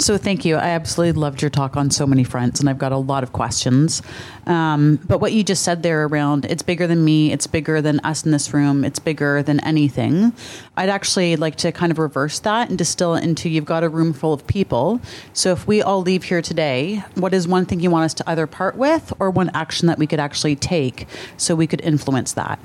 So 0.00 0.16
thank 0.16 0.44
you. 0.44 0.54
I 0.56 0.68
absolutely 0.68 1.20
loved 1.20 1.42
your 1.42 1.50
talk 1.50 1.76
on 1.76 1.90
so 1.90 2.06
many 2.06 2.22
fronts, 2.22 2.60
and 2.60 2.68
I've 2.68 2.78
got 2.78 2.92
a 2.92 2.96
lot 2.96 3.24
of 3.24 3.32
questions. 3.32 4.00
Um, 4.46 4.96
but 5.06 5.18
what 5.18 5.32
you 5.32 5.42
just 5.42 5.64
said 5.64 5.82
there 5.82 6.04
around 6.04 6.44
it's 6.44 6.62
bigger 6.62 6.86
than 6.86 7.04
me, 7.04 7.32
it's 7.32 7.48
bigger 7.48 7.82
than 7.82 7.98
us 8.00 8.24
in 8.24 8.30
this 8.30 8.54
room, 8.54 8.84
it's 8.84 9.00
bigger 9.00 9.42
than 9.42 9.58
anything. 9.60 10.32
I'd 10.76 10.88
actually 10.88 11.34
like 11.34 11.56
to 11.56 11.72
kind 11.72 11.90
of 11.90 11.98
reverse 11.98 12.38
that 12.40 12.68
and 12.68 12.78
distill 12.78 13.16
it 13.16 13.24
into 13.24 13.48
you've 13.48 13.64
got 13.64 13.82
a 13.82 13.88
room 13.88 14.12
full 14.12 14.32
of 14.32 14.46
people. 14.46 15.00
So 15.32 15.52
if 15.52 15.66
we 15.66 15.82
all 15.82 16.00
leave 16.00 16.24
here 16.24 16.42
today, 16.42 17.02
what 17.16 17.34
is 17.34 17.48
one 17.48 17.66
thing 17.66 17.80
you 17.80 17.90
want 17.90 18.04
us 18.04 18.14
to 18.14 18.30
either 18.30 18.46
part 18.46 18.76
with 18.76 19.12
or 19.18 19.30
one 19.30 19.50
action 19.52 19.88
that 19.88 19.98
we 19.98 20.06
could 20.06 20.20
actually 20.20 20.54
take 20.54 21.06
so 21.36 21.56
we 21.56 21.66
could 21.66 21.80
influence 21.80 22.32
that? 22.34 22.60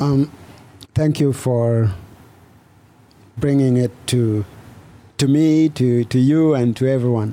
Um, 0.00 0.32
thank 0.94 1.20
you 1.20 1.34
for 1.34 1.92
bringing 3.36 3.76
it 3.76 3.92
to 4.06 4.44
to 5.22 5.28
me, 5.28 5.68
to, 5.68 6.02
to 6.04 6.18
you, 6.18 6.54
and 6.54 6.76
to 6.76 6.88
everyone. 6.88 7.32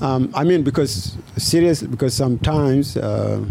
Um, 0.00 0.28
I 0.34 0.42
mean, 0.42 0.64
because 0.64 1.16
seriously, 1.36 1.86
because 1.86 2.14
sometimes 2.14 2.96
uh, 2.96 3.44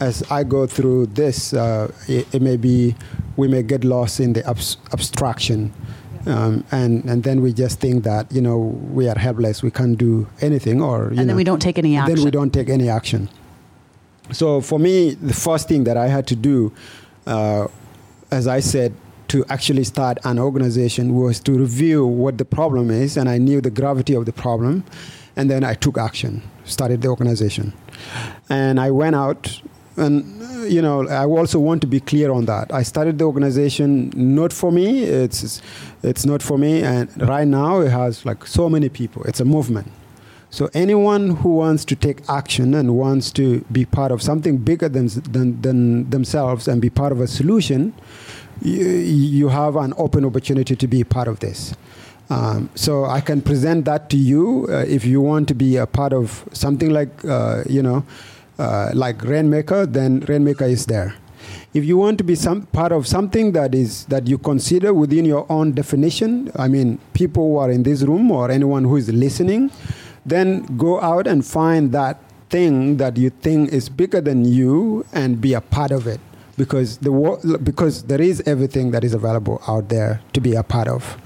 as 0.00 0.22
I 0.30 0.44
go 0.44 0.66
through 0.66 1.06
this, 1.06 1.52
uh, 1.52 1.92
it, 2.08 2.34
it, 2.34 2.40
may 2.40 2.56
be 2.56 2.96
we 3.36 3.48
may 3.48 3.62
get 3.62 3.84
lost 3.84 4.18
in 4.18 4.32
the 4.32 4.48
abs- 4.48 4.78
abstraction. 4.94 5.72
Um, 6.26 6.64
and 6.70 7.04
and 7.04 7.22
then 7.22 7.42
we 7.42 7.52
just 7.52 7.80
think 7.80 8.04
that 8.04 8.32
you 8.32 8.40
know 8.40 8.58
we 8.58 9.08
are 9.08 9.18
helpless, 9.18 9.62
we 9.62 9.70
can't 9.70 9.98
do 9.98 10.26
anything, 10.40 10.80
or 10.80 11.08
and 11.08 11.16
know, 11.16 11.24
then 11.26 11.36
we 11.36 11.44
don't 11.44 11.60
take 11.60 11.78
any 11.78 11.96
action. 11.96 12.14
Then 12.14 12.24
we 12.24 12.30
don't 12.30 12.52
take 12.52 12.70
any 12.70 12.88
action. 12.88 13.28
So 14.32 14.62
for 14.62 14.78
me, 14.78 15.14
the 15.14 15.34
first 15.34 15.68
thing 15.68 15.84
that 15.84 15.98
I 15.98 16.08
had 16.08 16.26
to 16.28 16.36
do, 16.36 16.72
uh, 17.26 17.68
as 18.30 18.46
I 18.46 18.60
said, 18.60 18.94
to 19.30 19.44
actually 19.48 19.84
start 19.84 20.18
an 20.24 20.40
organization 20.40 21.14
was 21.14 21.38
to 21.38 21.52
review 21.52 22.04
what 22.04 22.36
the 22.36 22.44
problem 22.44 22.90
is, 22.90 23.16
and 23.16 23.28
I 23.28 23.38
knew 23.38 23.60
the 23.60 23.70
gravity 23.70 24.12
of 24.14 24.26
the 24.26 24.32
problem, 24.32 24.82
and 25.36 25.48
then 25.48 25.62
I 25.62 25.74
took 25.74 25.96
action, 25.98 26.42
started 26.64 27.02
the 27.02 27.08
organization, 27.08 27.72
and 28.48 28.80
I 28.80 28.90
went 28.90 29.14
out. 29.14 29.62
And 29.96 30.24
you 30.68 30.82
know, 30.82 31.06
I 31.08 31.26
also 31.26 31.60
want 31.60 31.80
to 31.82 31.86
be 31.86 32.00
clear 32.00 32.32
on 32.32 32.46
that. 32.46 32.72
I 32.72 32.82
started 32.82 33.18
the 33.18 33.24
organization 33.24 34.12
not 34.16 34.52
for 34.52 34.72
me. 34.72 35.04
It's 35.04 35.62
it's 36.02 36.26
not 36.26 36.42
for 36.42 36.58
me. 36.58 36.82
And 36.82 37.08
right 37.28 37.46
now, 37.46 37.80
it 37.80 37.90
has 37.90 38.26
like 38.26 38.46
so 38.46 38.68
many 38.68 38.88
people. 38.88 39.22
It's 39.24 39.40
a 39.40 39.44
movement. 39.44 39.88
So 40.52 40.68
anyone 40.74 41.36
who 41.36 41.50
wants 41.54 41.84
to 41.84 41.94
take 41.94 42.28
action 42.28 42.74
and 42.74 42.96
wants 42.96 43.30
to 43.32 43.60
be 43.70 43.84
part 43.84 44.10
of 44.10 44.20
something 44.20 44.58
bigger 44.58 44.88
than, 44.88 45.06
than, 45.06 45.62
than 45.62 46.10
themselves 46.10 46.66
and 46.66 46.82
be 46.82 46.90
part 46.90 47.12
of 47.12 47.20
a 47.20 47.28
solution, 47.28 47.94
you, 48.62 48.86
you 48.86 49.48
have 49.48 49.76
an 49.76 49.94
open 49.96 50.24
opportunity 50.24 50.76
to 50.76 50.86
be 50.86 51.04
part 51.04 51.28
of 51.28 51.40
this. 51.40 51.74
Um, 52.28 52.70
so 52.76 53.06
I 53.06 53.20
can 53.20 53.42
present 53.42 53.84
that 53.86 54.08
to 54.10 54.16
you 54.16 54.66
uh, 54.68 54.84
if 54.86 55.04
you 55.04 55.20
want 55.20 55.48
to 55.48 55.54
be 55.54 55.76
a 55.76 55.86
part 55.86 56.12
of 56.12 56.44
something 56.52 56.90
like, 56.90 57.24
uh, 57.24 57.64
you 57.68 57.82
know, 57.82 58.04
uh, 58.58 58.90
like 58.94 59.22
Rainmaker, 59.24 59.86
then 59.86 60.20
Rainmaker 60.20 60.64
is 60.64 60.86
there. 60.86 61.14
If 61.74 61.84
you 61.84 61.96
want 61.96 62.18
to 62.18 62.24
be 62.24 62.34
some 62.34 62.62
part 62.66 62.92
of 62.92 63.06
something 63.06 63.52
that 63.52 63.74
is 63.74 64.04
that 64.06 64.28
you 64.28 64.38
consider 64.38 64.92
within 64.94 65.24
your 65.24 65.46
own 65.48 65.72
definition, 65.72 66.52
I 66.54 66.68
mean, 66.68 67.00
people 67.14 67.52
who 67.52 67.56
are 67.56 67.70
in 67.70 67.82
this 67.82 68.02
room 68.02 68.30
or 68.30 68.50
anyone 68.50 68.84
who 68.84 68.96
is 68.96 69.08
listening, 69.08 69.70
then 70.24 70.76
go 70.76 71.00
out 71.00 71.26
and 71.26 71.44
find 71.44 71.90
that 71.92 72.20
thing 72.50 72.98
that 72.98 73.16
you 73.16 73.30
think 73.30 73.72
is 73.72 73.88
bigger 73.88 74.20
than 74.20 74.44
you 74.44 75.06
and 75.12 75.40
be 75.40 75.54
a 75.54 75.60
part 75.60 75.90
of 75.90 76.06
it 76.06 76.20
because 76.60 76.98
the 76.98 77.58
because 77.64 78.02
there 78.02 78.20
is 78.20 78.42
everything 78.44 78.90
that 78.90 79.02
is 79.02 79.14
available 79.14 79.62
out 79.66 79.88
there 79.88 80.20
to 80.34 80.40
be 80.40 80.54
a 80.54 80.62
part 80.62 80.88
of. 80.88 81.16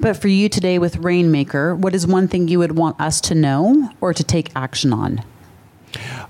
But 0.00 0.16
for 0.16 0.26
you 0.26 0.48
today 0.48 0.80
with 0.80 0.96
Rainmaker, 0.96 1.76
what 1.76 1.94
is 1.94 2.04
one 2.04 2.26
thing 2.26 2.48
you 2.48 2.58
would 2.58 2.76
want 2.76 3.00
us 3.00 3.20
to 3.28 3.34
know 3.36 3.90
or 4.00 4.12
to 4.12 4.24
take 4.24 4.50
action 4.56 4.92
on? 4.92 5.22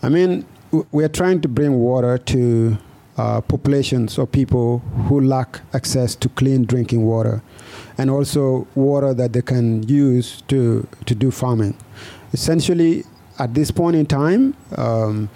I 0.03 0.11
mean, 0.11 0.45
we 0.91 1.03
are 1.03 1.09
trying 1.09 1.41
to 1.41 1.49
bring 1.49 1.79
water 1.79 2.19
to 2.19 2.77
uh, 3.17 3.41
populations 3.41 4.19
of 4.19 4.31
people 4.31 4.81
who 5.09 5.23
lack 5.23 5.61
access 5.73 6.15
to 6.17 6.29
clean 6.29 6.65
drinking 6.65 7.07
water 7.07 7.43
and 7.97 8.11
also 8.11 8.67
water 8.75 9.15
that 9.15 9.33
they 9.33 9.43
can 9.43 9.83
use 9.89 10.43
to, 10.49 10.87
to 11.07 11.15
do 11.15 11.31
farming. 11.31 11.75
Essentially, 12.35 13.05
at 13.39 13.55
this 13.55 13.71
point 13.71 13.97
in 13.97 14.05
time, 14.07 14.55
um, 14.77 15.31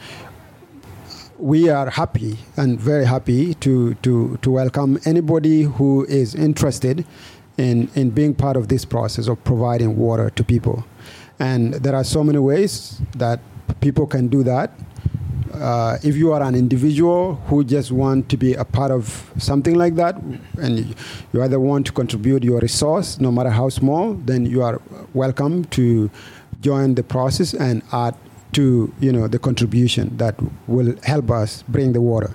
we 1.38 1.68
are 1.68 1.90
happy 1.90 2.38
and 2.56 2.80
very 2.80 3.04
happy 3.04 3.54
to, 3.54 3.94
to, 3.96 4.38
to 4.42 4.50
welcome 4.50 4.98
anybody 5.04 5.62
who 5.62 6.04
is 6.06 6.34
interested 6.34 7.04
in, 7.58 7.90
in 7.94 8.10
being 8.10 8.34
part 8.34 8.56
of 8.56 8.68
this 8.68 8.84
process 8.84 9.28
of 9.28 9.42
providing 9.44 9.96
water 9.96 10.30
to 10.30 10.44
people. 10.44 10.84
And 11.38 11.74
there 11.74 11.94
are 11.94 12.04
so 12.04 12.24
many 12.24 12.38
ways 12.38 13.00
that 13.16 13.40
people 13.80 14.06
can 14.06 14.28
do 14.28 14.42
that. 14.44 14.72
Uh, 15.52 15.98
if 16.02 16.16
you 16.16 16.32
are 16.32 16.42
an 16.42 16.54
individual 16.54 17.34
who 17.46 17.64
just 17.64 17.90
want 17.90 18.28
to 18.28 18.36
be 18.36 18.54
a 18.54 18.64
part 18.64 18.90
of 18.90 19.30
something 19.38 19.74
like 19.74 19.94
that, 19.96 20.16
and 20.60 20.94
you 21.32 21.42
either 21.42 21.60
want 21.60 21.86
to 21.86 21.92
contribute 21.92 22.44
your 22.44 22.60
resource, 22.60 23.20
no 23.20 23.30
matter 23.30 23.50
how 23.50 23.68
small, 23.68 24.14
then 24.14 24.44
you 24.44 24.62
are 24.62 24.80
welcome 25.14 25.64
to 25.66 26.10
join 26.60 26.94
the 26.94 27.02
process 27.02 27.54
and 27.54 27.82
add 27.92 28.14
to 28.56 28.92
you 29.00 29.12
know 29.12 29.28
the 29.28 29.38
contribution 29.38 30.16
that 30.16 30.34
will 30.66 30.94
help 31.04 31.30
us 31.30 31.62
bring 31.68 31.92
the 31.92 32.00
water. 32.00 32.34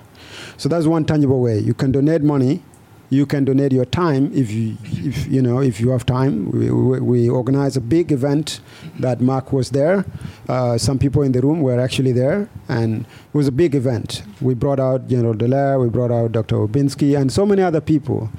So 0.58 0.70
that's 0.70 0.86
one 0.86 1.04
tangible 1.06 1.42
way. 1.42 1.60
You 1.60 1.74
can 1.74 1.92
donate 1.92 2.22
money. 2.22 2.64
You 3.10 3.26
can 3.26 3.44
donate 3.44 3.74
your 3.74 3.84
time 3.84 4.32
if 4.34 4.50
you, 4.52 4.78
if, 4.84 5.28
you 5.28 5.42
know, 5.42 5.60
if 5.60 5.82
you 5.82 5.90
have 5.90 6.06
time. 6.06 6.50
We, 6.52 6.72
we, 6.72 7.00
we 7.02 7.30
organized 7.30 7.76
a 7.76 7.82
big 7.82 8.14
event 8.14 8.62
that 9.00 9.20
Marc 9.20 9.52
was 9.52 9.72
there. 9.72 10.06
Uh, 10.48 10.78
some 10.78 10.98
people 10.98 11.22
in 11.22 11.34
the 11.34 11.42
room 11.42 11.60
were 11.60 11.78
actually 11.78 12.14
there, 12.14 12.48
and 12.70 13.02
it 13.02 13.34
was 13.34 13.50
a 13.50 13.52
big 13.52 13.76
event. 13.76 14.24
We 14.40 14.54
brought 14.54 14.80
out 14.80 15.10
General 15.10 15.34
Dallaire, 15.34 15.82
we 15.82 15.90
brought 15.90 16.12
out 16.12 16.32
Dr. 16.32 16.56
Orbinski, 16.56 17.20
and 17.20 17.30
so 17.30 17.46
many 17.46 17.62
other 17.62 17.82
people. 17.82 18.30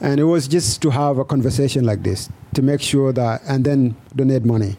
And 0.00 0.18
it 0.18 0.24
was 0.24 0.48
just 0.48 0.80
to 0.82 0.90
have 0.90 1.18
a 1.18 1.24
conversation 1.24 1.84
like 1.84 2.02
this, 2.02 2.30
to 2.54 2.62
make 2.62 2.80
sure 2.80 3.12
that, 3.12 3.42
and 3.46 3.66
then 3.66 3.96
donate 4.14 4.46
money. 4.46 4.76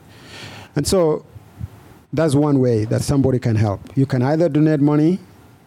And 0.76 0.88
so 0.88 1.26
that's 2.18 2.36
one 2.36 2.60
way 2.60 2.86
that 2.86 3.02
somebody 3.02 3.40
can 3.40 3.56
help. 3.56 3.80
You 3.96 4.06
can 4.06 4.22
either 4.22 4.50
donate 4.50 4.80
money 4.80 5.20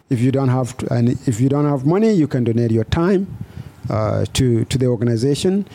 if 0.09 0.19
you 0.19 0.31
don't 0.31 0.49
have, 0.49 0.75
to, 0.77 0.93
and 0.93 1.09
if 1.25 1.39
you 1.39 1.47
don't 1.47 1.65
have 1.65 1.85
money, 1.85 2.11
you 2.11 2.27
can 2.27 2.43
donate 2.43 2.71
your 2.71 2.83
time 2.83 3.25
uh, 3.89 4.25
to 4.33 4.65
to 4.65 4.77
the 4.77 4.85
organization. 4.87 5.65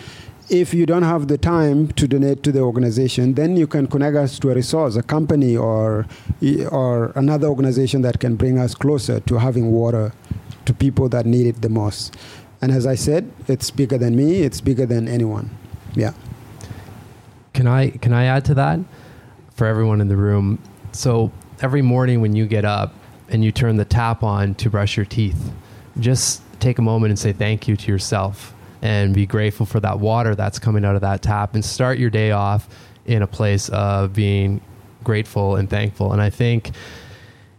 If 0.49 0.74
you 0.74 0.87
don't 0.87 1.03
have 1.03 1.27
the 1.27 1.39
time 1.39 1.89
to 1.93 2.07
donate 2.07 2.43
to 2.45 2.53
the 2.53 2.61
organization, 2.61 3.35
then 3.35 3.57
you 3.57 3.66
can 3.66 3.87
connect 3.89 4.14
us 4.16 4.39
to 4.41 4.51
a 4.51 4.55
resource, 4.55 4.95
a 4.97 5.03
company, 5.03 5.57
or 5.57 6.07
or 6.70 7.12
another 7.16 7.49
organization 7.49 8.03
that 8.03 8.20
can 8.20 8.37
bring 8.37 8.59
us 8.59 8.74
closer 8.74 9.20
to 9.20 9.39
having 9.39 9.72
water 9.72 10.12
to 10.66 10.74
people 10.74 11.09
that 11.09 11.24
need 11.24 11.47
it 11.47 11.62
the 11.62 11.70
most. 11.70 12.14
And 12.61 12.70
as 12.70 12.87
I 12.87 12.95
said, 12.95 13.31
it's 13.49 13.70
bigger 13.70 13.99
than 13.99 14.14
me. 14.14 14.43
It's 14.43 14.61
bigger 14.61 14.87
than 14.87 15.09
anyone. 15.09 15.51
Yeah. 15.95 16.12
Can 17.55 17.66
I 17.66 17.91
can 18.05 18.12
I 18.12 18.24
add 18.27 18.45
to 18.45 18.55
that? 18.55 18.79
For 19.57 19.66
everyone 19.66 20.00
in 20.00 20.09
the 20.09 20.16
room. 20.16 20.59
So 20.92 21.32
every 21.61 21.82
morning 21.82 22.20
when 22.20 22.36
you 22.36 22.46
get 22.46 22.64
up 22.64 22.94
and 23.28 23.44
you 23.44 23.50
turn 23.50 23.76
the 23.76 23.84
tap 23.84 24.22
on 24.22 24.54
to 24.57 24.70
brush 24.70 24.96
your 24.96 25.07
teeth, 25.07 25.52
just 25.98 26.42
take 26.61 26.78
a 26.78 26.82
moment 26.82 27.11
and 27.11 27.18
say 27.18 27.32
thank 27.32 27.66
you 27.66 27.76
to 27.76 27.90
yourself 27.90 28.54
and 28.82 29.14
be 29.14 29.26
grateful 29.26 29.66
for 29.66 29.80
that 29.80 29.98
water 29.98 30.34
that's 30.34 30.59
coming 30.59 30.84
out 30.84 30.94
of 30.94 31.00
that 31.00 31.22
tap 31.22 31.54
and 31.54 31.64
start 31.64 31.98
your 31.98 32.11
day 32.11 32.30
off 32.30 32.68
in 33.07 33.22
a 33.22 33.26
place 33.26 33.68
of 33.70 34.12
being 34.12 34.61
grateful 35.02 35.57
and 35.57 35.70
thankful. 35.70 36.12
And 36.12 36.20
I 36.20 36.30
think 36.30 36.72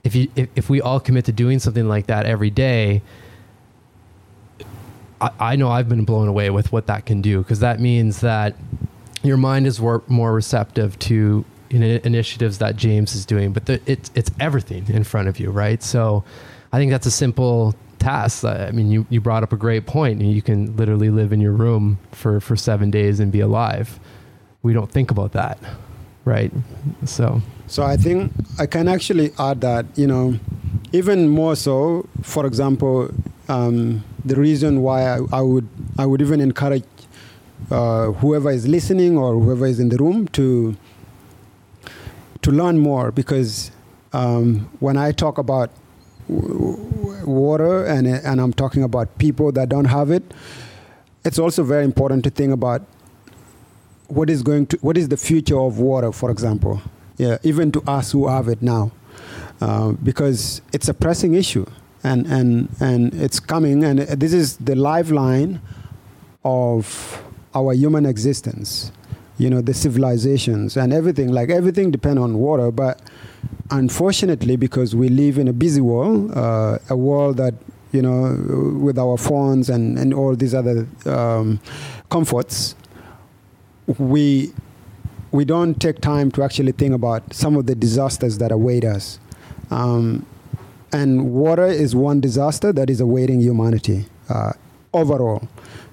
if 0.03 0.15
you 0.15 0.29
if, 0.35 0.49
if 0.55 0.69
we 0.69 0.81
all 0.81 0.99
commit 0.99 1.25
to 1.25 1.31
doing 1.31 1.59
something 1.59 1.87
like 1.87 2.07
that 2.07 2.25
every 2.25 2.49
day, 2.49 3.01
I, 5.19 5.31
I 5.39 5.55
know 5.55 5.69
I've 5.69 5.89
been 5.89 6.05
blown 6.05 6.27
away 6.27 6.49
with 6.49 6.71
what 6.71 6.87
that 6.87 7.05
can 7.05 7.21
do 7.21 7.39
because 7.39 7.59
that 7.59 7.79
means 7.79 8.21
that 8.21 8.55
your 9.23 9.37
mind 9.37 9.65
is 9.65 9.79
more 9.79 10.33
receptive 10.33 10.97
to 10.99 11.43
in- 11.69 11.83
initiatives 11.83 12.57
that 12.59 12.75
James 12.75 13.15
is 13.15 13.25
doing, 13.25 13.53
but 13.53 13.65
the, 13.65 13.81
it's 13.85 14.11
it's 14.15 14.31
everything 14.39 14.87
in 14.87 15.03
front 15.03 15.27
of 15.27 15.39
you, 15.39 15.51
right? 15.51 15.81
So, 15.83 16.23
I 16.71 16.77
think 16.77 16.91
that's 16.91 17.05
a 17.05 17.11
simple 17.11 17.75
task. 17.99 18.43
I 18.43 18.71
mean, 18.71 18.91
you, 18.91 19.05
you 19.09 19.21
brought 19.21 19.43
up 19.43 19.53
a 19.53 19.57
great 19.57 19.85
point. 19.85 20.21
You 20.21 20.41
can 20.41 20.75
literally 20.75 21.09
live 21.09 21.31
in 21.33 21.41
your 21.41 21.53
room 21.53 21.99
for, 22.11 22.39
for 22.39 22.55
seven 22.55 22.91
days 22.91 23.19
and 23.19 23.31
be 23.31 23.39
alive. 23.39 23.99
We 24.63 24.73
don't 24.73 24.91
think 24.91 25.11
about 25.11 25.31
that, 25.33 25.57
right? 26.25 26.51
So, 27.05 27.41
so 27.67 27.83
I 27.83 27.97
think 27.97 28.31
I 28.59 28.65
can 28.65 28.87
actually 28.87 29.31
add 29.39 29.61
that 29.61 29.85
you 29.95 30.07
know, 30.07 30.39
even 30.91 31.29
more 31.29 31.55
so. 31.55 32.07
For 32.21 32.45
example, 32.45 33.09
um, 33.47 34.03
the 34.25 34.35
reason 34.35 34.81
why 34.81 35.03
I, 35.03 35.19
I, 35.31 35.41
would 35.41 35.67
I 35.97 36.05
would 36.05 36.21
even 36.21 36.41
encourage 36.41 36.83
uh, 37.71 38.11
whoever 38.13 38.51
is 38.51 38.67
listening 38.67 39.17
or 39.17 39.39
whoever 39.39 39.65
is 39.67 39.79
in 39.79 39.89
the 39.89 39.97
room 39.97 40.27
to 40.29 40.75
to 42.47 42.53
learn 42.53 42.79
more 42.79 43.11
because 43.11 43.71
um, 44.13 44.69
when 44.79 44.95
I 44.95 45.11
talk 45.11 45.37
about 45.37 45.69
water 46.29 47.85
and, 47.85 48.07
and 48.07 48.39
I'm 48.39 48.53
talking 48.53 48.83
about 48.83 49.17
people 49.17 49.51
that 49.51 49.67
don't 49.67 49.83
have 49.97 50.11
it, 50.11 50.23
it's 51.25 51.39
also 51.39 51.63
very 51.63 51.83
important 51.83 52.23
to 52.23 52.29
think 52.29 52.53
about 52.53 52.83
what 54.07 54.29
is 54.29 54.41
going 54.43 54.67
to 54.67 54.77
what 54.77 54.97
is 54.97 55.09
the 55.09 55.17
future 55.17 55.59
of 55.59 55.79
water, 55.79 56.13
for 56.13 56.31
example. 56.31 56.81
Yeah, 57.17 57.37
even 57.43 57.69
to 57.73 57.81
us 57.81 58.13
who 58.13 58.29
have 58.29 58.47
it 58.47 58.61
now, 58.61 58.91
uh, 59.59 59.91
because 59.91 60.61
it's 60.71 60.87
a 60.87 60.93
pressing 60.93 61.33
issue, 61.33 61.65
and 62.01 62.25
and 62.27 62.69
and 62.79 63.13
it's 63.13 63.41
coming, 63.41 63.83
and 63.83 63.99
this 63.99 64.31
is 64.31 64.55
the 64.55 64.75
lifeline 64.75 65.59
of 66.45 67.21
our 67.53 67.73
human 67.73 68.05
existence. 68.05 68.93
You 69.37 69.49
know, 69.49 69.61
the 69.61 69.73
civilizations 69.73 70.77
and 70.77 70.91
everything. 70.91 71.31
Like 71.31 71.49
everything 71.49 71.91
depend 71.91 72.19
on 72.19 72.37
water, 72.39 72.71
but 72.71 73.01
unfortunately, 73.69 74.55
because 74.55 74.95
we 74.95 75.09
live 75.09 75.37
in 75.37 75.47
a 75.47 75.53
busy 75.53 75.81
world, 75.81 76.35
uh, 76.35 76.79
a 76.89 76.95
world 76.95 77.37
that 77.37 77.53
you 77.91 78.01
know, 78.01 78.77
with 78.79 78.97
our 78.97 79.17
phones 79.17 79.69
and, 79.69 79.97
and 79.97 80.13
all 80.13 80.35
these 80.35 80.53
other 80.53 80.87
um, 81.05 81.59
comforts, 82.09 82.75
we 83.97 84.51
we 85.31 85.45
don't 85.45 85.79
take 85.81 85.99
time 85.99 86.31
to 86.31 86.43
actually 86.43 86.71
think 86.71 86.93
about 86.93 87.33
some 87.33 87.55
of 87.55 87.65
the 87.65 87.75
disasters 87.75 88.37
that 88.37 88.51
await 88.51 88.83
us. 88.85 89.19
Um, 89.71 90.25
and 90.93 91.33
water 91.33 91.65
is 91.65 91.95
one 91.95 92.21
disaster 92.21 92.71
that 92.71 92.89
is 92.89 93.01
awaiting 93.01 93.41
humanity 93.41 94.05
uh, 94.29 94.53
overall. 94.93 95.47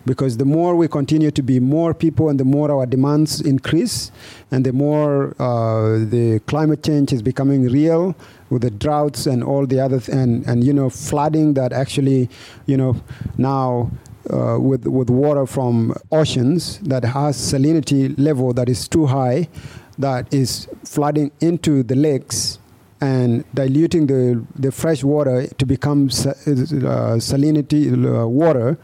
Because 0.07 0.37
the 0.37 0.45
more 0.45 0.77
we 0.77 0.87
continue 0.87 1.31
to 1.31 1.43
be 1.43 1.61
more 1.61 1.95
people 1.95 2.29
and 2.29 2.39
the 2.39 2.45
more 2.45 2.71
our 2.71 2.85
demands 2.85 3.41
increase 3.41 4.13
and 4.51 4.65
the 4.65 4.73
more 4.73 5.35
uh, 5.39 5.99
the 6.05 6.41
climate 6.47 6.83
change 6.83 7.13
is 7.13 7.23
becoming 7.23 7.71
real 7.71 8.15
with 8.51 8.63
the 8.63 8.71
droughts 8.71 9.27
and 9.27 9.43
all 9.43 9.67
the 9.67 9.81
other 9.81 9.99
th- 9.99 10.15
and, 10.15 10.47
and 10.47 10.63
you 10.63 10.75
know 10.75 10.91
flooding 10.91 11.55
that 11.55 11.73
actually 11.73 12.29
you 12.67 12.77
know 12.77 12.95
now 13.39 13.91
uh, 14.31 14.59
with 14.61 14.87
with 14.87 15.09
water 15.09 15.47
from 15.47 15.95
oceans 16.13 16.79
that 16.81 17.03
has 17.03 17.37
salinity 17.37 18.15
level 18.19 18.53
that 18.53 18.69
is 18.69 18.87
too 18.87 19.07
high 19.07 19.49
that 19.99 20.33
is 20.33 20.69
flooding 20.85 21.31
into 21.41 21.83
the 21.83 21.95
lakes 21.95 22.59
and 23.01 23.45
diluting 23.55 24.07
the, 24.07 24.45
the 24.55 24.71
fresh 24.73 25.05
water 25.05 25.47
to 25.59 25.67
become 25.67 26.07
uh, 26.07 27.19
salinity 27.19 27.93
uh, 27.93 28.27
water 28.27 28.79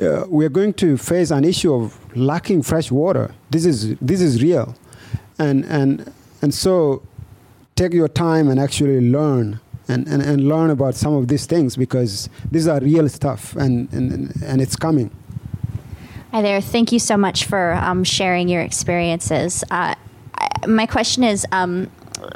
uh, 0.00 0.24
we 0.28 0.44
are 0.46 0.50
going 0.50 0.72
to 0.72 0.96
face 0.96 1.30
an 1.30 1.44
issue 1.44 1.74
of 1.74 1.98
lacking 2.16 2.62
fresh 2.62 2.90
water. 2.90 3.34
This 3.50 3.64
is 3.64 3.96
this 3.98 4.20
is 4.20 4.40
real, 4.40 4.76
and 5.38 5.64
and 5.64 6.12
and 6.40 6.54
so 6.54 7.02
take 7.74 7.92
your 7.92 8.08
time 8.08 8.48
and 8.48 8.60
actually 8.60 9.00
learn 9.00 9.60
and, 9.88 10.06
and, 10.08 10.20
and 10.20 10.48
learn 10.48 10.70
about 10.70 10.94
some 10.94 11.14
of 11.14 11.28
these 11.28 11.46
things 11.46 11.76
because 11.76 12.28
these 12.50 12.66
are 12.66 12.80
real 12.80 13.08
stuff 13.08 13.54
and, 13.54 13.90
and, 13.92 14.34
and 14.44 14.60
it's 14.60 14.74
coming. 14.74 15.10
Hi 16.32 16.42
there. 16.42 16.60
Thank 16.60 16.92
you 16.92 16.98
so 16.98 17.16
much 17.16 17.44
for 17.44 17.74
um, 17.74 18.02
sharing 18.04 18.48
your 18.48 18.62
experiences. 18.62 19.62
Uh, 19.70 19.94
my 20.66 20.86
question 20.86 21.22
is 21.22 21.46
um, 21.52 21.90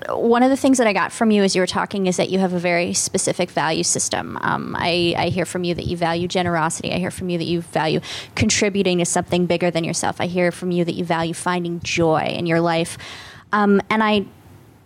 one 0.09 0.43
of 0.43 0.51
the 0.51 0.57
things 0.57 0.79
that 0.79 0.87
I 0.87 0.93
got 0.93 1.13
from 1.13 1.31
you 1.31 1.43
as 1.43 1.55
you 1.55 1.63
were 1.63 1.67
talking 1.67 2.07
is 2.07 2.17
that 2.17 2.31
you 2.31 2.39
have 2.39 2.53
a 2.53 2.59
very 2.59 2.95
specific 2.95 3.51
value 3.51 3.83
system. 3.83 4.39
Um, 4.41 4.77
I, 4.79 5.15
I, 5.17 5.29
hear 5.29 5.45
from 5.45 5.65
you 5.65 5.75
that 5.75 5.87
you 5.87 5.97
value 5.97 6.29
generosity. 6.29 6.93
I 6.93 6.99
hear 6.99 7.11
from 7.11 7.29
you 7.29 7.39
that 7.39 7.45
you 7.45 7.63
value 7.63 8.01
contributing 8.35 8.99
to 8.99 9.05
something 9.05 9.47
bigger 9.47 9.71
than 9.71 9.85
yourself. 9.85 10.21
I 10.21 10.27
hear 10.27 10.53
from 10.53 10.71
you 10.71 10.85
that 10.85 10.95
you 10.95 11.05
value 11.05 11.35
finding 11.35 11.81
joy 11.81 12.35
in 12.37 12.47
your 12.47 12.61
life. 12.61 12.99
Um, 13.53 13.81
and 13.91 14.03
I 14.03 14.27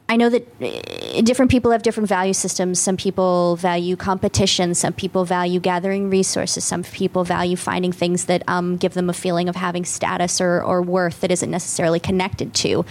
I 0.09 0.17
know 0.17 0.29
that 0.29 0.47
uh, 0.63 1.21
different 1.23 1.51
people 1.51 1.73
have 1.73 1.83
different 1.83 2.09
value 2.09 2.33
systems. 2.33 2.79
Some 2.79 2.97
people 2.97 3.57
value 3.57 3.97
competition. 3.97 4.75
Some 4.77 4.93
people 4.93 5.25
value 5.25 5.59
gathering 5.59 6.11
resources. 6.11 6.63
Some 6.63 6.85
people 6.85 7.25
value 7.25 7.57
finding 7.57 7.91
things 7.91 8.27
that 8.27 8.45
um, 8.47 8.77
give 8.77 8.95
them 8.95 9.11
a 9.11 9.13
feeling 9.13 9.49
of 9.49 9.57
having 9.57 9.85
status 9.85 10.41
or, 10.41 10.63
or 10.63 10.81
worth 10.81 11.23
that 11.23 11.33
isn't 11.33 11.51
necessarily 11.51 11.99
connected 11.99 12.55
to 12.55 12.85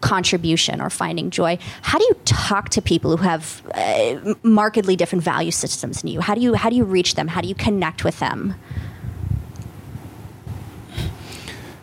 contribution 0.00 0.80
or 0.80 0.88
finding 0.88 1.28
joy. 1.28 1.58
How 1.82 1.98
do 1.98 2.04
you 2.04 2.14
talk 2.24 2.70
to 2.70 2.80
people 2.80 3.14
who 3.14 3.22
have 3.22 3.62
uh, 3.74 4.34
markedly 4.42 4.96
different 4.96 5.22
value 5.22 5.50
systems 5.50 6.00
than 6.00 6.10
you? 6.10 6.20
How 6.22 6.34
do 6.34 6.40
you 6.40 6.54
how 6.54 6.70
do 6.70 6.76
you 6.76 6.84
reach 6.84 7.14
them? 7.14 7.28
How 7.28 7.42
do 7.42 7.48
you 7.48 7.54
connect 7.54 8.04
with 8.04 8.20
them? 8.20 8.54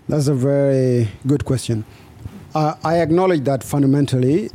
That's 0.10 0.28
a 0.28 0.34
very 0.34 1.10
good 1.28 1.46
question. 1.46 1.86
Uh, 2.54 2.76
I 2.84 2.98
acknowledge 3.00 3.46
that 3.46 3.64
fundamentally, 3.64 4.50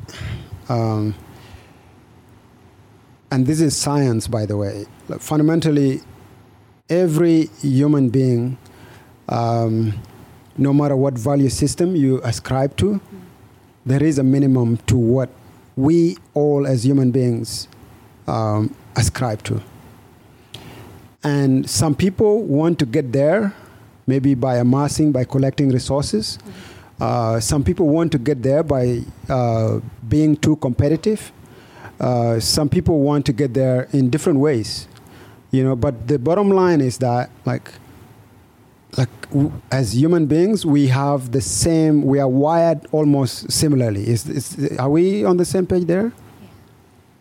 um, 0.68 1.14
and 3.30 3.46
this 3.46 3.58
is 3.58 3.74
science, 3.74 4.28
by 4.28 4.44
the 4.44 4.54
way. 4.54 4.84
Fundamentally, 5.18 6.02
every 6.90 7.46
human 7.62 8.10
being, 8.10 8.58
um, 9.30 9.98
no 10.58 10.74
matter 10.74 10.94
what 10.94 11.14
value 11.14 11.48
system 11.48 11.96
you 11.96 12.20
ascribe 12.22 12.76
to, 12.76 13.00
there 13.86 14.02
is 14.02 14.18
a 14.18 14.22
minimum 14.22 14.76
to 14.88 14.98
what 14.98 15.30
we 15.76 16.18
all 16.34 16.66
as 16.66 16.84
human 16.84 17.10
beings 17.10 17.66
um, 18.26 18.74
ascribe 18.96 19.42
to. 19.44 19.62
And 21.24 21.68
some 21.68 21.94
people 21.94 22.42
want 22.42 22.78
to 22.80 22.84
get 22.86 23.12
there, 23.12 23.54
maybe 24.06 24.34
by 24.34 24.56
amassing, 24.56 25.12
by 25.12 25.24
collecting 25.24 25.70
resources. 25.70 26.36
Mm-hmm 26.36 26.75
uh, 27.00 27.40
some 27.40 27.62
people 27.62 27.88
want 27.88 28.12
to 28.12 28.18
get 28.18 28.42
there 28.42 28.62
by 28.62 29.02
uh, 29.28 29.80
being 30.08 30.36
too 30.36 30.56
competitive. 30.56 31.32
Uh, 32.00 32.40
some 32.40 32.68
people 32.68 33.00
want 33.00 33.26
to 33.26 33.32
get 33.32 33.54
there 33.54 33.88
in 33.92 34.10
different 34.10 34.38
ways, 34.38 34.88
you 35.50 35.62
know. 35.62 35.76
But 35.76 36.08
the 36.08 36.18
bottom 36.18 36.50
line 36.50 36.80
is 36.80 36.98
that, 36.98 37.30
like, 37.44 37.70
like 38.96 39.30
w- 39.30 39.52
as 39.70 39.94
human 39.94 40.26
beings, 40.26 40.64
we 40.64 40.88
have 40.88 41.32
the 41.32 41.40
same. 41.40 42.02
We 42.02 42.18
are 42.18 42.28
wired 42.28 42.86
almost 42.92 43.50
similarly. 43.50 44.08
Is, 44.08 44.28
is 44.28 44.78
are 44.78 44.90
we 44.90 45.24
on 45.24 45.36
the 45.36 45.44
same 45.44 45.66
page 45.66 45.84
there? 45.84 46.12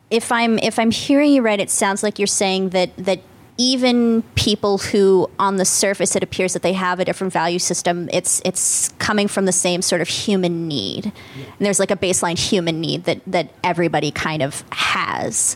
If 0.09 0.31
I'm 0.31 0.59
if 0.59 0.77
I'm 0.79 0.91
hearing 0.91 1.33
you 1.33 1.41
right, 1.41 1.59
it 1.59 1.69
sounds 1.69 2.03
like 2.03 2.19
you're 2.19 2.27
saying 2.27 2.69
that 2.69 2.95
that 2.97 3.19
even 3.57 4.21
people 4.35 4.77
who 4.77 5.29
on 5.39 5.55
the 5.55 5.65
surface 5.65 6.15
it 6.15 6.23
appears 6.23 6.53
that 6.53 6.61
they 6.61 6.73
have 6.73 6.99
a 6.99 7.05
different 7.05 7.31
value 7.31 7.59
system 7.59 8.09
it's 8.11 8.41
it's 8.43 8.89
coming 8.99 9.27
from 9.27 9.45
the 9.45 9.51
same 9.51 9.81
sort 9.81 10.01
of 10.01 10.07
human 10.07 10.67
need 10.67 11.05
yeah. 11.05 11.45
and 11.45 11.65
there's 11.65 11.79
like 11.79 11.91
a 11.91 11.95
baseline 11.95 12.37
human 12.37 12.81
need 12.81 13.05
that 13.05 13.21
that 13.25 13.49
everybody 13.63 14.11
kind 14.11 14.41
of 14.41 14.63
has 14.71 15.55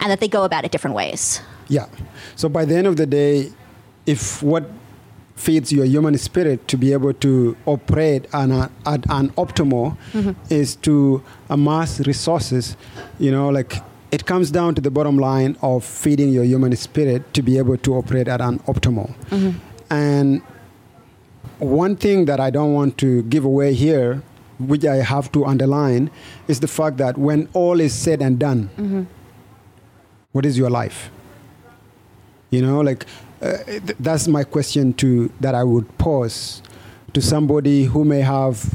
and 0.00 0.10
that 0.10 0.20
they 0.20 0.28
go 0.28 0.44
about 0.44 0.64
it 0.64 0.72
different 0.72 0.96
ways 0.96 1.40
yeah 1.68 1.86
so 2.34 2.48
by 2.48 2.64
the 2.64 2.74
end 2.74 2.86
of 2.86 2.96
the 2.96 3.06
day 3.06 3.52
if 4.06 4.42
what 4.42 4.68
feeds 5.36 5.70
your 5.70 5.84
human 5.84 6.16
spirit 6.16 6.66
to 6.66 6.78
be 6.78 6.92
able 6.94 7.12
to 7.12 7.56
operate 7.66 8.26
an, 8.32 8.50
uh, 8.50 8.68
at 8.86 9.04
an 9.10 9.28
optimal 9.32 9.96
mm-hmm. 10.12 10.32
is 10.48 10.76
to 10.76 11.22
amass 11.50 12.00
resources 12.00 12.76
you 13.18 13.30
know 13.30 13.50
like 13.50 13.74
it 14.16 14.24
comes 14.24 14.50
down 14.50 14.74
to 14.74 14.80
the 14.80 14.90
bottom 14.90 15.18
line 15.18 15.58
of 15.60 15.84
feeding 15.84 16.30
your 16.30 16.42
human 16.42 16.74
spirit 16.74 17.34
to 17.34 17.42
be 17.42 17.58
able 17.58 17.76
to 17.76 17.96
operate 17.96 18.28
at 18.28 18.40
an 18.40 18.58
optimal. 18.60 19.14
Mm-hmm. 19.28 19.58
And 19.90 20.40
one 21.58 21.96
thing 21.96 22.24
that 22.24 22.40
I 22.40 22.48
don't 22.48 22.72
want 22.72 22.96
to 23.04 23.24
give 23.24 23.44
away 23.44 23.74
here, 23.74 24.22
which 24.58 24.86
I 24.86 24.96
have 24.96 25.30
to 25.32 25.44
underline, 25.44 26.10
is 26.48 26.60
the 26.60 26.66
fact 26.66 26.96
that 26.96 27.18
when 27.18 27.46
all 27.52 27.78
is 27.78 27.92
said 27.92 28.22
and 28.22 28.38
done, 28.38 28.70
mm-hmm. 28.78 29.02
what 30.32 30.46
is 30.46 30.56
your 30.56 30.70
life? 30.70 31.10
You 32.48 32.62
know, 32.62 32.80
like 32.80 33.04
uh, 33.42 33.58
th- 33.64 33.98
that's 34.00 34.26
my 34.28 34.44
question 34.44 34.94
to 34.94 35.30
that 35.40 35.54
I 35.54 35.62
would 35.62 35.98
pose 35.98 36.62
to 37.12 37.20
somebody 37.20 37.84
who 37.84 38.02
may 38.02 38.20
have 38.22 38.74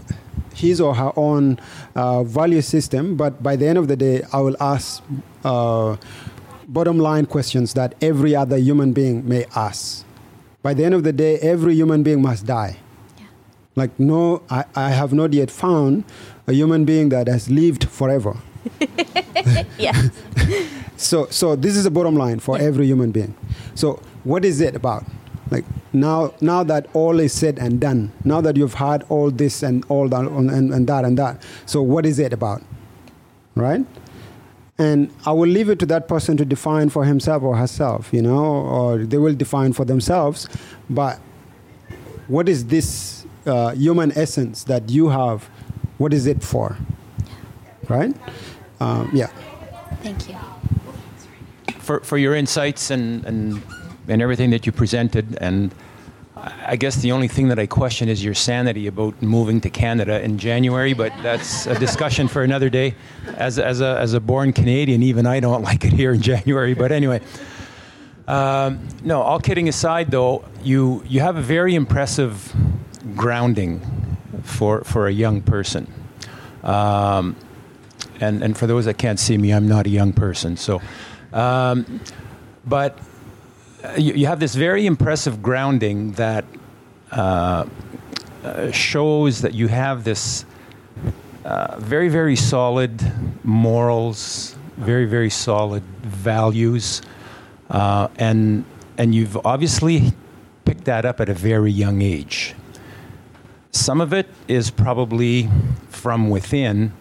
his 0.53 0.79
or 0.81 0.95
her 0.95 1.11
own 1.15 1.59
uh, 1.95 2.23
value 2.23 2.61
system. 2.61 3.15
But 3.15 3.41
by 3.43 3.55
the 3.55 3.67
end 3.67 3.77
of 3.77 3.87
the 3.87 3.95
day, 3.95 4.23
I 4.33 4.39
will 4.41 4.55
ask 4.59 5.03
uh, 5.43 5.97
bottom 6.67 6.99
line 6.99 7.25
questions 7.25 7.73
that 7.73 7.95
every 8.01 8.35
other 8.35 8.57
human 8.57 8.93
being 8.93 9.27
may 9.27 9.45
ask. 9.55 10.05
By 10.63 10.73
the 10.73 10.83
end 10.85 10.93
of 10.93 11.03
the 11.03 11.13
day, 11.13 11.37
every 11.39 11.73
human 11.75 12.03
being 12.03 12.21
must 12.21 12.45
die. 12.45 12.77
Yeah. 13.17 13.25
Like, 13.75 13.99
no, 13.99 14.43
I, 14.49 14.65
I 14.75 14.89
have 14.91 15.11
not 15.13 15.33
yet 15.33 15.49
found 15.49 16.03
a 16.47 16.53
human 16.53 16.85
being 16.85 17.09
that 17.09 17.27
has 17.27 17.49
lived 17.49 17.85
forever. 17.89 18.37
yes. 19.77 20.09
So, 20.97 21.25
so 21.31 21.55
this 21.55 21.75
is 21.75 21.85
the 21.85 21.89
bottom 21.89 22.15
line 22.15 22.37
for 22.37 22.59
Yeah. 22.59 22.65
every 22.65 22.85
human 22.85 23.09
being. 23.09 23.33
So, 23.73 23.99
what 24.23 24.45
is 24.45 24.61
it 24.61 24.75
about? 24.75 25.03
Like 25.51 25.65
now, 25.93 26.33
now 26.39 26.63
that 26.63 26.87
all 26.93 27.19
is 27.19 27.33
said 27.33 27.59
and 27.59 27.79
done, 27.79 28.11
now 28.23 28.39
that 28.41 28.55
you've 28.55 28.75
had 28.75 29.03
all 29.09 29.29
this 29.29 29.61
and 29.61 29.85
all 29.89 30.07
that 30.07 30.21
and, 30.21 30.73
and 30.73 30.87
that 30.87 31.05
and 31.05 31.17
that, 31.17 31.43
so 31.65 31.81
what 31.81 32.05
is 32.05 32.17
it 32.19 32.31
about? 32.33 32.63
Right? 33.55 33.85
And 34.77 35.11
I 35.25 35.33
will 35.33 35.49
leave 35.49 35.69
it 35.69 35.77
to 35.79 35.85
that 35.87 36.07
person 36.07 36.37
to 36.37 36.45
define 36.45 36.89
for 36.89 37.03
himself 37.03 37.43
or 37.43 37.57
herself, 37.57 38.09
you 38.13 38.21
know, 38.21 38.43
or 38.43 38.99
they 38.99 39.17
will 39.17 39.35
define 39.35 39.73
for 39.73 39.85
themselves. 39.85 40.47
But 40.89 41.19
what 42.27 42.47
is 42.47 42.65
this 42.67 43.27
uh, 43.45 43.71
human 43.71 44.11
essence 44.17 44.63
that 44.63 44.89
you 44.89 45.09
have? 45.09 45.49
What 45.97 46.13
is 46.13 46.25
it 46.25 46.41
for? 46.41 46.77
Right? 47.89 48.15
Um, 48.79 49.11
yeah. 49.13 49.27
Thank 50.01 50.29
you. 50.29 50.35
for, 51.79 51.99
for 51.99 52.17
your 52.17 52.35
insights 52.35 52.89
and, 52.89 53.25
and, 53.25 53.61
and 54.07 54.21
everything 54.21 54.49
that 54.51 54.65
you 54.65 54.71
presented. 54.71 55.37
And 55.39 55.73
I 56.35 56.75
guess 56.75 56.97
the 56.97 57.11
only 57.11 57.27
thing 57.27 57.49
that 57.49 57.59
I 57.59 57.67
question 57.67 58.09
is 58.09 58.23
your 58.23 58.33
sanity 58.33 58.87
about 58.87 59.21
moving 59.21 59.61
to 59.61 59.69
Canada 59.69 60.21
in 60.21 60.37
January, 60.37 60.93
but 60.93 61.11
that's 61.21 61.67
a 61.67 61.77
discussion 61.77 62.27
for 62.27 62.43
another 62.43 62.69
day. 62.69 62.95
As, 63.35 63.59
as, 63.59 63.81
a, 63.81 63.97
as 63.99 64.13
a 64.13 64.19
born 64.19 64.53
Canadian, 64.53 65.03
even 65.03 65.27
I 65.27 65.39
don't 65.39 65.61
like 65.69 65.85
it 65.85 65.93
here 65.93 66.13
in 66.13 66.21
January. 66.21 66.73
But 66.73 66.91
anyway, 66.91 67.21
um, 68.27 68.87
no, 69.03 69.21
all 69.21 69.39
kidding 69.39 69.67
aside, 69.67 70.09
though, 70.09 70.45
you, 70.63 71.03
you 71.07 71.19
have 71.19 71.37
a 71.37 71.41
very 71.41 71.75
impressive 71.75 72.53
grounding 73.15 73.81
for, 74.43 74.83
for 74.83 75.07
a 75.07 75.11
young 75.11 75.41
person. 75.41 75.91
Um, 76.63 77.35
and, 78.19 78.43
and 78.43 78.57
for 78.57 78.67
those 78.67 78.85
that 78.85 78.97
can't 78.97 79.19
see 79.19 79.37
me, 79.37 79.51
I'm 79.51 79.67
not 79.67 79.85
a 79.85 79.89
young 79.89 80.13
person. 80.13 80.55
So, 80.55 80.81
um, 81.33 82.01
but 82.65 82.99
you, 83.97 84.13
you 84.13 84.27
have 84.27 84.39
this 84.39 84.55
very 84.55 84.85
impressive 84.85 85.41
grounding 85.41 86.11
that 86.13 86.45
uh, 87.11 87.65
uh, 88.43 88.71
shows 88.71 89.41
that 89.41 89.53
you 89.53 89.67
have 89.67 90.03
this 90.03 90.45
uh, 91.45 91.79
very, 91.79 92.09
very 92.09 92.35
solid 92.35 93.01
morals, 93.43 94.55
very, 94.77 95.05
very 95.05 95.29
solid 95.29 95.83
values, 96.01 97.01
uh, 97.69 98.07
and 98.17 98.63
and 98.97 99.15
you've 99.15 99.37
obviously 99.45 100.13
picked 100.65 100.85
that 100.85 101.05
up 101.05 101.19
at 101.19 101.29
a 101.29 101.33
very 101.33 101.71
young 101.71 102.01
age. 102.01 102.53
Some 103.71 104.01
of 104.01 104.13
it 104.13 104.27
is 104.47 104.69
probably 104.69 105.49
from 105.89 106.29
within. 106.29 106.93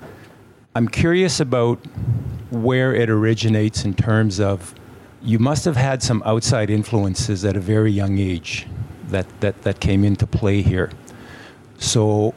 I'm 0.74 0.88
curious 0.88 1.40
about 1.40 1.78
where 2.50 2.94
it 2.94 3.10
originates 3.10 3.84
in 3.84 3.92
terms 3.92 4.40
of 4.40 4.74
you 5.22 5.38
must 5.38 5.64
have 5.64 5.76
had 5.76 6.02
some 6.02 6.22
outside 6.24 6.70
influences 6.70 7.44
at 7.44 7.56
a 7.56 7.60
very 7.60 7.92
young 7.92 8.18
age 8.18 8.66
that, 9.08 9.26
that, 9.40 9.62
that 9.62 9.80
came 9.80 10.04
into 10.04 10.26
play 10.26 10.62
here. 10.62 10.90
So 11.78 12.34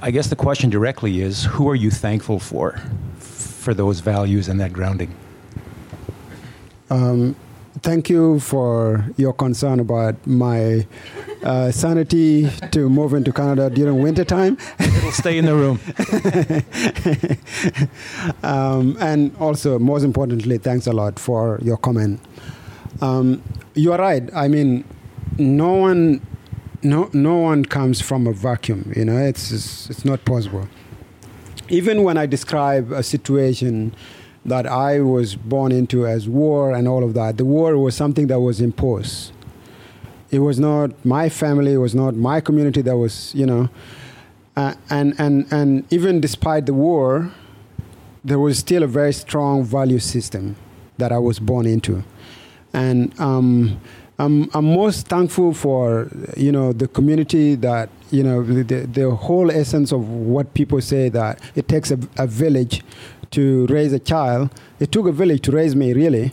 I 0.00 0.10
guess 0.10 0.28
the 0.28 0.36
question 0.36 0.70
directly 0.70 1.20
is 1.20 1.44
who 1.44 1.68
are 1.68 1.74
you 1.74 1.90
thankful 1.90 2.38
for 2.38 2.80
for 3.18 3.72
those 3.72 4.00
values 4.00 4.48
and 4.48 4.60
that 4.60 4.72
grounding? 4.72 5.14
Um, 6.90 7.34
thank 7.82 8.08
you 8.08 8.40
for 8.40 9.04
your 9.16 9.32
concern 9.32 9.80
about 9.80 10.14
my 10.26 10.86
uh, 11.42 11.70
sanity 11.70 12.48
to 12.70 12.88
move 12.88 13.14
into 13.14 13.32
Canada 13.32 13.70
during 13.70 14.02
winter 14.02 14.24
time. 14.24 14.56
It'll 14.78 15.12
stay 15.12 15.38
in 15.38 15.46
the 15.46 15.54
room. 15.54 15.80
um, 18.42 18.96
and 19.00 19.36
also, 19.38 19.78
most 19.78 20.04
importantly, 20.04 20.58
thanks 20.58 20.86
a 20.86 20.92
lot 20.92 21.18
for 21.18 21.58
your 21.62 21.76
comment. 21.76 22.20
Um, 23.00 23.42
you 23.74 23.92
are 23.92 23.98
right. 23.98 24.28
I 24.34 24.48
mean, 24.48 24.84
no 25.38 25.74
one, 25.74 26.20
no, 26.82 27.10
no 27.12 27.36
one 27.36 27.64
comes 27.64 28.00
from 28.00 28.26
a 28.26 28.32
vacuum. 28.32 28.92
You 28.96 29.04
know, 29.04 29.18
it's 29.18 29.50
it's, 29.50 29.90
it's 29.90 30.04
not 30.04 30.24
possible. 30.24 30.68
Even 31.68 32.02
when 32.02 32.16
I 32.18 32.26
describe 32.26 32.92
a 32.92 33.02
situation 33.02 33.94
that 34.44 34.66
I 34.66 35.00
was 35.00 35.36
born 35.36 35.72
into 35.72 36.06
as 36.06 36.28
war 36.28 36.72
and 36.72 36.86
all 36.86 37.02
of 37.02 37.14
that, 37.14 37.38
the 37.38 37.44
war 37.44 37.78
was 37.78 37.94
something 37.94 38.26
that 38.28 38.40
was 38.40 38.60
imposed. 38.60 39.32
It 40.30 40.40
was 40.40 40.58
not 40.58 40.90
my 41.04 41.28
family. 41.28 41.74
It 41.74 41.78
was 41.78 41.94
not 41.94 42.14
my 42.14 42.40
community 42.40 42.82
that 42.82 42.96
was, 42.96 43.34
you 43.34 43.46
know, 43.46 43.68
uh, 44.56 44.74
and 44.90 45.14
and 45.18 45.46
and 45.52 45.84
even 45.92 46.20
despite 46.20 46.66
the 46.66 46.74
war, 46.74 47.30
there 48.24 48.38
was 48.38 48.58
still 48.58 48.82
a 48.82 48.86
very 48.86 49.12
strong 49.12 49.64
value 49.64 49.98
system 49.98 50.56
that 50.98 51.12
I 51.12 51.18
was 51.18 51.38
born 51.38 51.66
into, 51.66 52.04
and 52.72 53.18
um, 53.20 53.80
I'm 54.18 54.48
I'm 54.54 54.74
most 54.74 55.08
thankful 55.08 55.54
for 55.54 56.08
you 56.36 56.52
know 56.52 56.72
the 56.72 56.86
community 56.86 57.56
that 57.56 57.88
you 58.10 58.22
know 58.22 58.44
the 58.44 58.62
the 58.62 59.10
whole 59.10 59.50
essence 59.50 59.90
of 59.90 60.08
what 60.08 60.54
people 60.54 60.80
say 60.80 61.08
that 61.08 61.40
it 61.56 61.66
takes 61.66 61.90
a, 61.90 61.98
a 62.16 62.26
village 62.26 62.82
to 63.34 63.66
raise 63.66 63.92
a 63.92 63.98
child. 63.98 64.50
It 64.80 64.92
took 64.92 65.06
a 65.06 65.12
village 65.12 65.42
to 65.42 65.52
raise 65.52 65.74
me, 65.76 65.92
really. 65.92 66.32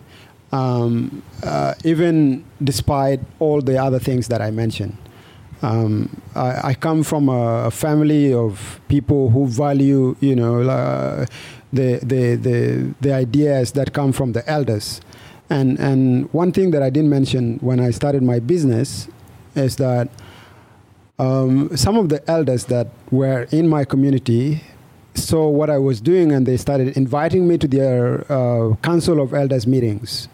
Um, 0.52 1.24
uh, 1.44 1.74
even 1.84 2.44
despite 2.62 3.22
all 3.40 3.62
the 3.62 3.78
other 3.78 4.00
things 4.00 4.28
that 4.28 4.42
I 4.42 4.52
mentioned. 4.52 4.98
Um, 5.62 6.22
I, 6.36 6.70
I, 6.70 6.74
come 6.74 7.04
from 7.04 7.30
a, 7.30 7.68
a, 7.68 7.72
family 7.72 8.34
of 8.34 8.82
people 8.88 9.30
who 9.30 9.48
value, 9.48 10.16
you 10.20 10.36
know, 10.36 10.62
uh, 10.62 11.26
the, 11.72 12.00
the, 12.02 12.36
the, 12.36 12.96
the 13.00 13.14
ideas 13.14 13.72
that 13.74 13.94
come 13.94 14.12
from 14.12 14.34
the 14.34 14.48
elders. 14.50 15.00
And, 15.52 15.80
and 15.80 16.34
one 16.34 16.52
thing 16.52 16.72
that 16.72 16.82
I 16.82 16.90
didn't 16.90 17.12
mention 17.12 17.60
when 17.60 17.80
I 17.80 17.92
started 17.92 18.24
my 18.24 18.40
business 18.40 19.08
is 19.56 19.76
that 19.76 20.10
um, 21.20 21.76
some 21.78 21.98
of 21.98 22.10
the 22.10 22.28
elders 22.30 22.66
that 22.66 22.88
were 23.12 23.44
in 23.52 23.70
my 23.70 23.86
community 23.86 24.62
saw 25.14 25.48
what 25.50 25.70
I 25.70 25.78
was 25.78 26.02
doing 26.02 26.32
and 26.32 26.46
they 26.46 26.58
started 26.58 26.96
inviting 26.98 27.48
me 27.48 27.58
to 27.58 27.68
their 27.68 28.32
uh, 28.32 28.76
council 28.78 29.22
of 29.22 29.34
elders 29.34 29.68
meetings. 29.68 30.28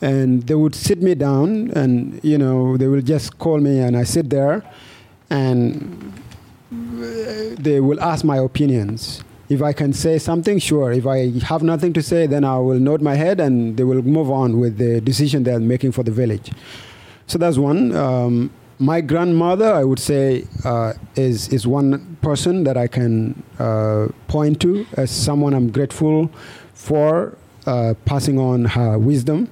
And 0.00 0.42
they 0.42 0.54
would 0.54 0.74
sit 0.74 1.02
me 1.02 1.14
down 1.14 1.70
and 1.70 2.20
you 2.22 2.36
know 2.36 2.76
they 2.76 2.88
will 2.88 3.00
just 3.00 3.38
call 3.38 3.58
me 3.58 3.78
and 3.78 3.96
i 3.96 4.02
sit 4.02 4.28
there 4.28 4.62
and 5.30 6.12
they 7.58 7.80
will 7.80 8.00
ask 8.00 8.24
my 8.24 8.36
opinions. 8.36 9.22
If 9.48 9.62
i 9.62 9.72
can 9.72 9.92
say 9.92 10.18
something 10.18 10.58
sure. 10.58 10.92
If 10.92 11.06
i 11.06 11.30
have 11.44 11.62
nothing 11.62 11.92
to 11.94 12.02
say 12.02 12.26
then 12.26 12.44
i 12.44 12.58
will 12.58 12.80
nod 12.80 13.00
my 13.00 13.14
head 13.14 13.40
and 13.40 13.76
they 13.76 13.84
will 13.84 14.02
move 14.02 14.30
on 14.30 14.60
with 14.60 14.76
the 14.78 15.00
decision 15.00 15.42
they're 15.44 15.60
making 15.60 15.92
for 15.92 16.02
the 16.02 16.12
village. 16.12 16.50
So 17.26 17.38
that's 17.38 17.56
one 17.56 17.96
um, 17.96 18.50
my 18.84 19.00
grandmother 19.00 19.72
i 19.72 19.82
would 19.82 19.98
say 19.98 20.44
uh, 20.64 20.92
is, 21.16 21.48
is 21.48 21.66
one 21.66 22.16
person 22.22 22.64
that 22.64 22.76
i 22.76 22.86
can 22.86 23.42
uh, 23.58 24.08
point 24.28 24.60
to 24.60 24.86
as 24.96 25.10
someone 25.10 25.54
i'm 25.54 25.70
grateful 25.70 26.30
for 26.74 27.36
uh, 27.66 27.94
passing 28.04 28.38
on 28.38 28.64
her 28.64 28.98
wisdom 28.98 29.48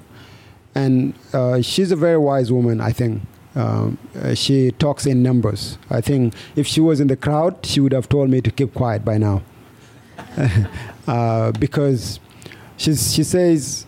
and 0.75 1.15
uh, 1.33 1.61
she's 1.61 1.93
a 1.93 1.97
very 1.97 2.19
wise 2.19 2.51
woman, 2.51 2.81
I 2.81 2.93
think. 2.93 3.23
Um, 3.55 3.99
she 4.35 4.71
talks 4.73 5.05
in 5.05 5.23
numbers. 5.23 5.77
I 5.91 6.01
think 6.01 6.35
if 6.57 6.67
she 6.67 6.81
was 6.81 7.01
in 7.01 7.09
the 7.09 7.17
crowd, 7.17 7.65
she 7.65 7.81
would 7.81 7.93
have 7.93 8.09
told 8.09 8.31
me 8.31 8.41
to 8.41 8.51
keep 8.51 8.73
quiet 8.73 9.05
by 9.05 9.19
now. 9.19 9.43
uh, 11.07 11.53
because 11.53 12.19
she's, 12.79 13.13
she 13.13 13.23
says, 13.23 13.87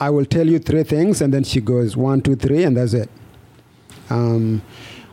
I 0.00 0.10
will 0.10 0.24
tell 0.24 0.46
you 0.46 0.58
three 0.60 0.84
things, 0.84 1.20
and 1.20 1.34
then 1.34 1.42
she 1.42 1.60
goes 1.60 1.96
one, 1.96 2.20
two, 2.20 2.36
three, 2.36 2.62
and 2.62 2.76
that's 2.76 2.94
it. 2.94 3.10
Um, 4.10 4.62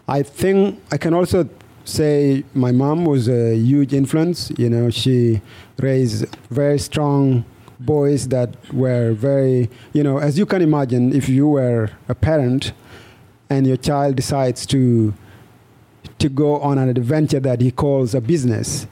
I 0.07 0.23
think 0.23 0.81
I 0.91 0.97
can 0.97 1.13
also 1.13 1.49
say 1.85 2.43
my 2.53 2.71
mom 2.71 3.05
was 3.05 3.29
a 3.29 3.55
huge 3.55 3.93
influence. 3.93 4.51
You 4.57 4.69
know, 4.69 4.89
she 4.89 5.41
raised 5.79 6.25
very 6.49 6.79
strong 6.79 7.45
boys 7.79 8.27
that 8.29 8.55
were 8.73 9.13
very, 9.13 9.69
you 9.93 10.03
know, 10.03 10.17
as 10.17 10.37
you 10.37 10.45
can 10.45 10.61
imagine, 10.61 11.13
if 11.13 11.29
you 11.29 11.47
were 11.47 11.91
a 12.09 12.15
parent 12.15 12.73
and 13.49 13.65
your 13.67 13.77
child 13.77 14.15
decides 14.15 14.65
to 14.67 15.13
to 16.19 16.29
go 16.29 16.57
on 16.59 16.79
an 16.79 16.89
adventure 16.89 17.39
that 17.39 17.61
he 17.61 17.69
calls 17.69 18.15
a 18.15 18.21
business, 18.21 18.87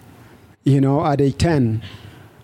you 0.63 0.79
know, 0.79 1.03
at 1.03 1.19
age 1.19 1.37
10, 1.39 1.81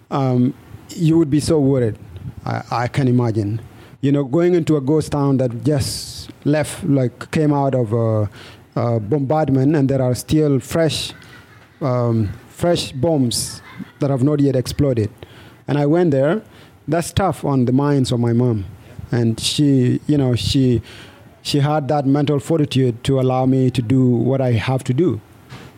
um, 0.09 0.55
you 0.89 1.17
would 1.17 1.29
be 1.29 1.39
so 1.39 1.59
worried. 1.59 1.97
I, 2.45 2.63
I 2.71 2.87
can 2.87 3.07
imagine. 3.07 3.61
You 4.01 4.11
know, 4.11 4.23
going 4.23 4.55
into 4.55 4.77
a 4.77 4.81
ghost 4.81 5.11
town 5.11 5.37
that 5.37 5.63
just 5.63 6.20
left, 6.45 6.83
like 6.83 7.31
came 7.31 7.53
out 7.53 7.75
of 7.75 7.93
a, 7.93 8.29
a 8.75 8.99
bombardment, 8.99 9.75
and 9.75 9.89
there 9.89 10.01
are 10.01 10.15
still 10.15 10.59
fresh, 10.59 11.13
um, 11.81 12.29
fresh 12.49 12.91
bombs 12.91 13.61
that 13.99 14.09
have 14.09 14.23
not 14.23 14.39
yet 14.39 14.55
exploded. 14.55 15.09
And 15.67 15.77
I 15.77 15.85
went 15.85 16.11
there. 16.11 16.41
That's 16.87 17.11
tough 17.13 17.45
on 17.45 17.65
the 17.65 17.71
minds 17.71 18.11
of 18.11 18.19
my 18.19 18.33
mom. 18.33 18.65
And 19.11 19.39
she, 19.39 19.99
you 20.07 20.17
know, 20.17 20.35
she, 20.35 20.81
she 21.41 21.59
had 21.59 21.87
that 21.89 22.05
mental 22.05 22.39
fortitude 22.39 23.03
to 23.03 23.19
allow 23.19 23.45
me 23.45 23.69
to 23.71 23.81
do 23.81 24.07
what 24.07 24.41
I 24.41 24.53
have 24.53 24.83
to 24.85 24.93
do 24.93 25.21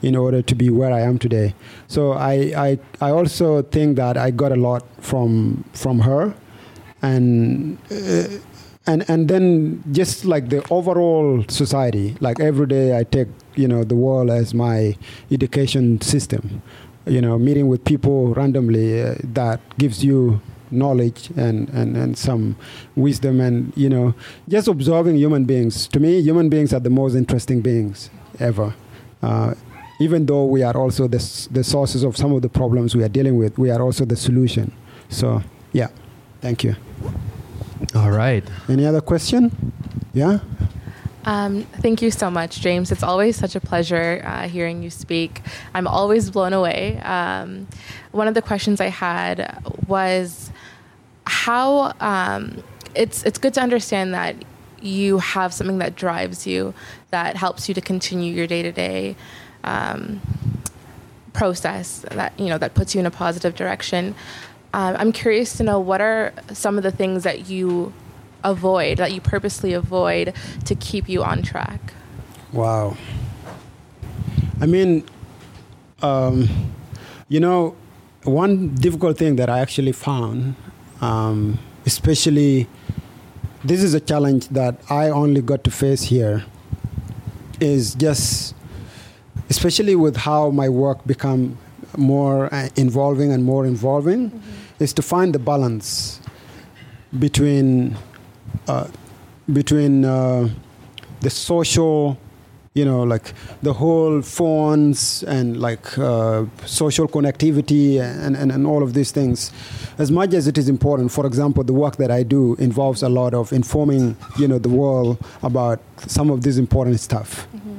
in 0.02 0.16
order 0.16 0.42
to 0.42 0.56
be 0.56 0.70
where 0.70 0.92
I 0.92 1.02
am 1.02 1.18
today. 1.18 1.56
So 1.88 2.12
I, 2.12 2.34
I, 2.56 2.80
I 3.02 3.12
also 3.12 3.62
think 3.62 3.96
that 3.96 4.18
I 4.18 4.32
got 4.32 4.52
a 4.52 4.56
lot 4.56 4.84
from 5.00 5.64
from 5.74 6.00
her, 6.00 6.34
and 7.02 7.78
uh, 7.90 8.24
and 8.86 9.10
and 9.10 9.28
then 9.28 9.84
just 9.92 10.26
like 10.26 10.50
the 10.50 10.66
overall 10.70 11.44
society, 11.48 12.16
like 12.20 12.40
every 12.40 12.68
day 12.68 12.98
I 12.98 13.04
take 13.04 13.28
you 13.56 13.68
know 13.68 13.84
the 13.84 13.96
world 13.96 14.30
as 14.30 14.54
my 14.54 14.96
education 15.32 16.02
system. 16.02 16.62
You 17.06 17.20
know, 17.22 17.38
meeting 17.38 17.68
with 17.68 17.84
people 17.84 18.34
randomly 18.34 19.02
uh, 19.02 19.16
that 19.24 19.60
gives 19.78 20.04
you 20.06 20.42
knowledge 20.72 21.30
and, 21.36 21.70
and, 21.70 21.96
and 21.96 22.18
some 22.18 22.56
wisdom 22.96 23.40
and 23.40 23.72
you 23.76 23.90
know 23.90 24.16
just 24.50 24.68
observing 24.68 25.16
human 25.16 25.46
beings 25.46 25.88
to 25.88 26.00
me 26.00 26.20
human 26.20 26.50
beings 26.50 26.74
are 26.74 26.80
the 26.80 26.90
most 26.90 27.14
interesting 27.14 27.62
beings 27.62 28.10
ever 28.40 28.74
uh, 29.22 29.54
even 30.00 30.26
though 30.26 30.46
we 30.46 30.64
are 30.64 30.76
also 30.76 31.08
the, 31.08 31.48
the 31.52 31.64
sources 31.64 32.04
of 32.04 32.18
some 32.18 32.34
of 32.34 32.42
the 32.42 32.50
problems 32.50 32.96
we 32.96 33.04
are 33.04 33.10
dealing 33.10 33.38
with, 33.38 33.58
we 33.58 33.72
are 33.72 33.82
also 33.82 34.06
the 34.06 34.18
solution. 34.18 34.72
So, 35.10 35.42
yeah, 35.72 35.90
thank 36.42 36.64
you. 36.64 36.76
All 37.96 38.12
right. 38.12 38.44
Any 38.70 38.86
other 38.86 39.02
question? 39.02 39.74
Yeah? 40.14 40.40
Um, 41.26 41.64
thank 41.82 42.02
you 42.02 42.12
so 42.12 42.30
much, 42.30 42.60
James. 42.60 42.92
It's 42.92 43.04
always 43.04 43.36
such 43.36 43.56
a 43.56 43.60
pleasure 43.60 44.22
uh, 44.26 44.48
hearing 44.48 44.84
you 44.84 44.90
speak. 44.90 45.42
I'm 45.74 45.88
always 45.88 46.30
blown 46.30 46.54
away. 46.54 47.00
Um, 47.00 47.68
one 48.12 48.28
of 48.28 48.34
the 48.34 48.42
questions 48.42 48.82
I 48.82 48.90
had 48.90 49.64
was 49.88 50.52
how 51.26 51.94
um, 52.00 52.64
it's 52.96 53.24
it's 53.24 53.38
good 53.38 53.54
to 53.54 53.62
understand 53.62 54.14
that 54.14 54.36
you 54.82 55.20
have 55.20 55.54
something 55.54 55.78
that 55.78 55.96
drives 55.96 56.46
you, 56.46 56.74
that 57.12 57.38
helps 57.38 57.70
you 57.70 57.76
to 57.76 57.82
continue 57.82 58.34
your 58.34 58.48
day 58.48 58.62
to 58.62 58.72
day 58.72 59.16
um, 59.64 60.20
process 61.32 62.06
that 62.12 62.38
you 62.38 62.48
know 62.48 62.58
that 62.58 62.74
puts 62.74 62.94
you 62.94 63.00
in 63.00 63.06
a 63.06 63.12
positive 63.12 63.56
direction. 63.56 64.14
Um, 64.74 64.96
I'm 64.98 65.12
curious 65.12 65.56
to 65.58 65.64
know 65.64 65.80
what 65.80 66.02
are 66.02 66.34
some 66.52 66.78
of 66.78 66.84
the 66.84 66.92
things 66.92 67.24
that 67.24 67.48
you 67.48 67.94
avoid, 68.44 68.98
that 68.98 69.14
you 69.14 69.22
purposely 69.22 69.74
avoid 69.74 70.34
to 70.66 70.76
keep 70.76 71.08
you 71.08 71.24
on 71.24 71.44
track. 71.44 71.94
Wow. 72.52 72.98
I 74.60 74.66
mean, 74.66 75.04
um, 76.02 76.50
you 77.30 77.40
know, 77.40 77.76
one 78.24 78.74
difficult 78.76 79.18
thing 79.18 79.36
that 79.36 79.50
I 79.50 79.60
actually 79.60 79.92
found, 79.92 80.56
um, 81.02 81.60
especially, 81.86 82.68
this 83.64 83.84
is 83.84 83.94
a 83.94 84.00
challenge 84.00 84.48
that 84.50 84.76
I 84.90 85.10
only 85.10 85.42
got 85.42 85.64
to 85.66 85.72
face 85.72 86.04
here, 86.04 86.46
is 87.60 87.96
just 87.96 88.56
especially 89.50 89.96
with 89.96 90.18
how 90.18 90.50
my 90.50 90.68
work 90.68 91.06
become 91.06 91.58
more 91.96 92.54
uh, 92.54 92.70
involving 92.76 93.32
and 93.32 93.44
more 93.44 93.66
involving, 93.66 94.32
mm-hmm. 94.32 94.63
Is 94.84 94.94
to 94.94 95.02
find 95.02 95.34
the 95.34 95.40
balance 95.40 96.20
between 97.18 97.96
uh, 98.68 98.88
between 99.52 100.06
uh, 100.06 100.50
the 101.22 101.30
social, 101.30 102.18
you 102.74 102.86
know, 102.86 103.04
like 103.04 103.34
the 103.62 103.74
whole 103.74 104.22
phones 104.22 105.24
and 105.24 105.60
like 105.60 105.98
uh, 105.98 106.46
social 106.66 107.08
connectivity 107.08 108.00
and, 108.00 108.36
and, 108.36 108.52
and 108.52 108.68
all 108.68 108.84
of 108.84 108.94
these 108.94 109.12
things. 109.12 109.52
As 109.98 110.12
much 110.12 110.34
as 110.34 110.48
it 110.48 110.58
is 110.58 110.70
important, 110.70 111.12
for 111.12 111.26
example, 111.26 111.64
the 111.64 111.74
work 111.74 111.98
that 111.98 112.12
I 112.12 112.24
do 112.24 112.56
involves 112.56 113.04
a 113.04 113.10
lot 113.10 113.34
of 113.34 113.52
informing, 113.52 114.16
you 114.38 114.48
know, 114.48 114.60
the 114.60 114.70
world 114.70 115.18
about 115.42 115.82
some 116.08 116.30
of 116.30 116.44
this 116.44 116.58
important 116.58 117.00
stuff. 117.00 117.48
Mm-hmm 117.56 117.74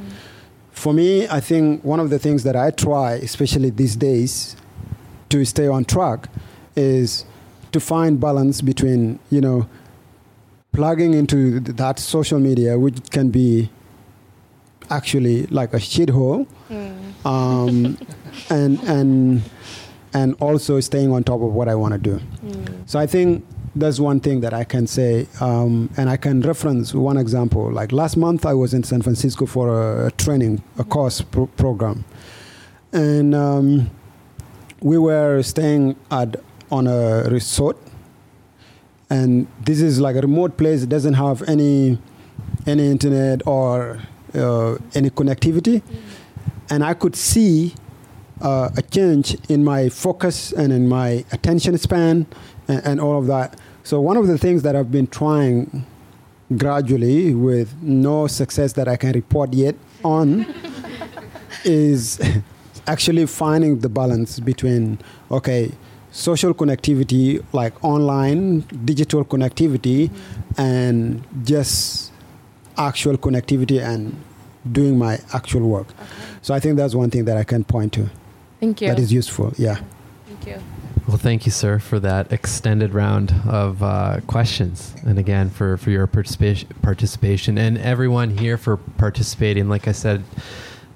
for 0.85 0.93
me, 0.93 1.27
I 1.29 1.41
think 1.41 1.83
one 1.83 1.99
of 1.99 2.11
the 2.11 2.19
things 2.19 2.43
that 2.43 2.57
I 2.57 2.71
try, 2.71 3.13
especially 3.13 3.71
these 3.71 3.97
days, 3.97 4.55
to 5.31 5.43
stay 5.47 5.67
on 5.67 5.87
track 5.87 6.29
is 6.77 7.25
to 7.73 7.81
find 7.81 8.21
balance 8.21 8.61
between, 8.61 9.19
you 9.31 9.41
know, 9.41 9.69
plugging 10.73 11.15
into 11.15 11.61
that 11.61 11.99
social 11.99 12.39
media, 12.39 12.79
which 12.79 13.11
can 13.11 13.31
be 13.31 13.71
actually 14.91 15.47
like 15.47 15.73
a 15.73 15.79
shithole, 15.79 16.47
mm. 16.69 17.27
um, 17.27 17.97
and 18.51 18.79
and 18.81 19.43
and 20.13 20.37
also 20.41 20.81
staying 20.81 21.11
on 21.13 21.25
top 21.25 21.41
of 21.41 21.53
what 21.53 21.69
I 21.69 21.75
want 21.75 21.93
to 21.95 21.99
do. 21.99 22.21
Mm. 22.45 22.89
So 22.89 22.99
I 22.99 23.07
think 23.07 23.45
that's 23.75 23.99
one 23.99 24.21
thing 24.21 24.41
that 24.41 24.55
I 24.55 24.65
can 24.65 24.87
say, 24.87 25.27
um, 25.41 25.91
and 25.97 26.09
I 26.09 26.17
can 26.17 26.41
reference 26.43 26.95
one 26.95 27.17
example. 27.17 27.73
Like 27.73 27.91
last 27.91 28.17
month, 28.17 28.47
I 28.47 28.55
was 28.55 28.75
in 28.75 28.85
San 28.85 29.03
Francisco 29.03 29.47
for 29.47 30.07
a, 30.07 30.11
training, 30.13 30.63
a 30.79 30.85
course 30.85 31.21
pro- 31.21 31.47
program, 31.47 32.05
and 32.93 33.35
um, 33.35 33.91
we 34.81 34.99
were 34.99 35.43
staying 35.43 35.97
at 36.11 36.37
on 36.71 36.87
a 36.87 37.29
resort, 37.31 37.77
and 39.11 39.47
this 39.65 39.81
is 39.81 40.01
like 40.01 40.17
a 40.17 40.21
remote 40.21 40.57
place. 40.57 40.83
It 40.83 40.89
doesn't 40.89 41.15
have 41.15 41.43
any 41.49 41.99
any 42.67 42.91
internet 42.91 43.47
or 43.47 44.01
uh, 44.35 44.77
any 44.95 45.11
connectivity, 45.11 45.83
and 46.71 46.85
I 46.85 46.95
could 46.95 47.17
see 47.17 47.75
uh, 48.41 48.71
a 48.77 48.83
change 48.83 49.37
in 49.49 49.65
my 49.65 49.89
focus 49.89 50.53
and 50.53 50.73
in 50.73 50.89
my 50.89 51.25
attention 51.33 51.77
span 51.79 52.27
and, 52.69 52.83
and, 52.85 53.01
all 53.01 53.19
of 53.19 53.27
that. 53.27 53.59
So 53.85 54.01
one 54.01 54.17
of 54.17 54.27
the 54.27 54.39
things 54.39 54.63
that 54.63 54.75
I've 54.75 54.91
been 54.91 55.07
trying 55.07 55.87
gradually 56.57 57.35
with 57.35 57.75
no 57.83 58.27
success 58.27 58.73
that 58.75 58.89
I 58.89 58.97
can 58.97 59.13
report 59.13 59.53
yet 59.55 59.77
on 60.03 60.47
is 61.65 62.21
actually 62.87 63.27
finding 63.27 63.79
the 63.79 63.89
balance 63.89 64.41
between 64.41 64.99
okay 65.31 65.73
social 66.15 66.55
connectivity 66.55 67.45
like 67.53 67.75
online 67.83 68.61
digital 68.85 69.25
connectivity 69.25 70.09
mm-hmm. 70.09 70.61
and 70.61 71.25
just 71.45 72.13
actual 72.79 73.17
connectivity 73.17 73.83
and 73.83 74.15
doing 74.71 74.97
my 74.97 75.19
actual 75.33 75.69
work 75.69 75.89
okay. 75.91 76.09
so 76.41 76.55
i 76.55 76.61
think 76.61 76.77
that's 76.77 76.95
one 76.95 77.11
thing 77.11 77.25
that 77.25 77.37
i 77.37 77.43
can 77.43 77.65
point 77.65 77.93
to 77.93 78.09
thank 78.61 78.81
you 78.81 78.87
that 78.87 78.99
is 78.99 79.13
useful 79.13 79.53
yeah 79.59 79.81
thank 80.27 80.47
you 80.47 80.63
well, 81.07 81.19
thank 81.19 81.45
you, 81.45 81.53
sir, 81.53 81.79
for 81.81 82.01
that 82.01 82.33
extended 82.33 82.95
round 82.95 83.35
of 83.47 83.83
uh, 83.83 84.21
questions, 84.27 84.95
and 85.05 85.19
again 85.19 85.51
for 85.51 85.77
for 85.77 85.91
your 85.91 86.07
participation, 86.07 86.67
participation, 86.81 87.59
and 87.59 87.77
everyone 87.77 88.31
here 88.31 88.57
for 88.57 88.79
participating. 88.79 89.69
Like 89.69 89.87
I 89.87 89.93
said 89.93 90.21
at 90.21 90.25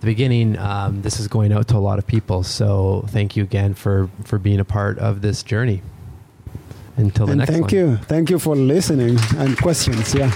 the 0.00 0.06
beginning, 0.06 0.58
um, 0.58 1.02
this 1.02 1.18
is 1.20 1.28
going 1.28 1.52
out 1.52 1.68
to 1.68 1.76
a 1.76 1.78
lot 1.78 1.98
of 1.98 2.06
people. 2.06 2.42
So 2.42 3.04
thank 3.08 3.36
you 3.36 3.42
again 3.42 3.74
for 3.74 4.08
for 4.24 4.38
being 4.38 4.60
a 4.60 4.64
part 4.64 4.98
of 4.98 5.20
this 5.22 5.42
journey. 5.42 5.82
Until 6.96 7.26
the 7.26 7.32
and 7.32 7.38
next 7.38 7.52
thank 7.52 7.62
one. 7.66 7.74
you, 7.74 7.96
thank 7.96 8.30
you 8.30 8.38
for 8.38 8.56
listening 8.56 9.18
and 9.36 9.56
questions. 9.56 10.14
Yeah. 10.14 10.32